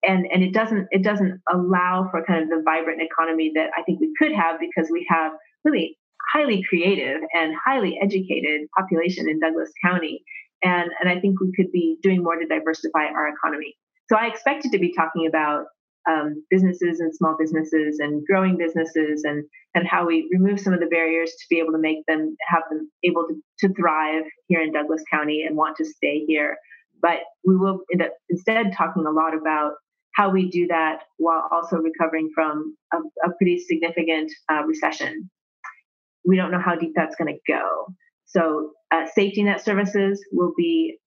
and 0.04 0.28
and 0.32 0.44
it 0.44 0.54
doesn't 0.54 0.88
it 0.92 1.04
doesn't 1.04 1.42
allow 1.52 2.08
for 2.12 2.24
kind 2.26 2.44
of 2.44 2.50
the 2.50 2.62
vibrant 2.64 3.02
economy 3.02 3.52
that 3.56 3.70
I 3.78 3.84
think 3.84 4.00
we 4.00 4.14
could 4.18 4.34
have 4.34 4.60
because 4.60 4.90
we 4.92 5.06
have 5.10 5.32
really 5.64 5.98
highly 6.32 6.64
creative 6.68 7.22
and 7.34 7.54
highly 7.66 7.98
educated 8.02 8.68
population 8.78 9.30
in 9.30 9.40
Douglas 9.40 9.72
County, 9.84 10.24
and 10.64 10.90
and 11.00 11.10
I 11.10 11.20
think 11.20 11.40
we 11.40 11.52
could 11.56 11.72
be 11.72 11.98
doing 12.04 12.24
more 12.24 12.36
to 12.36 12.46
diversify 12.46 13.06
our 13.06 13.30
economy. 13.30 13.76
So 14.10 14.18
I 14.18 14.28
expected 14.28 14.72
to 14.74 14.80
be 14.80 14.94
talking 14.94 15.28
about 15.28 15.66
um, 16.10 16.44
businesses 16.50 17.00
and 17.00 17.14
small 17.16 17.36
businesses 17.40 18.00
and 18.00 18.26
growing 18.26 18.58
businesses 18.58 19.24
and 19.24 19.44
and 19.76 19.88
how 19.88 20.06
we 20.06 20.30
remove 20.32 20.60
some 20.60 20.74
of 20.74 20.80
the 20.80 20.88
barriers 20.88 21.32
to 21.32 21.46
be 21.50 21.60
able 21.60 21.72
to 21.72 21.80
make 21.80 22.06
them 22.08 22.36
have 22.48 22.64
them 22.70 22.90
able 23.04 23.26
to, 23.28 23.36
to 23.60 23.74
thrive 23.74 24.24
here 24.48 24.62
in 24.62 24.72
Douglas 24.72 25.04
County 25.12 25.44
and 25.44 25.56
want 25.56 25.78
to 25.78 25.86
stay 25.86 26.24
here. 26.26 26.58
But 27.02 27.20
we 27.46 27.58
will 27.58 27.82
end 27.92 28.02
up 28.02 28.12
instead 28.30 28.72
talking 28.74 29.06
a 29.06 29.12
lot 29.12 29.36
about 29.36 29.74
how 30.16 30.30
we 30.30 30.50
do 30.50 30.68
that 30.68 31.00
while 31.18 31.48
also 31.52 31.78
recovering 31.78 32.30
from 32.36 32.76
a, 32.94 32.98
a 33.26 33.32
pretty 33.38 33.60
significant 33.60 34.32
uh, 34.52 34.64
recession. 34.64 35.30
We 36.26 36.38
don't 36.38 36.52
know 36.52 36.62
how 36.64 36.76
deep 36.76 36.94
that's 36.96 37.16
going 37.16 37.34
to 37.34 37.52
go. 37.52 37.88
So, 38.26 38.72
uh, 38.92 39.06
safety 39.14 39.44
net 39.44 39.64
services 39.64 40.24
will 40.32 40.54
be 40.56 40.98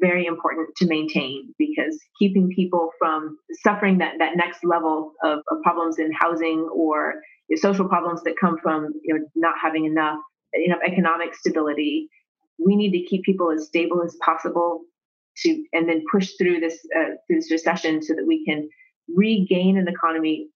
very 0.00 0.26
important 0.26 0.68
to 0.76 0.86
maintain 0.86 1.52
because 1.58 1.98
keeping 2.18 2.48
people 2.54 2.90
from 2.98 3.36
suffering 3.62 3.98
that, 3.98 4.14
that 4.18 4.36
next 4.36 4.64
level 4.64 5.12
of, 5.22 5.40
of 5.50 5.62
problems 5.62 5.98
in 5.98 6.10
housing 6.12 6.68
or 6.74 7.14
you 7.48 7.56
know, 7.56 7.60
social 7.60 7.88
problems 7.88 8.22
that 8.22 8.34
come 8.40 8.56
from 8.62 8.92
you 9.02 9.14
know 9.14 9.24
not 9.34 9.54
having 9.60 9.84
enough 9.84 10.18
enough 10.54 10.78
economic 10.86 11.34
stability 11.34 12.08
we 12.58 12.76
need 12.76 12.92
to 12.92 13.04
keep 13.04 13.24
people 13.24 13.50
as 13.50 13.66
stable 13.66 14.02
as 14.02 14.16
possible 14.24 14.82
to 15.36 15.64
and 15.72 15.88
then 15.88 16.02
push 16.10 16.32
through 16.38 16.60
this 16.60 16.78
uh, 16.96 17.10
through 17.26 17.36
this 17.36 17.50
recession 17.50 18.02
so 18.02 18.14
that 18.14 18.24
we 18.26 18.44
can 18.44 18.68
regain 19.14 19.76
an 19.76 19.88
economy 19.88 20.48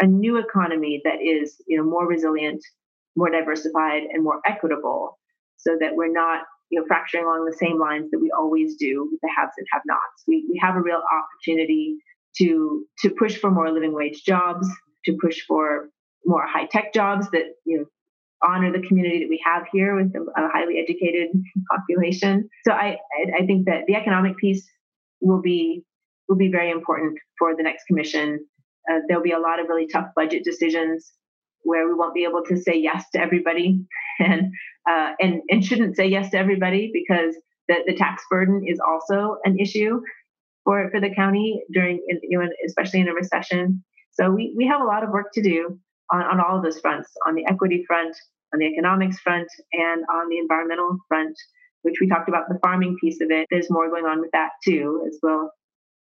a 0.00 0.06
new 0.06 0.36
economy 0.36 1.00
that 1.04 1.22
is 1.22 1.56
you 1.66 1.78
know 1.78 1.84
more 1.84 2.06
resilient 2.06 2.62
more 3.16 3.30
diversified 3.30 4.02
and 4.12 4.22
more 4.22 4.40
equitable 4.44 5.18
so 5.56 5.76
that 5.80 5.94
we're 5.94 6.12
not 6.12 6.42
you 6.70 6.80
know, 6.80 6.86
fracturing 6.86 7.24
along 7.24 7.44
the 7.44 7.56
same 7.56 7.78
lines 7.78 8.10
that 8.10 8.20
we 8.20 8.30
always 8.36 8.76
do 8.76 9.08
with 9.10 9.20
the 9.20 9.30
haves 9.36 9.52
and 9.56 9.66
have-nots. 9.72 10.24
We, 10.26 10.46
we 10.48 10.58
have 10.62 10.76
a 10.76 10.80
real 10.80 11.00
opportunity 11.12 11.96
to 12.38 12.84
to 13.00 13.10
push 13.10 13.36
for 13.36 13.50
more 13.50 13.70
living 13.70 13.94
wage 13.94 14.24
jobs, 14.24 14.68
to 15.04 15.16
push 15.22 15.40
for 15.46 15.90
more 16.26 16.46
high-tech 16.46 16.92
jobs 16.92 17.30
that 17.30 17.44
you 17.64 17.78
know 17.78 17.84
honor 18.42 18.72
the 18.72 18.86
community 18.86 19.20
that 19.20 19.28
we 19.28 19.40
have 19.44 19.64
here 19.72 19.94
with 19.96 20.12
a, 20.14 20.48
highly 20.48 20.78
educated 20.78 21.28
population. 21.70 22.48
So 22.66 22.72
I 22.72 22.98
I 23.38 23.46
think 23.46 23.66
that 23.66 23.84
the 23.86 23.94
economic 23.94 24.36
piece 24.36 24.68
will 25.20 25.40
be 25.40 25.82
will 26.28 26.36
be 26.36 26.50
very 26.50 26.70
important 26.70 27.18
for 27.38 27.54
the 27.56 27.62
next 27.62 27.84
commission. 27.86 28.44
Uh, 28.90 28.98
there'll 29.08 29.22
be 29.22 29.32
a 29.32 29.38
lot 29.38 29.60
of 29.60 29.68
really 29.68 29.86
tough 29.86 30.08
budget 30.14 30.44
decisions 30.44 31.12
where 31.64 31.88
we 31.88 31.94
won't 31.94 32.14
be 32.14 32.24
able 32.24 32.42
to 32.44 32.56
say 32.56 32.76
yes 32.76 33.04
to 33.12 33.20
everybody 33.20 33.84
and 34.20 34.52
uh, 34.88 35.12
and 35.20 35.42
and 35.48 35.64
shouldn't 35.64 35.96
say 35.96 36.06
yes 36.06 36.30
to 36.30 36.38
everybody 36.38 36.90
because 36.92 37.34
the, 37.68 37.76
the 37.86 37.94
tax 37.94 38.22
burden 38.30 38.62
is 38.66 38.78
also 38.80 39.38
an 39.44 39.58
issue 39.58 40.00
for 40.64 40.90
for 40.90 41.00
the 41.00 41.14
county 41.14 41.62
during 41.72 42.00
you 42.22 42.38
know 42.38 42.48
especially 42.66 43.00
in 43.00 43.08
a 43.08 43.14
recession. 43.14 43.82
So 44.12 44.30
we 44.30 44.54
we 44.56 44.66
have 44.66 44.80
a 44.80 44.84
lot 44.84 45.02
of 45.02 45.10
work 45.10 45.32
to 45.34 45.42
do 45.42 45.78
on, 46.12 46.22
on 46.22 46.40
all 46.40 46.56
of 46.56 46.62
those 46.62 46.80
fronts 46.80 47.10
on 47.26 47.34
the 47.34 47.46
equity 47.46 47.84
front, 47.86 48.16
on 48.52 48.60
the 48.60 48.66
economics 48.66 49.18
front, 49.18 49.48
and 49.72 50.04
on 50.12 50.28
the 50.28 50.38
environmental 50.38 50.98
front, 51.08 51.36
which 51.82 51.96
we 52.00 52.08
talked 52.08 52.28
about 52.28 52.48
the 52.48 52.58
farming 52.62 52.96
piece 53.00 53.20
of 53.20 53.30
it. 53.30 53.46
There's 53.50 53.70
more 53.70 53.90
going 53.90 54.04
on 54.04 54.20
with 54.20 54.30
that 54.32 54.50
too, 54.64 55.04
as 55.08 55.18
we'll 55.22 55.50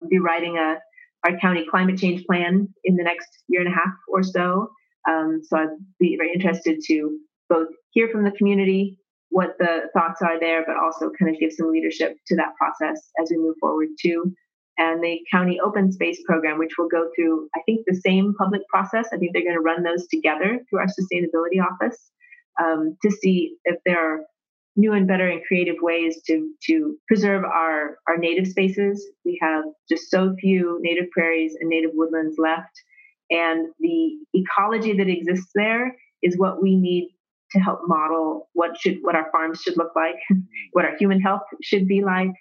be 0.09 0.19
writing 0.19 0.57
a 0.57 0.77
our 1.23 1.37
county 1.39 1.65
climate 1.69 1.99
change 1.99 2.25
plan 2.25 2.67
in 2.83 2.95
the 2.95 3.03
next 3.03 3.27
year 3.47 3.61
and 3.61 3.71
a 3.71 3.75
half 3.75 3.93
or 4.07 4.23
so. 4.23 4.69
Um, 5.07 5.41
so 5.43 5.57
I'd 5.57 5.69
be 5.99 6.17
very 6.17 6.33
interested 6.33 6.79
to 6.87 7.19
both 7.49 7.67
hear 7.91 8.09
from 8.09 8.23
the 8.23 8.31
community 8.31 8.97
what 9.29 9.55
the 9.59 9.89
thoughts 9.93 10.21
are 10.21 10.39
there, 10.39 10.63
but 10.65 10.75
also 10.77 11.09
kind 11.17 11.33
of 11.33 11.39
give 11.39 11.53
some 11.53 11.71
leadership 11.71 12.17
to 12.27 12.35
that 12.35 12.53
process 12.57 13.01
as 13.21 13.29
we 13.31 13.37
move 13.37 13.55
forward 13.59 13.87
too. 14.01 14.33
And 14.77 15.03
the 15.03 15.19
county 15.31 15.59
open 15.59 15.91
space 15.91 16.21
program, 16.25 16.57
which 16.57 16.77
will 16.77 16.87
go 16.89 17.09
through, 17.15 17.47
I 17.55 17.61
think, 17.65 17.81
the 17.85 17.95
same 17.95 18.33
public 18.37 18.61
process. 18.67 19.09
I 19.13 19.17
think 19.17 19.33
they're 19.33 19.43
going 19.43 19.55
to 19.55 19.61
run 19.61 19.83
those 19.83 20.07
together 20.07 20.59
through 20.69 20.79
our 20.79 20.87
sustainability 20.87 21.61
office 21.61 22.11
um, 22.61 22.97
to 23.03 23.11
see 23.11 23.57
if 23.65 23.77
there 23.85 23.99
are 23.99 24.21
new 24.75 24.93
and 24.93 25.07
better 25.07 25.27
and 25.27 25.43
creative 25.45 25.75
ways 25.81 26.21
to 26.27 26.53
to 26.65 26.97
preserve 27.07 27.43
our 27.43 27.97
our 28.07 28.17
native 28.17 28.47
spaces. 28.47 29.05
We 29.25 29.37
have 29.41 29.65
just 29.89 30.09
so 30.09 30.35
few 30.39 30.79
native 30.81 31.09
prairies 31.11 31.55
and 31.59 31.69
native 31.69 31.91
woodlands 31.93 32.37
left, 32.37 32.71
and 33.31 33.67
the 33.79 34.17
ecology 34.33 34.93
that 34.93 35.07
exists 35.07 35.51
there 35.55 35.95
is 36.21 36.37
what 36.37 36.61
we 36.61 36.75
need 36.75 37.09
to 37.53 37.59
help 37.59 37.81
model 37.87 38.49
what 38.53 38.77
should 38.79 38.99
what 39.01 39.15
our 39.15 39.29
farms 39.31 39.61
should 39.61 39.77
look 39.77 39.91
like, 39.95 40.15
what 40.73 40.85
our 40.85 40.95
human 40.97 41.19
health 41.19 41.41
should 41.61 41.87
be 41.87 42.01
like. 42.01 42.31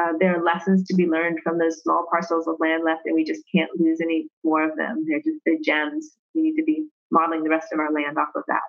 Uh, 0.00 0.12
there 0.20 0.38
are 0.38 0.44
lessons 0.44 0.86
to 0.86 0.94
be 0.94 1.06
learned 1.06 1.38
from 1.42 1.58
those 1.58 1.82
small 1.82 2.06
parcels 2.10 2.46
of 2.46 2.54
land 2.60 2.84
left, 2.84 3.02
and 3.04 3.14
we 3.14 3.24
just 3.24 3.42
can't 3.52 3.70
lose 3.78 4.00
any 4.00 4.28
more 4.44 4.62
of 4.62 4.76
them. 4.76 5.04
They're 5.08 5.20
just 5.20 5.38
they're 5.44 5.56
gems. 5.62 6.16
We 6.34 6.42
need 6.42 6.56
to 6.56 6.64
be 6.64 6.86
modeling 7.10 7.42
the 7.42 7.50
rest 7.50 7.72
of 7.72 7.78
our 7.78 7.92
land 7.92 8.16
off 8.18 8.28
of 8.34 8.44
that. 8.48 8.60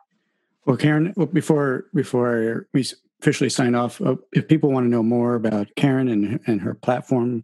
Well, 0.65 0.77
Karen, 0.77 1.13
before 1.33 1.85
before 1.93 2.67
we 2.73 2.83
officially 3.21 3.49
sign 3.49 3.75
off, 3.75 4.01
uh, 4.01 4.15
if 4.31 4.47
people 4.47 4.71
want 4.71 4.85
to 4.85 4.89
know 4.89 5.03
more 5.03 5.35
about 5.35 5.67
Karen 5.75 6.07
and, 6.07 6.39
and 6.47 6.61
her 6.61 6.73
platform, 6.73 7.43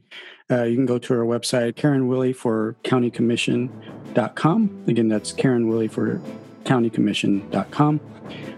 uh, 0.49 0.63
you 0.63 0.75
can 0.75 0.85
go 0.85 0.97
to 0.97 1.13
her 1.13 1.25
website, 1.25 1.75
Karen 1.75 2.07
Willey 2.07 2.33
for 2.33 2.75
countycommission.com. 2.83 4.83
Again, 4.87 5.07
that's 5.07 5.33
Karen 5.33 5.67
Willey 5.67 5.87
for 5.87 6.21
countycommission.com. 6.63 7.99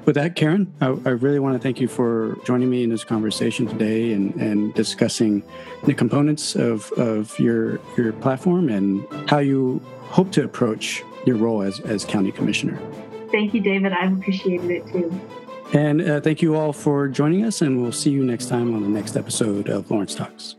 With 0.06 0.16
that, 0.16 0.36
Karen, 0.36 0.74
I, 0.80 0.86
I, 0.86 1.10
really 1.10 1.40
want 1.40 1.56
to 1.56 1.60
thank 1.60 1.82
you 1.82 1.90
for 1.90 2.38
joining 2.46 2.70
me 2.70 2.84
in 2.84 2.90
this 2.90 3.04
conversation 3.04 3.68
today 3.68 4.14
and, 4.14 4.34
and 4.36 4.74
discussing 4.74 5.44
the 5.84 5.94
components 5.94 6.56
of, 6.56 6.90
of 6.94 7.38
your, 7.38 7.82
your 7.98 8.14
platform 8.14 8.70
and 8.70 9.06
how 9.30 9.40
you 9.40 9.82
hope 10.04 10.32
to 10.32 10.46
approach 10.46 11.04
your 11.26 11.36
role 11.36 11.62
as, 11.62 11.82
as 11.82 12.06
county 12.06 12.32
commissioner. 12.32 12.80
Thank 13.32 13.54
you, 13.54 13.60
David. 13.60 13.92
I've 13.92 14.14
appreciated 14.14 14.72
it 14.72 14.88
too. 14.88 15.20
And 15.74 16.02
uh, 16.02 16.22
thank 16.22 16.42
you 16.42 16.56
all 16.56 16.72
for 16.72 17.08
joining 17.08 17.44
us, 17.44 17.62
and 17.62 17.82
we'll 17.82 17.92
see 17.92 18.10
you 18.10 18.24
next 18.24 18.48
time 18.48 18.74
on 18.74 18.84
the 18.84 18.90
next 18.90 19.18
episode 19.18 19.68
of 19.68 19.92
Lawrence 19.92 20.16
Talks. 20.16 20.56